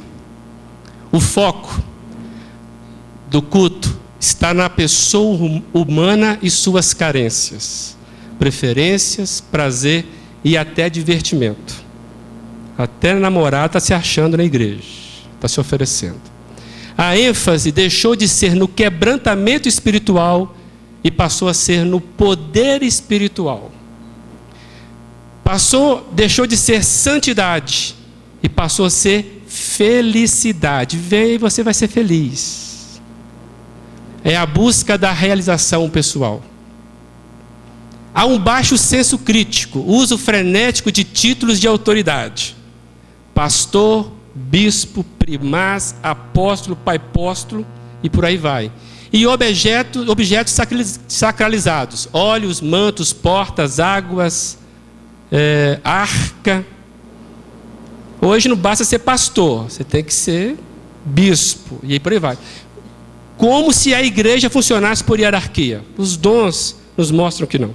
O 1.11 1.19
foco 1.19 1.81
do 3.31 3.41
culto 3.41 3.97
está 4.19 4.53
na 4.53 4.69
pessoa 4.69 5.41
hum, 5.41 5.63
humana 5.73 6.37
e 6.39 6.51
suas 6.51 6.93
carências, 6.93 7.97
preferências, 8.37 9.41
prazer 9.41 10.05
e 10.43 10.55
até 10.55 10.87
divertimento. 10.87 11.81
Até 12.77 13.15
namorar 13.15 13.65
está 13.65 13.79
se 13.79 13.91
achando 13.91 14.37
na 14.37 14.43
igreja, 14.43 14.83
está 15.33 15.47
se 15.47 15.59
oferecendo. 15.59 16.32
A 16.97 17.17
ênfase 17.17 17.71
deixou 17.71 18.15
de 18.15 18.27
ser 18.27 18.55
no 18.55 18.67
quebrantamento 18.67 19.67
espiritual 19.67 20.55
e 21.03 21.09
passou 21.09 21.47
a 21.47 21.53
ser 21.53 21.85
no 21.85 21.99
poder 21.99 22.83
espiritual. 22.83 23.71
Passou, 25.43 26.07
deixou 26.11 26.47
de 26.47 26.55
ser 26.55 26.83
santidade 26.83 27.95
e 28.41 28.47
passou 28.47 28.85
a 28.85 28.89
ser 28.89 29.43
felicidade. 29.47 30.97
Vem 30.97 31.33
e 31.33 31.37
você 31.37 31.63
vai 31.63 31.73
ser 31.73 31.87
feliz 31.87 32.63
é 34.23 34.35
a 34.37 34.45
busca 34.45 34.97
da 34.97 35.11
realização 35.11 35.89
pessoal. 35.89 36.41
Há 38.15 38.25
um 38.25 38.39
baixo 38.39 38.77
senso 38.77 39.17
crítico, 39.17 39.79
uso 39.79 40.17
frenético 40.17 40.91
de 40.91 41.03
títulos 41.03 41.59
de 41.59 41.67
autoridade. 41.67 42.55
Pastor, 43.33 44.11
bispo, 44.33 45.03
primaz, 45.19 45.95
apóstolo, 46.01 46.75
pai 46.75 46.97
apóstolo 46.97 47.65
e 48.01 48.09
por 48.09 48.25
aí 48.25 48.37
vai. 48.37 48.71
E 49.11 49.27
objetos, 49.27 50.07
objetos 50.07 50.55
sacralizados: 51.07 52.09
olhos, 52.11 52.61
mantos, 52.61 53.13
portas, 53.13 53.79
águas, 53.79 54.57
é, 55.31 55.79
arca. 55.83 56.65
Hoje 58.21 58.47
não 58.47 58.55
basta 58.55 58.85
ser 58.85 58.99
pastor, 58.99 59.69
você 59.69 59.83
tem 59.83 60.03
que 60.03 60.13
ser 60.13 60.57
bispo, 61.05 61.79
e 61.83 61.93
aí 61.93 61.99
por 61.99 62.13
aí 62.13 62.19
vai 62.19 62.37
como 63.37 63.73
se 63.73 63.93
a 63.93 64.01
igreja 64.01 64.49
funcionasse 64.49 65.03
por 65.03 65.19
hierarquia. 65.19 65.81
Os 65.97 66.15
dons 66.15 66.77
nos 66.95 67.11
mostram 67.11 67.47
que 67.47 67.59
não. 67.59 67.71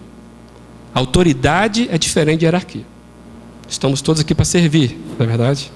Autoridade 0.94 1.88
é 1.90 1.98
diferente 1.98 2.40
de 2.40 2.46
hierarquia. 2.46 2.86
Estamos 3.68 4.00
todos 4.00 4.22
aqui 4.22 4.34
para 4.34 4.44
servir, 4.44 4.98
não 5.18 5.26
é 5.26 5.28
verdade? 5.28 5.70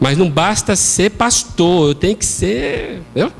Mas 0.00 0.16
não 0.16 0.30
basta 0.30 0.76
ser 0.76 1.10
pastor, 1.10 1.88
eu 1.90 1.94
tenho 1.94 2.16
que 2.16 2.24
ser. 2.24 3.02
Entendeu? 3.10 3.32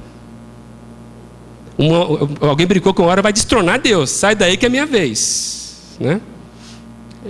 Uma, 1.79 2.49
alguém 2.49 2.67
brincou 2.67 2.95
com 2.95 3.03
uma 3.03 3.11
hora 3.11 3.21
vai 3.21 3.33
destronar 3.33 3.81
Deus, 3.81 4.11
sai 4.11 4.35
daí 4.35 4.57
que 4.57 4.65
é 4.65 4.69
minha 4.69 4.87
vez. 4.87 5.97
Né? 6.01 6.21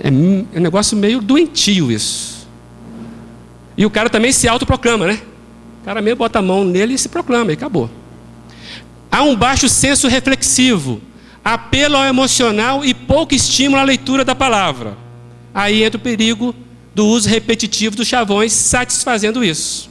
É, 0.03 0.09
é 0.09 0.11
um 0.11 0.61
negócio 0.61 0.97
meio 0.97 1.21
doentio 1.21 1.91
isso. 1.91 2.47
E 3.77 3.85
o 3.85 3.91
cara 3.91 4.09
também 4.09 4.33
se 4.33 4.49
autoproclama, 4.49 5.07
né? 5.07 5.21
O 5.83 5.85
cara 5.85 6.01
meio 6.01 6.17
bota 6.17 6.39
a 6.39 6.43
mão 6.43 6.65
nele 6.65 6.95
e 6.95 6.99
se 6.99 7.09
proclama, 7.09 7.51
e 7.51 7.55
acabou. 7.55 7.91
Há 9.11 9.23
um 9.23 9.37
baixo 9.37 9.69
senso 9.69 10.09
reflexivo, 10.09 11.01
apelo 11.45 11.97
ao 11.97 12.05
emocional 12.05 12.85
e 12.85 12.95
pouco 12.95 13.35
estímulo 13.35 13.81
à 13.81 13.85
leitura 13.85 14.25
da 14.25 14.35
palavra. 14.35 14.97
Aí 15.55 15.83
entra 15.83 15.99
o 15.99 16.03
perigo 16.03 16.55
do 16.97 17.07
uso 17.07 17.29
repetitivo 17.29 17.95
dos 17.95 18.09
chavões, 18.09 18.53
satisfazendo 18.55 19.45
isso. 19.45 19.91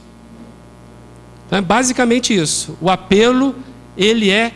Então 1.46 1.60
é 1.60 1.62
basicamente 1.62 2.34
isso. 2.34 2.76
O 2.80 2.90
apelo, 2.90 3.54
ele 3.96 4.28
é 4.28 4.52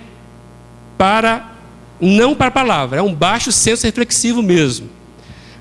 para, 0.99 1.53
não 2.01 2.35
para 2.35 2.49
a 2.49 2.51
palavra, 2.51 2.99
é 2.99 3.03
um 3.03 3.15
baixo 3.15 3.53
senso 3.53 3.87
reflexivo 3.87 4.43
mesmo. 4.43 4.91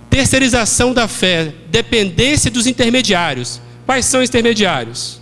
Terceirização 0.09 0.91
da 0.91 1.07
fé, 1.07 1.53
dependência 1.67 2.49
dos 2.49 2.65
intermediários. 2.65 3.61
Quais 3.85 4.05
são 4.05 4.21
os 4.21 4.27
intermediários? 4.27 5.19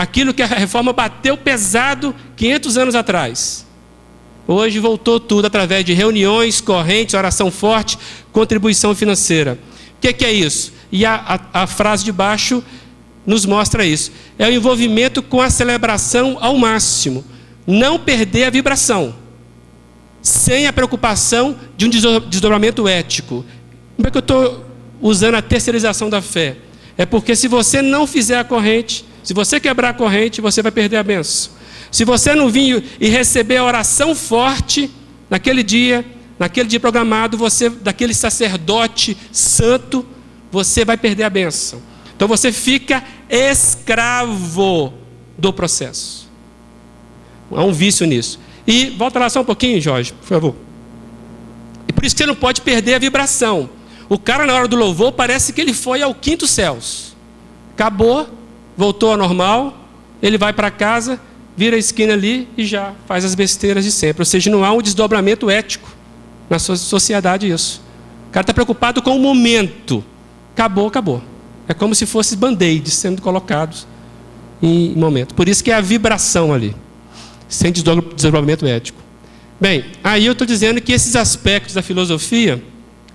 aquilo 0.00 0.32
que 0.32 0.42
a 0.42 0.46
reforma 0.46 0.94
bateu 0.94 1.36
pesado 1.36 2.14
500 2.34 2.78
anos 2.78 2.94
atrás. 2.94 3.66
Hoje 4.46 4.78
voltou 4.78 5.20
tudo 5.20 5.46
através 5.46 5.84
de 5.84 5.92
reuniões, 5.92 6.58
correntes, 6.58 7.14
oração 7.14 7.50
forte, 7.50 7.98
contribuição 8.32 8.94
financeira. 8.94 9.58
O 9.96 10.00
que, 10.00 10.12
que, 10.14 10.24
é 10.24 10.32
isso? 10.32 10.72
E 10.92 11.04
a, 11.06 11.40
a, 11.52 11.62
a 11.62 11.66
frase 11.66 12.04
de 12.04 12.12
baixo 12.12 12.62
nos 13.26 13.46
mostra 13.46 13.84
isso. 13.84 14.10
É 14.38 14.46
o 14.46 14.52
envolvimento 14.52 15.22
com 15.22 15.40
a 15.40 15.50
celebração 15.50 16.38
ao 16.40 16.56
máximo. 16.56 17.24
Não 17.66 17.98
perder 17.98 18.44
a 18.44 18.50
vibração. 18.50 19.14
Sem 20.22 20.66
a 20.66 20.72
preocupação 20.72 21.56
de 21.76 21.86
um 21.86 21.88
desdobramento 21.88 22.86
ético. 22.88 23.44
Como 23.96 24.08
é 24.08 24.10
que 24.10 24.16
eu 24.16 24.20
estou 24.20 24.66
usando 25.00 25.34
a 25.34 25.42
terceirização 25.42 26.10
da 26.10 26.20
fé? 26.20 26.56
É 26.98 27.06
porque 27.06 27.34
se 27.36 27.48
você 27.48 27.80
não 27.80 28.06
fizer 28.06 28.38
a 28.38 28.44
corrente, 28.44 29.04
se 29.22 29.32
você 29.32 29.60
quebrar 29.60 29.90
a 29.90 29.94
corrente, 29.94 30.40
você 30.40 30.62
vai 30.62 30.72
perder 30.72 30.96
a 30.96 31.02
benção. 31.02 31.52
Se 31.90 32.04
você 32.04 32.34
não 32.34 32.48
vir 32.48 32.84
e 33.00 33.08
receber 33.08 33.56
a 33.56 33.64
oração 33.64 34.14
forte 34.14 34.90
naquele 35.28 35.62
dia, 35.62 36.04
naquele 36.38 36.68
dia 36.68 36.80
programado, 36.80 37.36
você 37.36 37.68
daquele 37.68 38.14
sacerdote 38.14 39.16
santo, 39.32 40.06
você 40.50 40.84
vai 40.84 40.96
perder 40.96 41.24
a 41.24 41.30
benção. 41.30 41.80
Então 42.14 42.28
você 42.28 42.52
fica 42.52 43.02
escravo 43.28 44.92
do 45.38 45.52
processo. 45.52 46.28
Há 47.50 47.64
um 47.64 47.72
vício 47.72 48.06
nisso. 48.06 48.38
E 48.66 48.90
volta 48.90 49.18
lá 49.18 49.28
só 49.30 49.40
um 49.40 49.44
pouquinho, 49.44 49.80
Jorge, 49.80 50.12
por 50.12 50.26
favor. 50.26 50.54
E 51.88 51.92
por 51.92 52.04
isso 52.04 52.14
que 52.14 52.22
você 52.22 52.26
não 52.26 52.34
pode 52.34 52.60
perder 52.60 52.94
a 52.94 52.98
vibração. 52.98 53.70
O 54.08 54.18
cara 54.18 54.44
na 54.44 54.54
hora 54.54 54.68
do 54.68 54.76
louvor 54.76 55.12
parece 55.12 55.52
que 55.52 55.60
ele 55.60 55.72
foi 55.72 56.02
ao 56.02 56.14
quinto 56.14 56.46
céus. 56.46 57.16
Acabou, 57.74 58.28
voltou 58.76 59.12
ao 59.12 59.16
normal, 59.16 59.88
ele 60.22 60.36
vai 60.36 60.52
para 60.52 60.70
casa, 60.70 61.20
vira 61.56 61.76
a 61.76 61.78
esquina 61.78 62.12
ali 62.12 62.48
e 62.56 62.64
já 62.64 62.92
faz 63.06 63.24
as 63.24 63.34
besteiras 63.34 63.84
de 63.84 63.90
sempre. 63.90 64.22
Ou 64.22 64.26
seja, 64.26 64.50
não 64.50 64.64
há 64.64 64.72
um 64.72 64.82
desdobramento 64.82 65.48
ético 65.48 65.90
na 66.48 66.58
sociedade 66.58 67.50
isso. 67.50 67.82
O 68.28 68.32
cara 68.32 68.42
está 68.42 68.52
preocupado 68.52 69.00
com 69.00 69.16
o 69.16 69.20
momento. 69.20 70.04
Acabou, 70.60 70.88
acabou. 70.88 71.22
É 71.66 71.72
como 71.72 71.94
se 71.94 72.04
fossem 72.04 72.36
band-aids 72.36 72.92
sendo 72.92 73.22
colocados 73.22 73.86
em 74.62 74.94
momento. 74.94 75.34
Por 75.34 75.48
isso 75.48 75.64
que 75.64 75.70
é 75.70 75.74
a 75.74 75.80
vibração 75.80 76.52
ali, 76.52 76.76
sem 77.48 77.72
desdobramento 77.72 78.66
ético. 78.66 79.00
Bem, 79.58 79.86
aí 80.04 80.26
eu 80.26 80.32
estou 80.32 80.46
dizendo 80.46 80.78
que 80.78 80.92
esses 80.92 81.16
aspectos 81.16 81.72
da 81.72 81.80
filosofia 81.80 82.62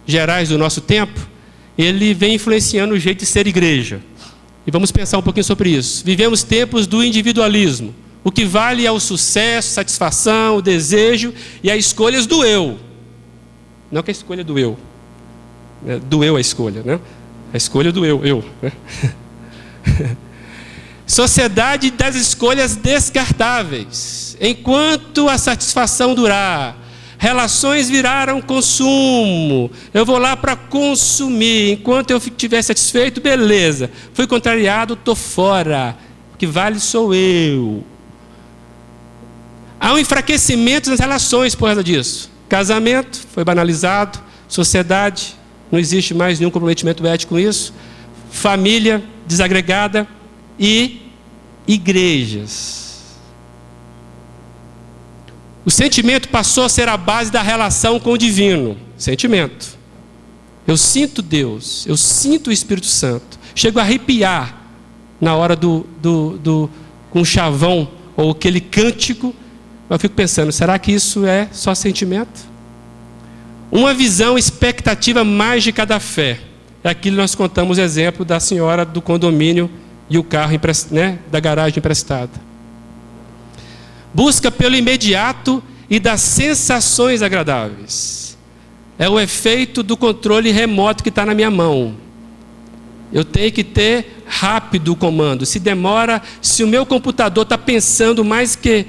gerais 0.08 0.50
do 0.50 0.58
nosso 0.58 0.82
tempo, 0.82 1.20
ele 1.78 2.16
vem 2.16 2.34
influenciando 2.34 2.96
o 2.96 3.00
jeito 3.00 3.20
de 3.20 3.28
ser 3.28 3.46
igreja. 3.46 4.02
E 4.66 4.72
vamos 4.72 4.92
pensar 4.92 5.20
um 5.20 5.22
pouquinho 5.22 5.44
sobre 5.44 5.70
isso. 5.70 6.04
Vivemos 6.04 6.42
tempos 6.42 6.88
do 6.88 7.04
individualismo. 7.04 7.94
O 8.24 8.32
que 8.32 8.44
vale 8.44 8.88
é 8.88 8.92
o 8.92 9.00
sucesso, 9.00 9.70
satisfação, 9.70 10.58
o 10.58 10.62
desejo 10.64 11.32
e 11.62 11.70
as 11.70 11.78
escolhas 11.78 12.26
do 12.26 12.44
eu. 12.44 12.80
Não 13.92 14.02
que 14.02 14.10
a 14.10 14.14
escolha 14.14 14.44
do 14.44 14.58
eu. 14.58 14.76
Né? 15.84 16.02
Do 16.10 16.24
eu 16.24 16.38
a 16.38 16.42
escolha, 16.42 16.82
né? 16.84 17.00
A 17.56 17.58
escolha 17.58 17.90
do 17.90 18.06
eu, 18.06 18.26
eu. 18.26 18.44
Sociedade 21.08 21.90
das 21.90 22.14
escolhas 22.14 22.76
descartáveis. 22.76 24.36
Enquanto 24.42 25.30
a 25.30 25.38
satisfação 25.38 26.14
durar, 26.14 26.78
relações 27.18 27.90
viraram 27.90 28.42
consumo. 28.42 29.72
Eu 29.94 30.06
vou 30.06 30.18
lá 30.18 30.36
para 30.36 30.58
consumir. 30.58 31.72
Enquanto 31.72 32.12
eu 32.12 32.18
estiver 32.18 32.62
satisfeito, 32.62 33.22
beleza. 33.22 33.90
Fui 34.14 34.28
contrariado, 34.28 34.96
estou 34.96 35.16
fora. 35.16 35.96
O 36.34 36.38
que 36.38 36.46
vale 36.46 36.78
sou 36.78 37.16
eu. 37.16 37.86
Há 39.80 39.94
um 39.94 39.98
enfraquecimento 39.98 40.90
nas 40.90 41.00
relações 41.00 41.56
por 41.56 41.68
causa 41.68 41.82
disso. 41.82 42.30
Casamento 42.50 43.26
foi 43.34 43.46
banalizado, 43.46 44.20
sociedade, 44.46 45.38
não 45.76 45.80
existe 45.80 46.14
mais 46.14 46.40
nenhum 46.40 46.50
comprometimento 46.50 47.06
ético 47.06 47.34
com 47.34 47.40
isso. 47.40 47.74
Família 48.32 49.04
desagregada 49.28 50.08
e 50.58 51.02
igrejas. 51.68 53.18
O 55.66 55.70
sentimento 55.72 56.30
passou 56.30 56.64
a 56.64 56.70
ser 56.70 56.88
a 56.88 56.96
base 56.96 57.30
da 57.30 57.42
relação 57.42 58.00
com 58.00 58.12
o 58.12 58.18
divino. 58.18 58.78
Sentimento. 58.98 59.78
Eu 60.66 60.78
sinto 60.78 61.22
Deus, 61.22 61.86
eu 61.86 61.98
sinto 61.98 62.48
o 62.48 62.54
Espírito 62.54 62.88
Santo. 62.88 63.38
Chego 63.54 63.80
a 63.80 63.82
arrepiar 63.82 64.62
na 65.20 65.36
hora 65.36 65.58
do, 65.58 65.86
do, 66.02 66.38
do 66.38 66.70
com 67.10 67.20
um 67.20 67.26
chavão 67.26 67.92
ou 68.16 68.32
aquele 68.32 68.62
cântico 68.62 69.36
eu 69.90 70.00
fico 70.00 70.16
pensando, 70.16 70.52
será 70.52 70.80
que 70.80 70.92
isso 70.92 71.26
é 71.26 71.48
só 71.52 71.76
sentimento? 71.76 72.55
Uma 73.76 73.94
visão 73.94 74.38
expectativa 74.38 75.26
mágica 75.26 75.86
da 75.86 76.00
fé. 76.00 76.40
É 76.82 76.92
aquilo 76.92 77.18
que 77.18 77.22
nós 77.22 77.36
contamos 77.36 77.78
exemplo 77.78 78.24
da 78.24 78.40
senhora 78.40 78.86
do 78.86 79.02
condomínio 79.02 79.70
e 80.10 80.18
o 80.18 80.24
carro 80.24 80.58
né, 80.92 81.20
da 81.30 81.42
garagem 81.42 81.80
emprestada. 81.80 82.32
Busca 84.14 84.50
pelo 84.50 84.78
imediato 84.78 85.62
e 85.90 86.00
das 86.00 86.22
sensações 86.22 87.22
agradáveis. 87.22 88.38
É 88.98 89.10
o 89.10 89.20
efeito 89.20 89.84
do 89.84 89.98
controle 89.98 90.52
remoto 90.52 91.04
que 91.04 91.10
está 91.10 91.26
na 91.26 91.34
minha 91.34 91.52
mão. 91.52 91.98
Eu 93.12 93.26
tenho 93.26 93.52
que 93.52 93.62
ter 93.62 94.24
rápido 94.26 94.94
o 94.94 94.96
comando. 94.96 95.46
Se 95.46 95.60
demora, 95.60 96.22
se 96.42 96.64
o 96.64 96.68
meu 96.68 96.86
computador 96.86 97.44
está 97.44 97.58
pensando 97.58 98.24
mais 98.24 98.56
que 98.56 98.86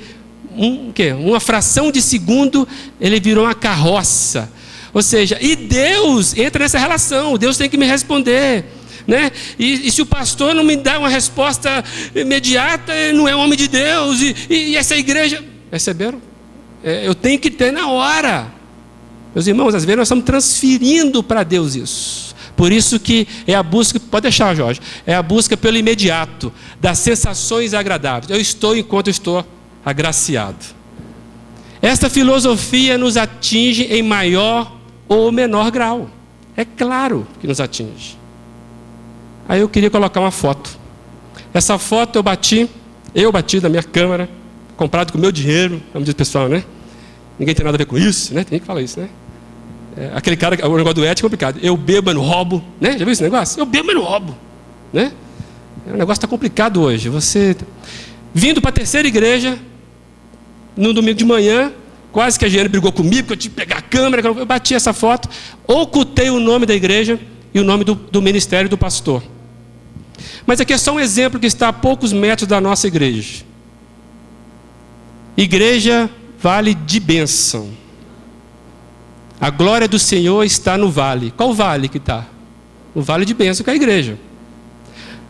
um, 0.57 0.93
quê? 0.93 1.13
uma 1.13 1.41
fração 1.41 1.91
de 1.91 2.01
segundo, 2.01 2.69
ele 3.01 3.19
virou 3.19 3.47
uma 3.47 3.55
carroça. 3.55 4.55
Ou 4.97 5.03
seja, 5.03 5.37
e 5.43 5.55
Deus 5.55 6.35
entra 6.35 6.63
nessa 6.63 6.79
relação, 6.79 7.37
Deus 7.37 7.59
tem 7.59 7.69
que 7.69 7.77
me 7.77 7.85
responder. 7.85 8.65
Né? 9.07 9.31
E, 9.59 9.87
e, 9.87 9.93
se 9.93 10.01
o 10.01 10.07
pastor 10.07 10.55
não 10.55 10.65
me 10.65 10.75
dá 10.75 10.99
uma 10.99 11.11
resposta 11.11 11.85
imediata, 12.15 12.95
não 13.13 13.29
é 13.29 13.37
homem 13.37 13.59
de 13.59 13.69
Deus. 13.69 14.23
E, 14.23 14.35
e 14.49 14.75
essa 14.75 14.97
igreja. 14.97 15.45
Perceberam? 15.71 16.19
É, 16.83 17.07
eu 17.07 17.15
tenho 17.15 17.39
que 17.39 17.51
ter 17.51 17.75
na 17.75 17.91
hora. 17.91 18.51
Meus 19.35 19.47
irmãos, 19.47 19.75
às 19.75 19.85
vezes 19.85 19.99
nós 19.99 20.09
estamos 20.09 20.25
transferindo 20.25 21.23
para 21.23 21.43
Deus 21.43 21.75
isso. 21.75 22.35
Por 22.57 22.73
isso 22.73 22.99
que 22.99 23.29
é 23.47 23.55
a 23.55 23.63
busca, 23.63 24.01
pode 24.01 24.23
deixar, 24.23 24.57
Jorge, 24.57 24.81
é 25.07 25.15
a 25.15 25.23
busca 25.23 25.59
pelo 25.59 25.77
imediato, 25.77 26.51
das 26.81 27.01
sensações 27.01 27.75
agradáveis. 27.75 28.31
Eu 28.31 28.41
estou 28.41 28.75
enquanto 28.75 29.11
estou 29.11 29.47
agraciado. 29.85 30.65
Esta 31.83 32.09
filosofia 32.09 32.97
nos 32.97 33.19
atinge 33.19 33.83
em 33.83 34.03
maior 34.03 34.76
ou 35.09 35.31
menor 35.31 35.71
grau. 35.71 36.09
É 36.57 36.65
claro 36.65 37.27
que 37.41 37.47
nos 37.47 37.61
atinge. 37.61 38.17
Aí 39.49 39.61
eu 39.61 39.69
queria 39.69 39.91
colocar 39.91 40.21
uma 40.21 40.31
foto. 40.31 40.79
Essa 41.53 41.79
foto 41.79 42.17
eu 42.17 42.23
bati, 42.23 42.69
eu 43.15 43.31
bati 43.31 43.61
da 43.61 43.69
minha 43.69 43.83
câmera, 43.83 44.29
comprado 44.77 45.13
com 45.13 45.19
meu 45.19 45.31
dinheiro, 45.31 45.83
como 45.93 46.05
diz 46.05 46.13
o 46.13 46.17
pessoal, 46.17 46.49
né? 46.49 46.65
Ninguém 47.39 47.55
tem 47.55 47.65
nada 47.65 47.77
a 47.77 47.79
ver 47.79 47.87
com 47.87 47.99
isso, 47.99 48.35
né? 48.35 48.45
Tem 48.45 48.59
que 48.59 48.67
falar 48.67 48.83
isso, 48.83 48.99
né? 48.99 49.09
É, 49.97 50.11
aquele 50.15 50.37
cara, 50.37 50.57
o 50.69 50.77
negócio 50.77 50.95
do 50.95 51.05
ético 51.05 51.27
é 51.27 51.29
complicado. 51.29 51.59
Eu 51.63 51.77
bebo, 51.77 52.13
no 52.13 52.21
roubo, 52.21 52.63
né? 52.81 52.93
Já 52.93 53.05
viu 53.05 53.11
esse 53.13 53.23
negócio? 53.23 53.61
Eu 53.61 53.67
bebo, 53.67 53.93
no 53.93 54.03
roubo, 54.03 54.37
né? 54.93 55.13
O 55.87 55.93
negócio 55.93 56.19
está 56.19 56.27
complicado 56.27 56.83
hoje. 56.83 57.09
Você 57.09 57.57
vindo 58.35 58.61
para 58.61 58.71
a 58.71 58.73
terceira 58.73 59.09
igreja, 59.09 59.59
no 60.77 60.93
domingo 60.93 61.17
de 61.17 61.25
manhã, 61.25 61.73
quase 62.17 62.39
que 62.39 62.47
a 62.47 62.49
Giane 62.49 62.71
brigou 62.71 62.91
comigo, 62.91 63.27
que 63.27 63.33
eu 63.35 63.37
tive 63.37 63.55
que 63.55 63.61
pegar 63.61 63.77
a 63.77 63.83
câmera, 63.83 64.27
eu 64.27 64.47
bati 64.47 64.75
essa 64.75 64.95
foto, 64.95 65.29
ocultei 65.67 66.31
o 66.31 66.41
nome 66.41 66.65
da 66.65 66.75
igreja 66.75 67.21
e 67.53 67.61
o 67.61 67.63
nome 67.63 67.85
do, 67.85 67.95
do 67.95 68.23
ministério 68.23 68.71
do 68.71 68.79
pastor. 68.79 69.23
Mas 70.47 70.59
aqui 70.59 70.73
é 70.73 70.79
só 70.79 70.95
um 70.95 70.99
exemplo 70.99 71.39
que 71.39 71.47
está 71.47 71.69
a 71.69 71.75
poucos 71.75 72.15
metros 72.15 72.49
da 72.49 72.59
nossa 72.59 72.87
igreja. 72.87 73.45
Igreja 75.37 76.09
vale 76.41 76.73
de 76.73 76.99
bênção. 76.99 77.69
A 79.39 79.51
glória 79.51 79.87
do 79.87 79.99
Senhor 79.99 80.43
está 80.43 80.79
no 80.79 80.91
vale. 80.91 81.35
Qual 81.37 81.53
vale 81.53 81.87
que 81.87 81.99
está? 81.99 82.25
O 82.95 83.03
vale 83.03 83.27
de 83.27 83.35
bênção 83.35 83.63
que 83.63 83.69
é 83.69 83.75
a 83.75 83.77
igreja 83.77 84.19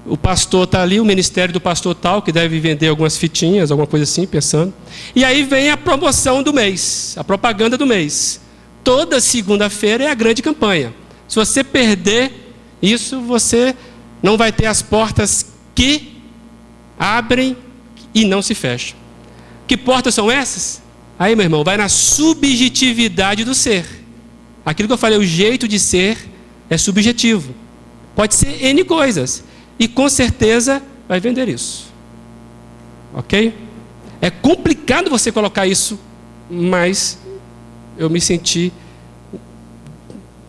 o 0.08 0.16
pastor 0.16 0.64
está 0.64 0.82
ali, 0.82 1.00
o 1.00 1.04
ministério 1.04 1.52
do 1.52 1.60
pastor 1.60 1.94
tal, 1.94 2.22
que 2.22 2.30
deve 2.30 2.60
vender 2.60 2.88
algumas 2.88 3.16
fitinhas, 3.16 3.70
alguma 3.70 3.86
coisa 3.86 4.04
assim, 4.04 4.26
pensando. 4.26 4.72
E 5.14 5.24
aí 5.24 5.42
vem 5.42 5.70
a 5.70 5.76
promoção 5.76 6.42
do 6.42 6.52
mês, 6.52 7.14
a 7.16 7.24
propaganda 7.24 7.76
do 7.76 7.86
mês. 7.86 8.40
Toda 8.84 9.20
segunda-feira 9.20 10.04
é 10.04 10.10
a 10.10 10.14
grande 10.14 10.42
campanha. 10.42 10.94
Se 11.26 11.34
você 11.34 11.64
perder 11.64 12.54
isso, 12.80 13.20
você 13.20 13.74
não 14.22 14.36
vai 14.36 14.52
ter 14.52 14.66
as 14.66 14.80
portas 14.80 15.46
que 15.74 16.20
abrem 16.98 17.56
e 18.14 18.24
não 18.24 18.40
se 18.40 18.54
fecham. 18.54 18.96
Que 19.66 19.76
portas 19.76 20.14
são 20.14 20.30
essas? 20.30 20.80
Aí, 21.18 21.34
meu 21.34 21.44
irmão, 21.44 21.64
vai 21.64 21.76
na 21.76 21.88
subjetividade 21.88 23.44
do 23.44 23.54
ser. 23.54 23.84
Aquilo 24.64 24.88
que 24.88 24.92
eu 24.92 24.98
falei, 24.98 25.18
o 25.18 25.24
jeito 25.24 25.66
de 25.66 25.80
ser 25.80 26.16
é 26.70 26.78
subjetivo. 26.78 27.52
Pode 28.14 28.34
ser 28.36 28.64
N 28.64 28.84
coisas 28.84 29.42
e 29.78 29.86
com 29.86 30.08
certeza 30.08 30.82
vai 31.08 31.20
vender 31.20 31.48
isso. 31.48 31.86
Ok? 33.14 33.54
É 34.20 34.30
complicado 34.30 35.10
você 35.10 35.30
colocar 35.30 35.66
isso, 35.66 35.98
mas 36.50 37.18
eu 37.98 38.08
me 38.08 38.20
senti 38.20 38.72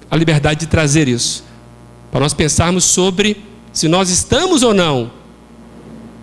a 0.09 0.15
liberdade 0.15 0.61
de 0.61 0.67
trazer 0.67 1.07
isso. 1.07 1.43
Para 2.11 2.21
nós 2.21 2.33
pensarmos 2.33 2.85
sobre 2.85 3.37
se 3.73 3.87
nós 3.87 4.09
estamos 4.09 4.63
ou 4.63 4.73
não 4.73 5.11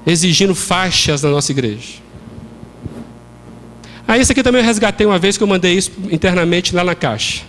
exigindo 0.06 0.54
faixas 0.54 1.22
na 1.22 1.30
nossa 1.30 1.52
igreja. 1.52 2.04
Ah, 4.06 4.18
isso 4.18 4.32
aqui 4.32 4.42
também 4.42 4.60
eu 4.60 4.66
resgatei 4.66 5.06
uma 5.06 5.18
vez 5.18 5.36
que 5.36 5.42
eu 5.42 5.46
mandei 5.46 5.74
isso 5.74 5.90
internamente 6.10 6.74
lá 6.74 6.84
na 6.84 6.94
caixa. 6.94 7.42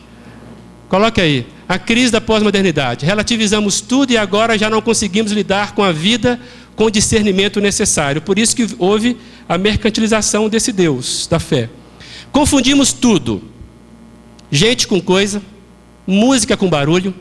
Coloque 0.88 1.20
aí. 1.20 1.46
A 1.68 1.80
crise 1.80 2.12
da 2.12 2.22
pós-modernidade. 2.22 3.06
Relativizamos 3.06 3.82
tudo 3.82 4.12
e 4.12 4.18
agora 4.18 4.58
já 4.58 4.70
não 4.70 4.82
conseguimos 4.82 5.32
lidar 5.32 5.74
com 5.74 5.84
a 5.84 5.92
vida 5.92 6.40
com 6.76 6.86
o 6.86 6.92
discernimento 6.92 7.62
necessário. 7.62 8.22
Por 8.22 8.38
isso 8.38 8.56
que 8.56 8.68
houve 8.78 9.18
a 9.48 9.58
mercantilização 9.58 10.50
desse 10.50 10.72
Deus 10.72 11.28
da 11.28 11.40
fé. 11.40 11.70
Confundimos 12.32 12.92
tudo. 12.92 13.42
Gente 14.52 14.88
com 14.88 15.02
coisa, 15.02 15.42
música 16.06 16.56
com 16.56 16.70
barulho, 16.70 17.14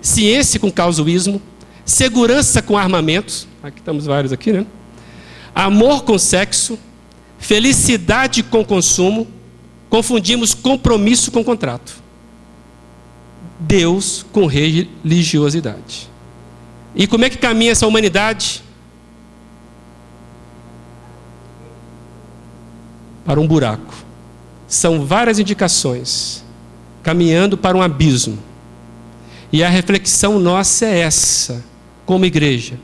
ciência 0.00 0.60
com 0.60 0.70
causuísmo, 0.70 1.40
segurança 1.84 2.60
com 2.60 2.76
armamentos. 2.76 3.46
Aqui 3.62 3.78
estamos 3.78 4.06
vários 4.06 4.32
aqui, 4.32 4.52
né? 4.52 4.66
Amor 5.54 6.04
com 6.04 6.18
sexo, 6.18 6.78
felicidade 7.38 8.42
com 8.42 8.64
consumo. 8.64 9.26
Confundimos 9.88 10.52
compromisso 10.52 11.30
com 11.30 11.42
contrato. 11.42 12.05
Deus 13.58 14.24
com 14.32 14.46
religiosidade. 14.46 16.10
E 16.94 17.06
como 17.06 17.24
é 17.24 17.30
que 17.30 17.38
caminha 17.38 17.72
essa 17.72 17.86
humanidade? 17.86 18.62
Para 23.24 23.40
um 23.40 23.46
buraco. 23.46 23.94
São 24.66 25.04
várias 25.04 25.38
indicações, 25.38 26.44
caminhando 27.02 27.56
para 27.56 27.76
um 27.76 27.82
abismo. 27.82 28.38
E 29.52 29.62
a 29.62 29.68
reflexão 29.68 30.38
nossa 30.38 30.86
é 30.86 30.98
essa, 31.00 31.64
como 32.04 32.24
igreja, 32.24 32.78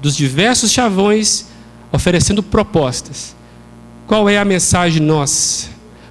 dos 0.00 0.16
diversos 0.16 0.70
chavões 0.70 1.46
oferecendo 1.92 2.42
propostas. 2.42 3.36
Qual 4.06 4.28
é 4.28 4.38
a 4.38 4.44
mensagem 4.44 5.02
nossa? 5.02 5.68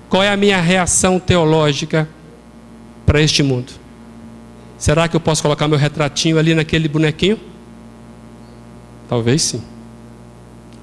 Qual 0.10 0.22
é 0.22 0.30
a 0.30 0.38
minha 0.38 0.62
reação 0.62 1.20
teológica? 1.20 2.08
Para 3.06 3.22
este 3.22 3.44
mundo. 3.44 3.72
Será 4.78 5.08
que 5.08 5.16
eu 5.16 5.20
posso 5.20 5.42
colocar 5.42 5.68
meu 5.68 5.78
retratinho 5.78 6.40
ali 6.40 6.56
naquele 6.56 6.88
bonequinho? 6.88 7.40
Talvez 9.08 9.42
sim. 9.42 9.62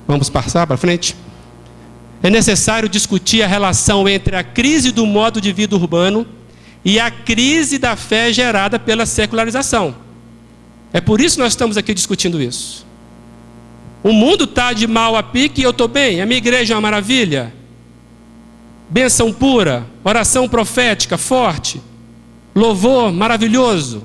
Vamos 0.06 0.28
passar 0.30 0.66
para 0.66 0.76
frente? 0.76 1.16
É 2.22 2.30
necessário 2.30 2.88
discutir 2.88 3.42
a 3.42 3.46
relação 3.46 4.08
entre 4.08 4.36
a 4.36 4.42
crise 4.42 4.90
do 4.92 5.06
modo 5.06 5.40
de 5.40 5.52
vida 5.52 5.76
urbano 5.76 6.26
e 6.84 6.98
a 6.98 7.10
crise 7.10 7.78
da 7.78 7.96
fé 7.96 8.32
gerada 8.32 8.78
pela 8.78 9.06
secularização. 9.06 9.94
É 10.92 11.00
por 11.00 11.20
isso 11.20 11.36
que 11.36 11.42
nós 11.42 11.52
estamos 11.52 11.76
aqui 11.76 11.92
discutindo 11.92 12.40
isso. 12.40 12.86
O 14.02 14.12
mundo 14.12 14.44
está 14.44 14.72
de 14.72 14.86
mal 14.86 15.16
a 15.16 15.22
pique 15.22 15.60
e 15.60 15.64
eu 15.64 15.70
estou 15.70 15.88
bem. 15.88 16.20
A 16.20 16.26
minha 16.26 16.38
igreja 16.38 16.74
é 16.74 16.76
uma 16.76 16.82
maravilha. 16.82 17.52
Benção 18.88 19.32
pura, 19.32 19.86
oração 20.02 20.48
profética 20.48 21.18
forte, 21.18 21.80
louvor 22.58 23.12
maravilhoso. 23.12 24.02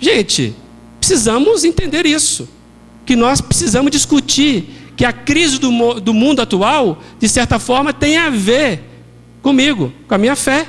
Gente, 0.00 0.54
precisamos 0.98 1.64
entender 1.64 2.06
isso. 2.06 2.48
Que 3.04 3.14
nós 3.16 3.40
precisamos 3.40 3.90
discutir 3.90 4.92
que 4.96 5.04
a 5.04 5.12
crise 5.12 5.58
do, 5.58 6.00
do 6.00 6.14
mundo 6.14 6.40
atual, 6.40 7.02
de 7.18 7.28
certa 7.28 7.58
forma, 7.58 7.92
tem 7.92 8.16
a 8.16 8.30
ver 8.30 8.82
comigo, 9.42 9.92
com 10.06 10.14
a 10.14 10.18
minha 10.18 10.36
fé. 10.36 10.66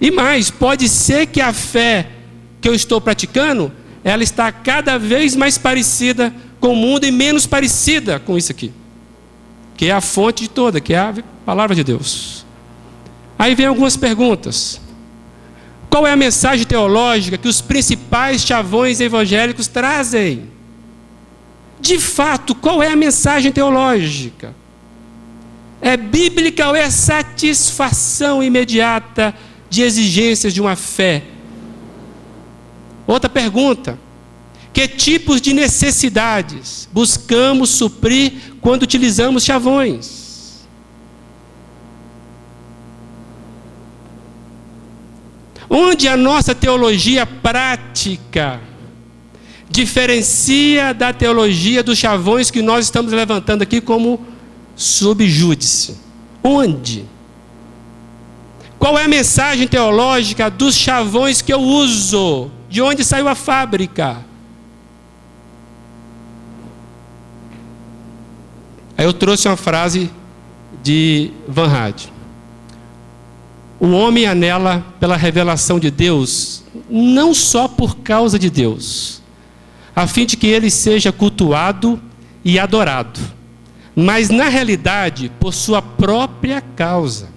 E 0.00 0.10
mais, 0.10 0.50
pode 0.50 0.88
ser 0.88 1.26
que 1.26 1.40
a 1.40 1.52
fé 1.52 2.08
que 2.60 2.68
eu 2.68 2.74
estou 2.74 3.00
praticando, 3.00 3.72
ela 4.04 4.22
está 4.22 4.50
cada 4.52 4.98
vez 4.98 5.34
mais 5.34 5.58
parecida 5.58 6.32
com 6.60 6.72
o 6.72 6.76
mundo 6.76 7.04
e 7.04 7.10
menos 7.10 7.46
parecida 7.46 8.18
com 8.18 8.36
isso 8.36 8.52
aqui. 8.52 8.72
Que 9.76 9.86
é 9.86 9.92
a 9.92 10.00
fonte 10.00 10.44
de 10.44 10.50
toda, 10.50 10.80
que 10.80 10.94
é 10.94 10.98
a 10.98 11.14
palavra 11.44 11.74
de 11.74 11.84
Deus. 11.84 12.37
Aí 13.38 13.54
vem 13.54 13.66
algumas 13.66 13.96
perguntas. 13.96 14.80
Qual 15.88 16.06
é 16.06 16.12
a 16.12 16.16
mensagem 16.16 16.66
teológica 16.66 17.38
que 17.38 17.48
os 17.48 17.60
principais 17.60 18.42
chavões 18.42 19.00
evangélicos 19.00 19.68
trazem? 19.68 20.50
De 21.80 21.98
fato, 21.98 22.54
qual 22.54 22.82
é 22.82 22.90
a 22.90 22.96
mensagem 22.96 23.52
teológica? 23.52 24.54
É 25.80 25.96
bíblica 25.96 26.68
ou 26.68 26.74
é 26.74 26.90
satisfação 26.90 28.42
imediata 28.42 29.34
de 29.70 29.82
exigências 29.82 30.52
de 30.52 30.60
uma 30.60 30.74
fé. 30.74 31.22
Outra 33.06 33.30
pergunta: 33.30 33.98
que 34.72 34.88
tipos 34.88 35.40
de 35.40 35.52
necessidades 35.52 36.88
buscamos 36.92 37.70
suprir 37.70 38.32
quando 38.60 38.82
utilizamos 38.82 39.44
chavões? 39.44 40.27
Onde 45.70 46.08
a 46.08 46.16
nossa 46.16 46.54
teologia 46.54 47.26
prática 47.26 48.60
diferencia 49.68 50.94
da 50.94 51.12
teologia 51.12 51.82
dos 51.82 51.98
chavões 51.98 52.50
que 52.50 52.62
nós 52.62 52.86
estamos 52.86 53.12
levantando 53.12 53.62
aqui 53.62 53.80
como 53.80 54.20
subjúdice? 54.74 55.98
Onde? 56.42 57.04
Qual 58.78 58.98
é 58.98 59.04
a 59.04 59.08
mensagem 59.08 59.66
teológica 59.66 60.48
dos 60.48 60.74
chavões 60.74 61.42
que 61.42 61.52
eu 61.52 61.60
uso? 61.60 62.50
De 62.70 62.80
onde 62.80 63.04
saiu 63.04 63.28
a 63.28 63.34
fábrica? 63.34 64.24
Aí 68.96 69.04
eu 69.04 69.12
trouxe 69.12 69.48
uma 69.48 69.56
frase 69.56 70.10
de 70.82 71.30
Van 71.46 71.70
Hade. 71.70 72.17
O 73.80 73.90
homem 73.90 74.26
anela 74.26 74.84
pela 74.98 75.16
revelação 75.16 75.78
de 75.78 75.90
Deus, 75.90 76.64
não 76.90 77.32
só 77.32 77.68
por 77.68 77.98
causa 77.98 78.38
de 78.38 78.50
Deus, 78.50 79.22
a 79.94 80.06
fim 80.06 80.26
de 80.26 80.36
que 80.36 80.48
ele 80.48 80.70
seja 80.70 81.12
cultuado 81.12 82.00
e 82.44 82.58
adorado, 82.58 83.20
mas 83.94 84.30
na 84.30 84.48
realidade 84.48 85.30
por 85.38 85.54
sua 85.54 85.80
própria 85.80 86.60
causa. 86.60 87.30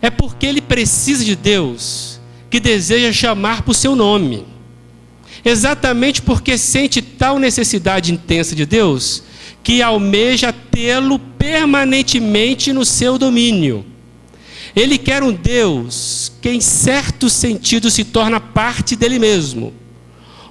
É 0.00 0.10
porque 0.10 0.46
ele 0.46 0.60
precisa 0.60 1.24
de 1.24 1.36
Deus 1.36 2.20
que 2.50 2.60
deseja 2.60 3.12
chamar 3.12 3.62
por 3.62 3.74
seu 3.74 3.96
nome. 3.96 4.44
Exatamente 5.44 6.20
porque 6.20 6.58
sente 6.58 7.00
tal 7.00 7.38
necessidade 7.38 8.12
intensa 8.12 8.54
de 8.54 8.66
Deus 8.66 9.22
que 9.62 9.80
almeja 9.80 10.52
tê-lo 10.52 11.18
permanentemente 11.18 12.72
no 12.72 12.84
seu 12.84 13.16
domínio. 13.16 13.91
Ele 14.74 14.96
quer 14.96 15.22
um 15.22 15.32
Deus 15.32 16.32
que, 16.40 16.48
em 16.48 16.60
certo 16.60 17.28
sentido, 17.28 17.90
se 17.90 18.04
torna 18.04 18.40
parte 18.40 18.96
dele 18.96 19.18
mesmo. 19.18 19.72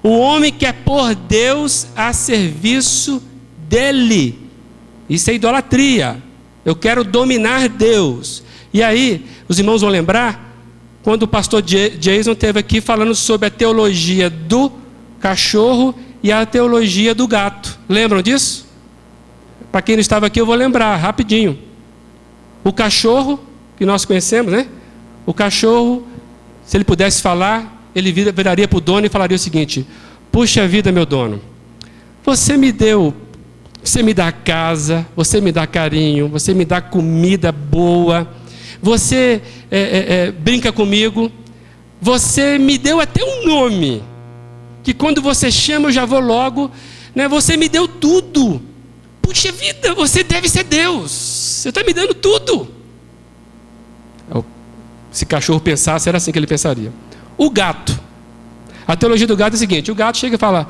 O 0.04 0.18
homem 0.18 0.52
quer 0.52 0.74
pôr 0.74 1.16
Deus 1.16 1.88
a 1.96 2.14
serviço 2.14 3.22
dele. 3.68 4.40
Isso 5.10 5.30
é 5.30 5.34
idolatria. 5.34 6.22
Eu 6.64 6.76
quero 6.76 7.04
dominar 7.04 7.68
Deus. 7.68 8.44
E 8.74 8.82
aí, 8.82 9.26
os 9.48 9.60
irmãos 9.60 9.82
vão 9.82 9.90
lembrar 9.90 10.56
quando 11.04 11.24
o 11.24 11.28
pastor 11.28 11.62
Jason 11.62 12.32
esteve 12.32 12.60
aqui 12.60 12.80
falando 12.80 13.16
sobre 13.16 13.48
a 13.48 13.52
teologia 13.52 14.30
do 14.30 14.72
cachorro 15.20 15.96
e 16.22 16.32
a 16.32 16.46
teologia 16.46 17.16
do 17.16 17.28
gato. 17.28 17.80
Lembram 17.90 18.22
disso? 18.22 18.68
Para 19.72 19.82
quem 19.82 19.96
não 19.96 20.02
estava 20.02 20.28
aqui, 20.28 20.40
eu 20.40 20.46
vou 20.46 20.56
lembrar 20.56 20.96
rapidinho. 20.98 21.58
O 22.64 22.72
cachorro, 22.72 23.40
que 23.82 23.86
nós 23.88 24.06
conhecemos, 24.06 24.52
né? 24.52 24.68
O 25.26 25.34
cachorro, 25.34 26.08
se 26.64 26.78
ele 26.78 26.84
pudesse 26.84 27.20
falar, 27.20 27.90
ele 27.96 28.12
viraria 28.12 28.68
para 28.68 28.78
o 28.78 28.80
dono 28.80 29.08
e 29.08 29.10
falaria 29.10 29.36
o 29.36 29.40
seguinte: 29.40 29.88
Puxa 30.32 30.68
vida, 30.68 30.92
meu 30.92 31.04
dono, 31.04 31.42
você 32.24 32.58
me 32.58 32.72
deu 32.72 33.12
você 33.84 34.04
me 34.04 34.14
dá 34.14 34.32
casa, 34.32 35.04
você 35.16 35.42
me 35.42 35.52
dá 35.52 35.66
carinho, 35.66 36.28
você 36.28 36.54
me 36.54 36.64
dá 36.64 36.80
comida 36.80 37.52
boa, 37.52 38.32
você 38.80 39.42
é, 39.72 39.80
é, 39.80 40.14
é, 40.28 40.32
brinca 40.32 40.72
comigo, 40.72 41.32
você 42.00 42.60
me 42.60 42.78
deu 42.78 43.00
até 43.00 43.24
um 43.26 43.48
nome, 43.48 44.04
que 44.84 44.94
quando 44.94 45.24
você 45.24 45.52
chama 45.52 45.88
eu 45.88 45.92
já 45.92 46.06
vou 46.06 46.20
logo, 46.20 46.70
né? 47.16 47.28
você 47.28 47.58
me 47.58 47.68
deu 47.68 47.88
tudo. 47.88 48.62
Puxa 49.24 49.52
vida, 49.52 49.96
você 49.96 50.24
deve 50.24 50.48
ser 50.48 50.66
Deus, 50.66 51.12
você 51.12 51.70
está 51.70 51.84
me 51.84 51.94
dando 51.94 52.14
tudo. 52.14 52.81
Se 55.12 55.26
cachorro 55.26 55.60
pensasse, 55.60 56.08
era 56.08 56.18
assim 56.18 56.32
que 56.32 56.40
ele 56.40 56.48
pensaria. 56.48 56.92
O 57.38 57.50
gato. 57.50 58.00
A 58.88 58.96
teologia 58.96 59.28
do 59.28 59.36
gato 59.36 59.54
é 59.54 59.56
a 59.56 59.60
seguinte: 59.60 59.92
o 59.92 59.96
gato 59.96 60.18
chega 60.18 60.36
e 60.36 60.40
fala: 60.40 60.70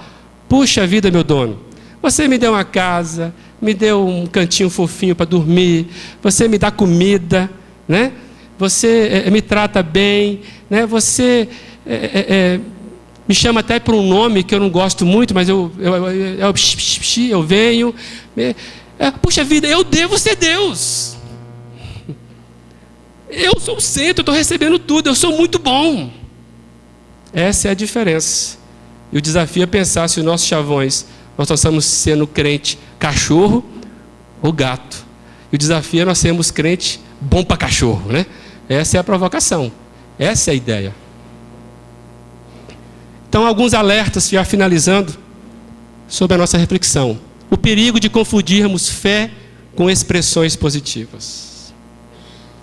Puxa 0.49 0.85
vida, 0.87 1.11
meu 1.11 1.23
dono, 1.23 1.59
você 2.01 2.27
me 2.27 2.37
deu 2.37 2.51
uma 2.51 2.63
casa, 2.63 3.33
me 3.61 3.73
deu 3.73 4.05
um 4.05 4.25
cantinho 4.25 4.69
fofinho 4.69 5.15
para 5.15 5.25
dormir, 5.25 5.87
você 6.21 6.47
me 6.47 6.57
dá 6.57 6.71
comida, 6.71 7.49
né? 7.87 8.11
Você 8.57 9.23
é, 9.25 9.29
me 9.29 9.41
trata 9.41 9.81
bem, 9.83 10.41
né? 10.69 10.85
Você 10.85 11.47
é, 11.85 12.25
é, 12.29 12.59
me 13.27 13.35
chama 13.35 13.59
até 13.59 13.79
por 13.79 13.93
um 13.93 14.07
nome 14.07 14.43
que 14.43 14.53
eu 14.53 14.59
não 14.59 14.69
gosto 14.69 15.05
muito, 15.05 15.33
mas 15.33 15.47
eu, 15.47 15.71
eu, 15.77 15.95
eu, 15.95 16.07
eu, 16.09 16.53
eu 17.29 17.43
venho. 17.43 17.93
puxa 19.21 19.43
vida, 19.43 19.67
eu 19.67 19.83
devo 19.83 20.17
ser 20.17 20.35
Deus. 20.35 21.20
Eu 23.31 23.59
sou 23.59 23.77
o 23.77 23.81
centro, 23.81 24.21
estou 24.21 24.35
recebendo 24.35 24.77
tudo, 24.77 25.09
eu 25.09 25.15
sou 25.15 25.37
muito 25.37 25.57
bom. 25.57 26.11
Essa 27.31 27.69
é 27.69 27.71
a 27.71 27.73
diferença. 27.73 28.57
E 29.11 29.17
o 29.17 29.21
desafio 29.21 29.63
é 29.63 29.65
pensar 29.65 30.09
se 30.09 30.19
os 30.19 30.25
nossos 30.25 30.45
chavões, 30.45 31.05
nós 31.37 31.49
estamos 31.49 31.85
sendo 31.85 32.27
crente 32.27 32.77
cachorro 32.99 33.63
ou 34.41 34.51
gato. 34.51 35.05
E 35.51 35.55
o 35.55 35.57
desafio 35.57 36.01
é 36.01 36.05
nós 36.05 36.17
sermos 36.17 36.51
crente 36.51 36.99
bom 37.21 37.43
para 37.43 37.55
cachorro, 37.55 38.11
né? 38.11 38.25
Essa 38.67 38.97
é 38.97 38.99
a 38.99 39.03
provocação. 39.03 39.71
Essa 40.19 40.51
é 40.51 40.53
a 40.53 40.55
ideia. 40.55 40.95
Então, 43.29 43.45
alguns 43.45 43.73
alertas, 43.73 44.29
já 44.29 44.43
finalizando, 44.43 45.17
sobre 46.07 46.35
a 46.35 46.37
nossa 46.37 46.57
reflexão. 46.57 47.17
O 47.49 47.57
perigo 47.57 47.97
de 47.97 48.09
confundirmos 48.09 48.89
fé 48.89 49.31
com 49.73 49.89
expressões 49.89 50.55
positivas. 50.57 51.50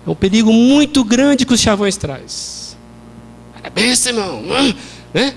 É 0.09 0.11
um 0.11 0.15
perigo 0.15 0.51
muito 0.51 1.03
grande 1.03 1.45
que 1.45 1.53
os 1.53 1.61
chavões 1.61 1.95
traz. 1.95 2.75
Parabéns, 3.53 4.03
irmão. 4.07 4.41
Né? 5.13 5.35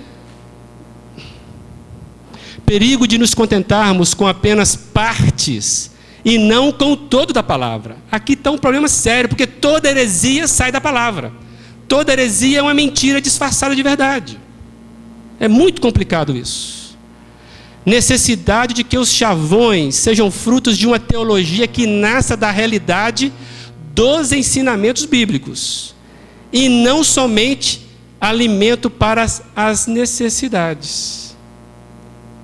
Perigo 2.65 3.07
de 3.07 3.19
nos 3.19 3.35
contentarmos 3.35 4.15
com 4.15 4.27
apenas 4.27 4.75
partes 4.75 5.91
e 6.25 6.39
não 6.39 6.73
com 6.73 6.93
o 6.93 6.97
todo 6.97 7.35
da 7.35 7.43
palavra. 7.43 7.99
Aqui 8.11 8.33
está 8.33 8.51
um 8.51 8.57
problema 8.57 8.89
sério, 8.89 9.29
porque 9.29 9.47
toda 9.47 9.91
heresia 9.91 10.49
sai 10.49 10.73
da 10.73 10.81
palavra. 10.81 11.35
Toda 11.87 12.11
heresia 12.11 12.61
é 12.61 12.63
uma 12.63 12.73
mentira 12.73 13.21
disfarçada 13.21 13.77
de 13.77 13.83
verdade. 13.83 14.41
É 15.39 15.49
muito 15.49 15.83
complicado 15.83 16.35
isso. 16.35 16.97
Necessidade 17.85 18.73
de 18.73 18.85
que 18.85 18.97
os 18.97 19.13
chavões 19.13 19.97
sejam 19.97 20.31
frutos 20.31 20.79
de 20.79 20.87
uma 20.87 20.99
teologia 20.99 21.69
que 21.69 21.87
nasça 21.87 22.39
da 22.39 22.51
realidade 22.51 23.31
dos 23.95 24.33
ensinamentos 24.33 25.05
bíblicos 25.05 25.95
e 26.53 26.69
não 26.69 27.05
somente 27.05 27.87
alimento 28.21 28.89
para 28.89 29.27
as 29.55 29.87
necessidades. 29.87 31.37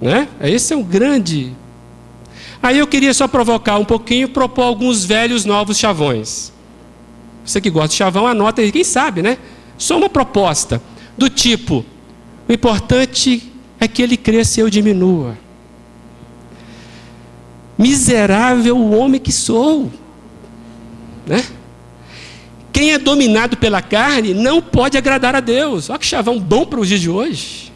Né? 0.01 0.29
Esse 0.41 0.73
é 0.73 0.77
um 0.77 0.83
grande 0.83 1.55
Aí 2.63 2.79
eu 2.79 2.87
queria 2.87 3.15
só 3.15 3.29
provocar 3.29 3.79
um 3.79 3.85
pouquinho, 3.85 4.29
propor 4.29 4.63
alguns 4.63 5.05
velhos 5.05 5.45
novos 5.45 5.79
chavões. 5.79 6.53
Você 7.45 7.61
que 7.61 7.71
gosta 7.71 7.89
de 7.89 7.95
chavão, 7.95 8.27
anota 8.27 8.61
aí, 8.61 8.73
quem 8.73 8.85
sabe, 8.85 9.23
né? 9.23 9.39
Só 9.77 9.97
uma 9.97 10.09
proposta 10.09 10.83
do 11.17 11.31
tipo: 11.31 11.85
o 12.49 12.53
importante 12.53 13.53
é 13.79 13.87
que 13.87 14.03
ele 14.03 14.17
cresça 14.17 14.61
e 14.61 14.63
eu 14.63 14.71
diminua. 14.71 15.39
Miserável 17.77 18.77
o 18.77 18.91
homem 18.91 19.21
que 19.21 19.31
sou. 19.31 19.91
Né? 21.29 21.45
Quem 22.73 22.93
é 22.93 22.99
dominado 22.99 23.57
pela 23.57 23.83
carne 23.83 24.33
não 24.33 24.63
pode 24.63 24.97
agradar 24.97 25.35
a 25.35 25.41
Deus. 25.41 25.91
Olha 25.91 25.99
que 25.99 26.07
chavão 26.07 26.41
bom 26.41 26.65
para 26.65 26.81
os 26.81 26.89
dias 26.89 27.01
de 27.01 27.11
hoje. 27.11 27.73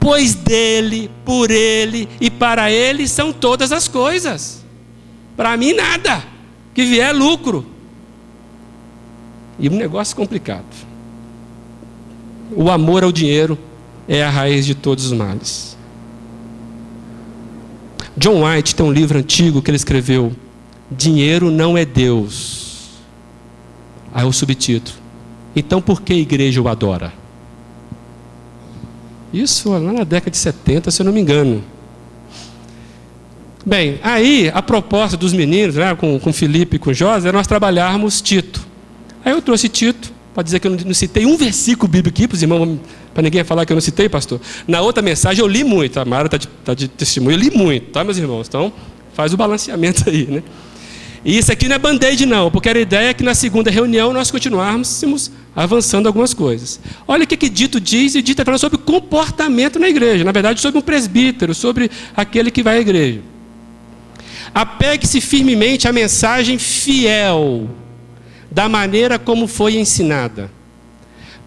Pois 0.00 0.34
dele, 0.34 1.10
por 1.24 1.50
ele 1.50 2.08
e 2.20 2.30
para 2.30 2.70
ele 2.70 3.06
são 3.06 3.32
todas 3.32 3.70
as 3.70 3.86
coisas. 3.86 4.64
Para 5.36 5.56
mim, 5.56 5.72
nada. 5.72 6.22
Que 6.72 6.84
vier 6.84 7.10
é 7.10 7.12
lucro. 7.12 7.66
E 9.58 9.68
um 9.68 9.76
negócio 9.76 10.16
complicado. 10.16 10.64
O 12.52 12.70
amor 12.70 13.04
ao 13.04 13.12
dinheiro 13.12 13.58
é 14.08 14.22
a 14.22 14.30
raiz 14.30 14.66
de 14.66 14.74
todos 14.74 15.06
os 15.06 15.12
males. 15.12 15.76
John 18.16 18.44
White 18.44 18.74
tem 18.74 18.86
um 18.86 18.92
livro 18.92 19.18
antigo 19.18 19.60
que 19.60 19.70
ele 19.70 19.76
escreveu: 19.76 20.32
Dinheiro 20.96 21.50
não 21.50 21.76
é 21.76 21.84
Deus. 21.84 22.90
Aí 24.12 24.24
o 24.24 24.32
subtítulo: 24.32 24.96
Então 25.54 25.80
por 25.80 26.02
que 26.02 26.12
a 26.12 26.16
igreja 26.16 26.60
o 26.60 26.68
adora? 26.68 27.12
Isso 29.32 29.70
lá 29.70 29.80
na 29.80 30.04
década 30.04 30.30
de 30.30 30.36
70, 30.36 30.90
se 30.90 31.02
eu 31.02 31.06
não 31.06 31.12
me 31.12 31.20
engano. 31.20 31.62
Bem, 33.66 33.98
aí 34.02 34.50
a 34.54 34.62
proposta 34.62 35.16
dos 35.16 35.32
meninos, 35.32 35.76
né, 35.76 35.94
com, 35.94 36.20
com 36.20 36.32
Felipe 36.32 36.76
e 36.76 36.78
com 36.78 36.92
José, 36.92 37.28
era 37.28 37.36
nós 37.36 37.46
trabalharmos 37.46 38.20
Tito. 38.20 38.64
Aí 39.24 39.32
eu 39.32 39.40
trouxe 39.40 39.68
Tito, 39.68 40.12
para 40.34 40.42
dizer 40.42 40.60
que 40.60 40.66
eu 40.66 40.72
não, 40.72 40.78
não 40.78 40.94
citei 40.94 41.24
um 41.24 41.36
versículo 41.36 41.90
bíblico 41.90 42.16
aqui, 42.16 42.28
para 42.28 42.36
os 42.36 42.42
irmãos 42.42 42.78
para 43.14 43.22
ninguém 43.22 43.42
falar 43.44 43.64
que 43.64 43.72
eu 43.72 43.76
não 43.76 43.80
citei, 43.80 44.08
pastor. 44.08 44.40
Na 44.66 44.80
outra 44.82 45.02
mensagem 45.02 45.40
eu 45.40 45.48
li 45.48 45.64
muito, 45.64 45.98
a 45.98 46.04
Mara 46.04 46.26
está 46.26 46.36
de, 46.36 46.46
tá 46.46 46.74
de 46.74 46.88
testemunho, 46.88 47.36
eu 47.36 47.40
li 47.40 47.50
muito, 47.56 47.90
tá, 47.90 48.04
meus 48.04 48.18
irmãos? 48.18 48.48
Então, 48.48 48.72
faz 49.14 49.32
o 49.32 49.36
balanceamento 49.36 50.02
aí, 50.10 50.26
né? 50.26 50.42
E 51.24 51.38
isso 51.38 51.50
aqui 51.50 51.68
não 51.68 51.76
é 51.76 51.78
band-aid, 51.78 52.26
não, 52.26 52.50
porque 52.50 52.68
a 52.68 52.78
ideia 52.78 53.08
é 53.08 53.14
que 53.14 53.22
na 53.22 53.34
segunda 53.34 53.70
reunião 53.70 54.12
nós 54.12 54.30
continuarmos 54.30 55.30
avançando 55.56 56.06
algumas 56.06 56.34
coisas. 56.34 56.78
Olha 57.08 57.24
o 57.24 57.26
que, 57.26 57.36
que 57.36 57.48
Dito 57.48 57.80
diz, 57.80 58.14
e 58.14 58.20
Dito 58.20 58.32
está 58.32 58.44
falando 58.44 58.60
sobre 58.60 58.78
comportamento 58.78 59.78
na 59.78 59.88
igreja, 59.88 60.22
na 60.22 60.32
verdade, 60.32 60.60
sobre 60.60 60.78
um 60.78 60.82
presbítero, 60.82 61.54
sobre 61.54 61.90
aquele 62.14 62.50
que 62.50 62.62
vai 62.62 62.78
à 62.78 62.80
igreja. 62.80 63.20
Apegue-se 64.54 65.20
firmemente 65.20 65.88
à 65.88 65.92
mensagem 65.92 66.58
fiel, 66.58 67.70
da 68.50 68.68
maneira 68.68 69.18
como 69.18 69.46
foi 69.46 69.76
ensinada 69.76 70.50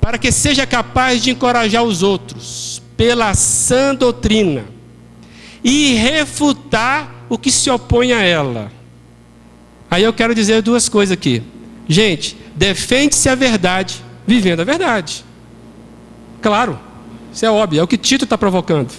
para 0.08 0.18
que 0.18 0.32
seja 0.32 0.66
capaz 0.66 1.22
de 1.22 1.32
encorajar 1.32 1.84
os 1.84 2.02
outros 2.02 2.82
pela 2.96 3.34
sã 3.34 3.94
doutrina 3.94 4.64
e 5.62 5.96
refutar 5.96 7.26
o 7.28 7.38
que 7.38 7.52
se 7.52 7.70
opõe 7.70 8.14
a 8.14 8.22
ela. 8.22 8.72
Aí 9.90 10.04
eu 10.04 10.14
quero 10.14 10.36
dizer 10.36 10.62
duas 10.62 10.90
coisas 10.90 11.14
aqui. 11.14 11.42
Gente, 11.88 12.38
defende-se 12.56 13.30
a 13.30 13.36
verdade 13.36 14.04
vivendo 14.26 14.60
a 14.60 14.64
verdade. 14.66 15.24
Claro, 16.42 16.78
isso 17.34 17.46
é 17.46 17.50
óbvio, 17.50 17.80
é 17.80 17.84
o 17.84 17.88
que 17.88 17.98
Tito 17.98 18.26
está 18.26 18.38
provocando 18.38 18.92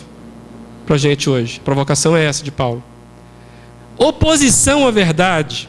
para 0.87 0.95
a 0.95 0.99
gente 0.99 1.29
hoje. 1.29 1.59
A 1.61 1.65
provocação 1.65 2.17
é 2.17 2.25
essa 2.25 2.43
de 2.43 2.51
Paulo. 2.51 2.83
Oposição 3.99 4.87
à 4.87 4.91
verdade 4.91 5.69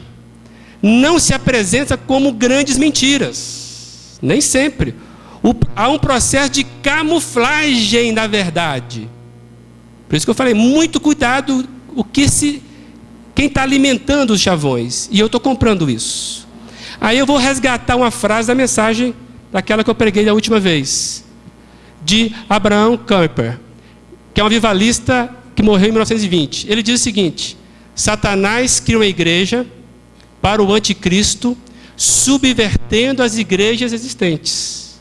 não 0.82 1.18
se 1.18 1.34
apresenta 1.34 1.96
como 1.96 2.32
grandes 2.32 2.78
mentiras. 2.78 4.18
Nem 4.22 4.40
sempre 4.40 4.94
o, 5.42 5.54
há 5.74 5.88
um 5.88 5.98
processo 5.98 6.50
de 6.50 6.64
camuflagem 6.64 8.14
da 8.14 8.26
verdade. 8.26 9.08
Por 10.08 10.16
isso 10.16 10.26
que 10.26 10.30
eu 10.30 10.34
falei, 10.34 10.54
muito 10.54 11.00
cuidado 11.00 11.68
o 11.94 12.04
que 12.04 12.28
se 12.28 12.62
quem 13.40 13.46
está 13.46 13.62
alimentando 13.62 14.34
os 14.34 14.40
chavões. 14.42 15.08
E 15.10 15.18
eu 15.18 15.24
estou 15.24 15.40
comprando 15.40 15.88
isso. 15.88 16.46
Aí 17.00 17.16
eu 17.16 17.24
vou 17.24 17.38
resgatar 17.38 17.96
uma 17.96 18.10
frase 18.10 18.48
da 18.48 18.54
mensagem 18.54 19.14
daquela 19.50 19.82
que 19.82 19.88
eu 19.88 19.94
preguei 19.94 20.26
da 20.26 20.34
última 20.34 20.60
vez, 20.60 21.24
de 22.04 22.32
Abraham 22.46 22.98
Kuyper, 22.98 23.58
que 24.34 24.42
é 24.42 24.44
um 24.44 24.46
avivalista 24.46 25.34
que 25.56 25.62
morreu 25.62 25.88
em 25.88 25.92
1920. 25.92 26.70
Ele 26.70 26.82
diz 26.82 27.00
o 27.00 27.02
seguinte: 27.02 27.56
Satanás 27.94 28.78
cria 28.78 28.98
uma 28.98 29.06
igreja 29.06 29.66
para 30.42 30.62
o 30.62 30.74
anticristo, 30.74 31.56
subvertendo 31.96 33.22
as 33.22 33.38
igrejas 33.38 33.94
existentes 33.94 35.00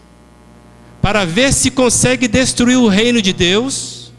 para 1.01 1.25
ver 1.25 1.51
se 1.51 1.71
consegue 1.71 2.25
destruir 2.25 2.77
o 2.77 2.87
reino 2.87 3.21
de 3.21 3.33
Deus 3.33 4.13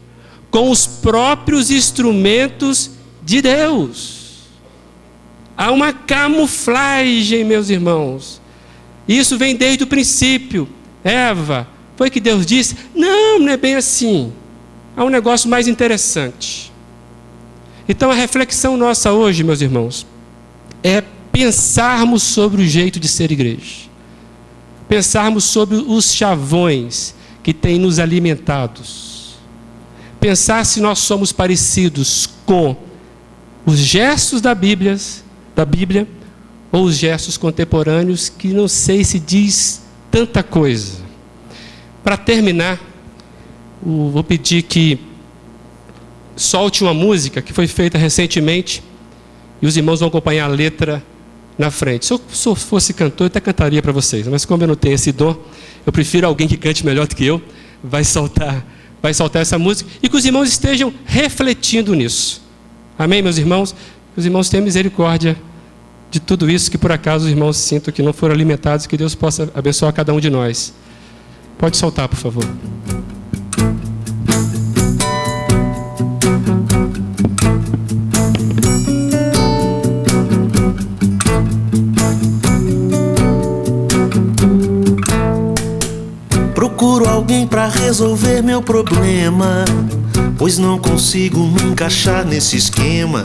com 0.51 0.69
os 0.69 0.85
próprios 0.85 1.71
instrumentos 1.71 3.00
de 3.23 3.41
Deus. 3.41 4.43
Há 5.55 5.71
uma 5.71 5.93
camuflagem, 5.93 7.43
meus 7.43 7.69
irmãos. 7.69 8.41
Isso 9.07 9.37
vem 9.37 9.55
desde 9.55 9.83
o 9.83 9.87
princípio. 9.87 10.67
Eva, 11.03 11.67
foi 11.95 12.09
que 12.09 12.19
Deus 12.19 12.45
disse? 12.45 12.75
Não, 12.95 13.39
não 13.39 13.49
é 13.49 13.57
bem 13.57 13.75
assim. 13.75 14.31
Há 14.95 15.03
um 15.03 15.09
negócio 15.09 15.49
mais 15.49 15.67
interessante. 15.67 16.71
Então 17.87 18.11
a 18.11 18.15
reflexão 18.15 18.77
nossa 18.77 19.11
hoje, 19.11 19.43
meus 19.43 19.61
irmãos, 19.61 20.05
é 20.83 21.03
pensarmos 21.31 22.23
sobre 22.23 22.61
o 22.61 22.67
jeito 22.67 22.99
de 22.99 23.07
ser 23.07 23.31
igreja 23.31 23.91
pensarmos 24.91 25.45
sobre 25.45 25.77
os 25.77 26.13
chavões 26.13 27.15
que 27.41 27.53
têm 27.53 27.79
nos 27.79 27.97
alimentados. 27.97 29.35
Pensar 30.19 30.65
se 30.65 30.81
nós 30.81 30.99
somos 30.99 31.31
parecidos 31.31 32.27
com 32.45 32.75
os 33.65 33.77
gestos 33.77 34.41
da 34.41 34.55
Bíblia, 34.55 34.97
da 35.55 35.65
Bíblia 35.65 36.07
ou 36.71 36.85
os 36.85 36.97
gestos 36.97 37.37
contemporâneos 37.37 38.29
que 38.29 38.49
não 38.49 38.67
sei 38.67 39.03
se 39.03 39.19
diz 39.19 39.81
tanta 40.09 40.41
coisa. 40.41 40.99
Para 42.03 42.17
terminar, 42.17 42.79
vou 43.81 44.23
pedir 44.23 44.63
que 44.63 44.99
solte 46.35 46.83
uma 46.83 46.93
música 46.93 47.41
que 47.41 47.53
foi 47.53 47.67
feita 47.67 47.97
recentemente 47.97 48.81
e 49.61 49.67
os 49.67 49.77
irmãos 49.77 49.99
vão 49.99 50.09
acompanhar 50.09 50.45
a 50.45 50.47
letra 50.47 51.03
na 51.57 51.69
frente. 51.69 52.05
Se 52.05 52.13
eu, 52.13 52.21
se 52.31 52.47
eu 52.47 52.55
fosse 52.55 52.93
cantor, 52.93 53.25
eu 53.25 53.27
até 53.27 53.39
cantaria 53.39 53.81
para 53.81 53.91
vocês, 53.91 54.27
mas 54.27 54.45
como 54.45 54.63
eu 54.63 54.67
não 54.67 54.75
tenho 54.75 54.95
esse 54.95 55.11
dom, 55.11 55.35
eu 55.85 55.91
prefiro 55.91 56.25
alguém 56.25 56.47
que 56.47 56.57
cante 56.57 56.85
melhor 56.85 57.05
do 57.05 57.15
que 57.15 57.25
eu, 57.25 57.41
vai 57.83 58.03
soltar, 58.03 58.65
vai 59.01 59.13
soltar 59.13 59.41
essa 59.41 59.59
música 59.59 59.89
e 60.01 60.09
que 60.09 60.15
os 60.15 60.25
irmãos 60.25 60.49
estejam 60.49 60.93
refletindo 61.05 61.93
nisso. 61.93 62.40
Amém, 63.01 63.19
meus 63.19 63.39
irmãos? 63.39 63.73
Os 64.15 64.27
irmãos 64.27 64.47
tenham 64.47 64.63
misericórdia 64.63 65.35
de 66.11 66.19
tudo 66.19 66.47
isso 66.47 66.69
que 66.69 66.77
por 66.77 66.91
acaso 66.91 67.25
os 67.25 67.31
irmãos 67.31 67.57
sintam 67.57 67.91
que 67.91 68.03
não 68.03 68.13
foram 68.13 68.35
alimentados, 68.35 68.85
que 68.85 68.95
Deus 68.95 69.15
possa 69.15 69.49
abençoar 69.55 69.91
cada 69.91 70.13
um 70.13 70.19
de 70.19 70.29
nós. 70.29 70.71
Pode 71.57 71.77
soltar, 71.77 72.07
por 72.07 72.17
favor. 72.17 72.45
alguém 87.07 87.45
para 87.47 87.67
resolver 87.67 88.41
meu 88.41 88.61
problema, 88.61 89.63
pois 90.37 90.57
não 90.57 90.79
consigo 90.79 91.39
me 91.39 91.63
encaixar 91.63 92.25
nesse 92.25 92.57
esquema. 92.57 93.23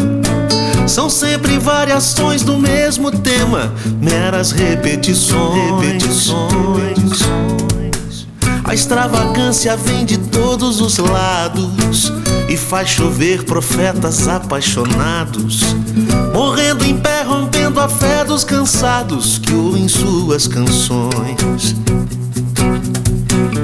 São 0.86 1.10
sempre 1.10 1.58
variações 1.58 2.42
do 2.42 2.56
mesmo 2.56 3.10
tema, 3.10 3.72
meras 4.00 4.52
repetições. 4.52 5.82
repetições. 5.82 6.96
A 8.66 8.74
extravagância 8.74 9.76
vem 9.76 10.04
de 10.04 10.18
todos 10.18 10.80
os 10.80 10.98
lados 10.98 12.12
e 12.48 12.56
faz 12.56 12.88
chover 12.88 13.44
profetas 13.44 14.26
apaixonados, 14.26 15.60
morrendo 16.34 16.84
em 16.84 16.96
pé, 16.96 17.22
rompendo 17.22 17.80
a 17.80 17.88
fé 17.88 18.24
dos 18.24 18.42
cansados 18.42 19.38
que 19.38 19.54
ouvem 19.54 19.86
suas 19.86 20.48
canções. 20.48 21.76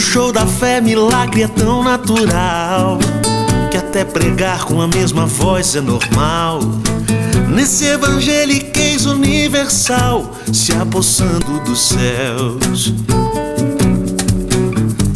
Show 0.00 0.32
da 0.32 0.46
fé, 0.46 0.80
milagre 0.80 1.42
é 1.42 1.46
tão 1.46 1.84
natural 1.84 2.98
que 3.70 3.76
até 3.76 4.04
pregar 4.04 4.64
com 4.64 4.80
a 4.80 4.88
mesma 4.88 5.26
voz 5.26 5.76
é 5.76 5.80
normal. 5.80 6.60
Nesse 7.48 7.84
evangeliquez 7.84 9.06
universal, 9.06 10.34
se 10.52 10.72
apossando 10.72 11.60
dos 11.60 11.80
céus. 11.80 12.94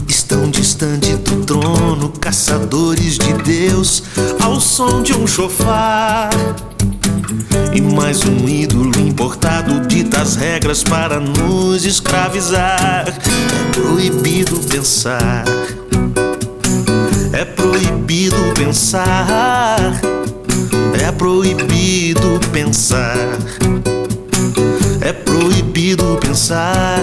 Estão 0.06 0.48
distante 0.50 1.16
do 1.16 1.44
trono, 1.44 2.10
caçadores 2.20 3.18
de 3.18 3.32
Deus, 3.42 4.04
ao 4.40 4.60
som 4.60 5.02
de 5.02 5.12
um 5.12 5.26
chofar. 5.26 6.30
E 7.74 7.80
mais 7.80 8.24
um 8.24 8.48
ídolo 8.48 8.96
importado 9.00 9.80
dita 9.88 10.22
as 10.22 10.36
regras 10.36 10.84
para 10.84 11.18
nos 11.18 11.84
escravizar. 11.84 13.04
É 13.08 13.72
proibido 13.72 14.60
pensar. 14.60 15.44
É 17.32 17.44
proibido 17.44 18.36
pensar. 18.54 20.00
É 21.04 21.10
proibido 21.10 22.40
pensar. 22.52 23.16
É 25.00 25.12
proibido 25.12 26.16
pensar. 26.20 27.02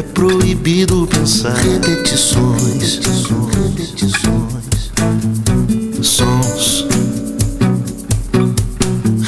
É 0.00 0.02
proibido 0.02 1.06
pensar. 1.06 1.52
Repetições. 1.56 3.00
Repetições. 3.52 4.90
Sons. 6.00 6.86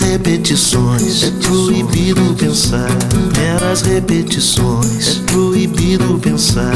Repetições. 0.00 1.24
É 1.24 1.30
proibido 1.46 2.34
pensar. 2.38 2.88
Meras 3.36 3.82
repetições. 3.82 5.18
É 5.18 5.30
proibido 5.30 6.18
pensar. 6.20 6.72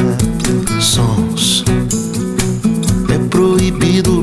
Sons. 0.78 1.64
É 3.09 3.18
proibido 3.30 4.22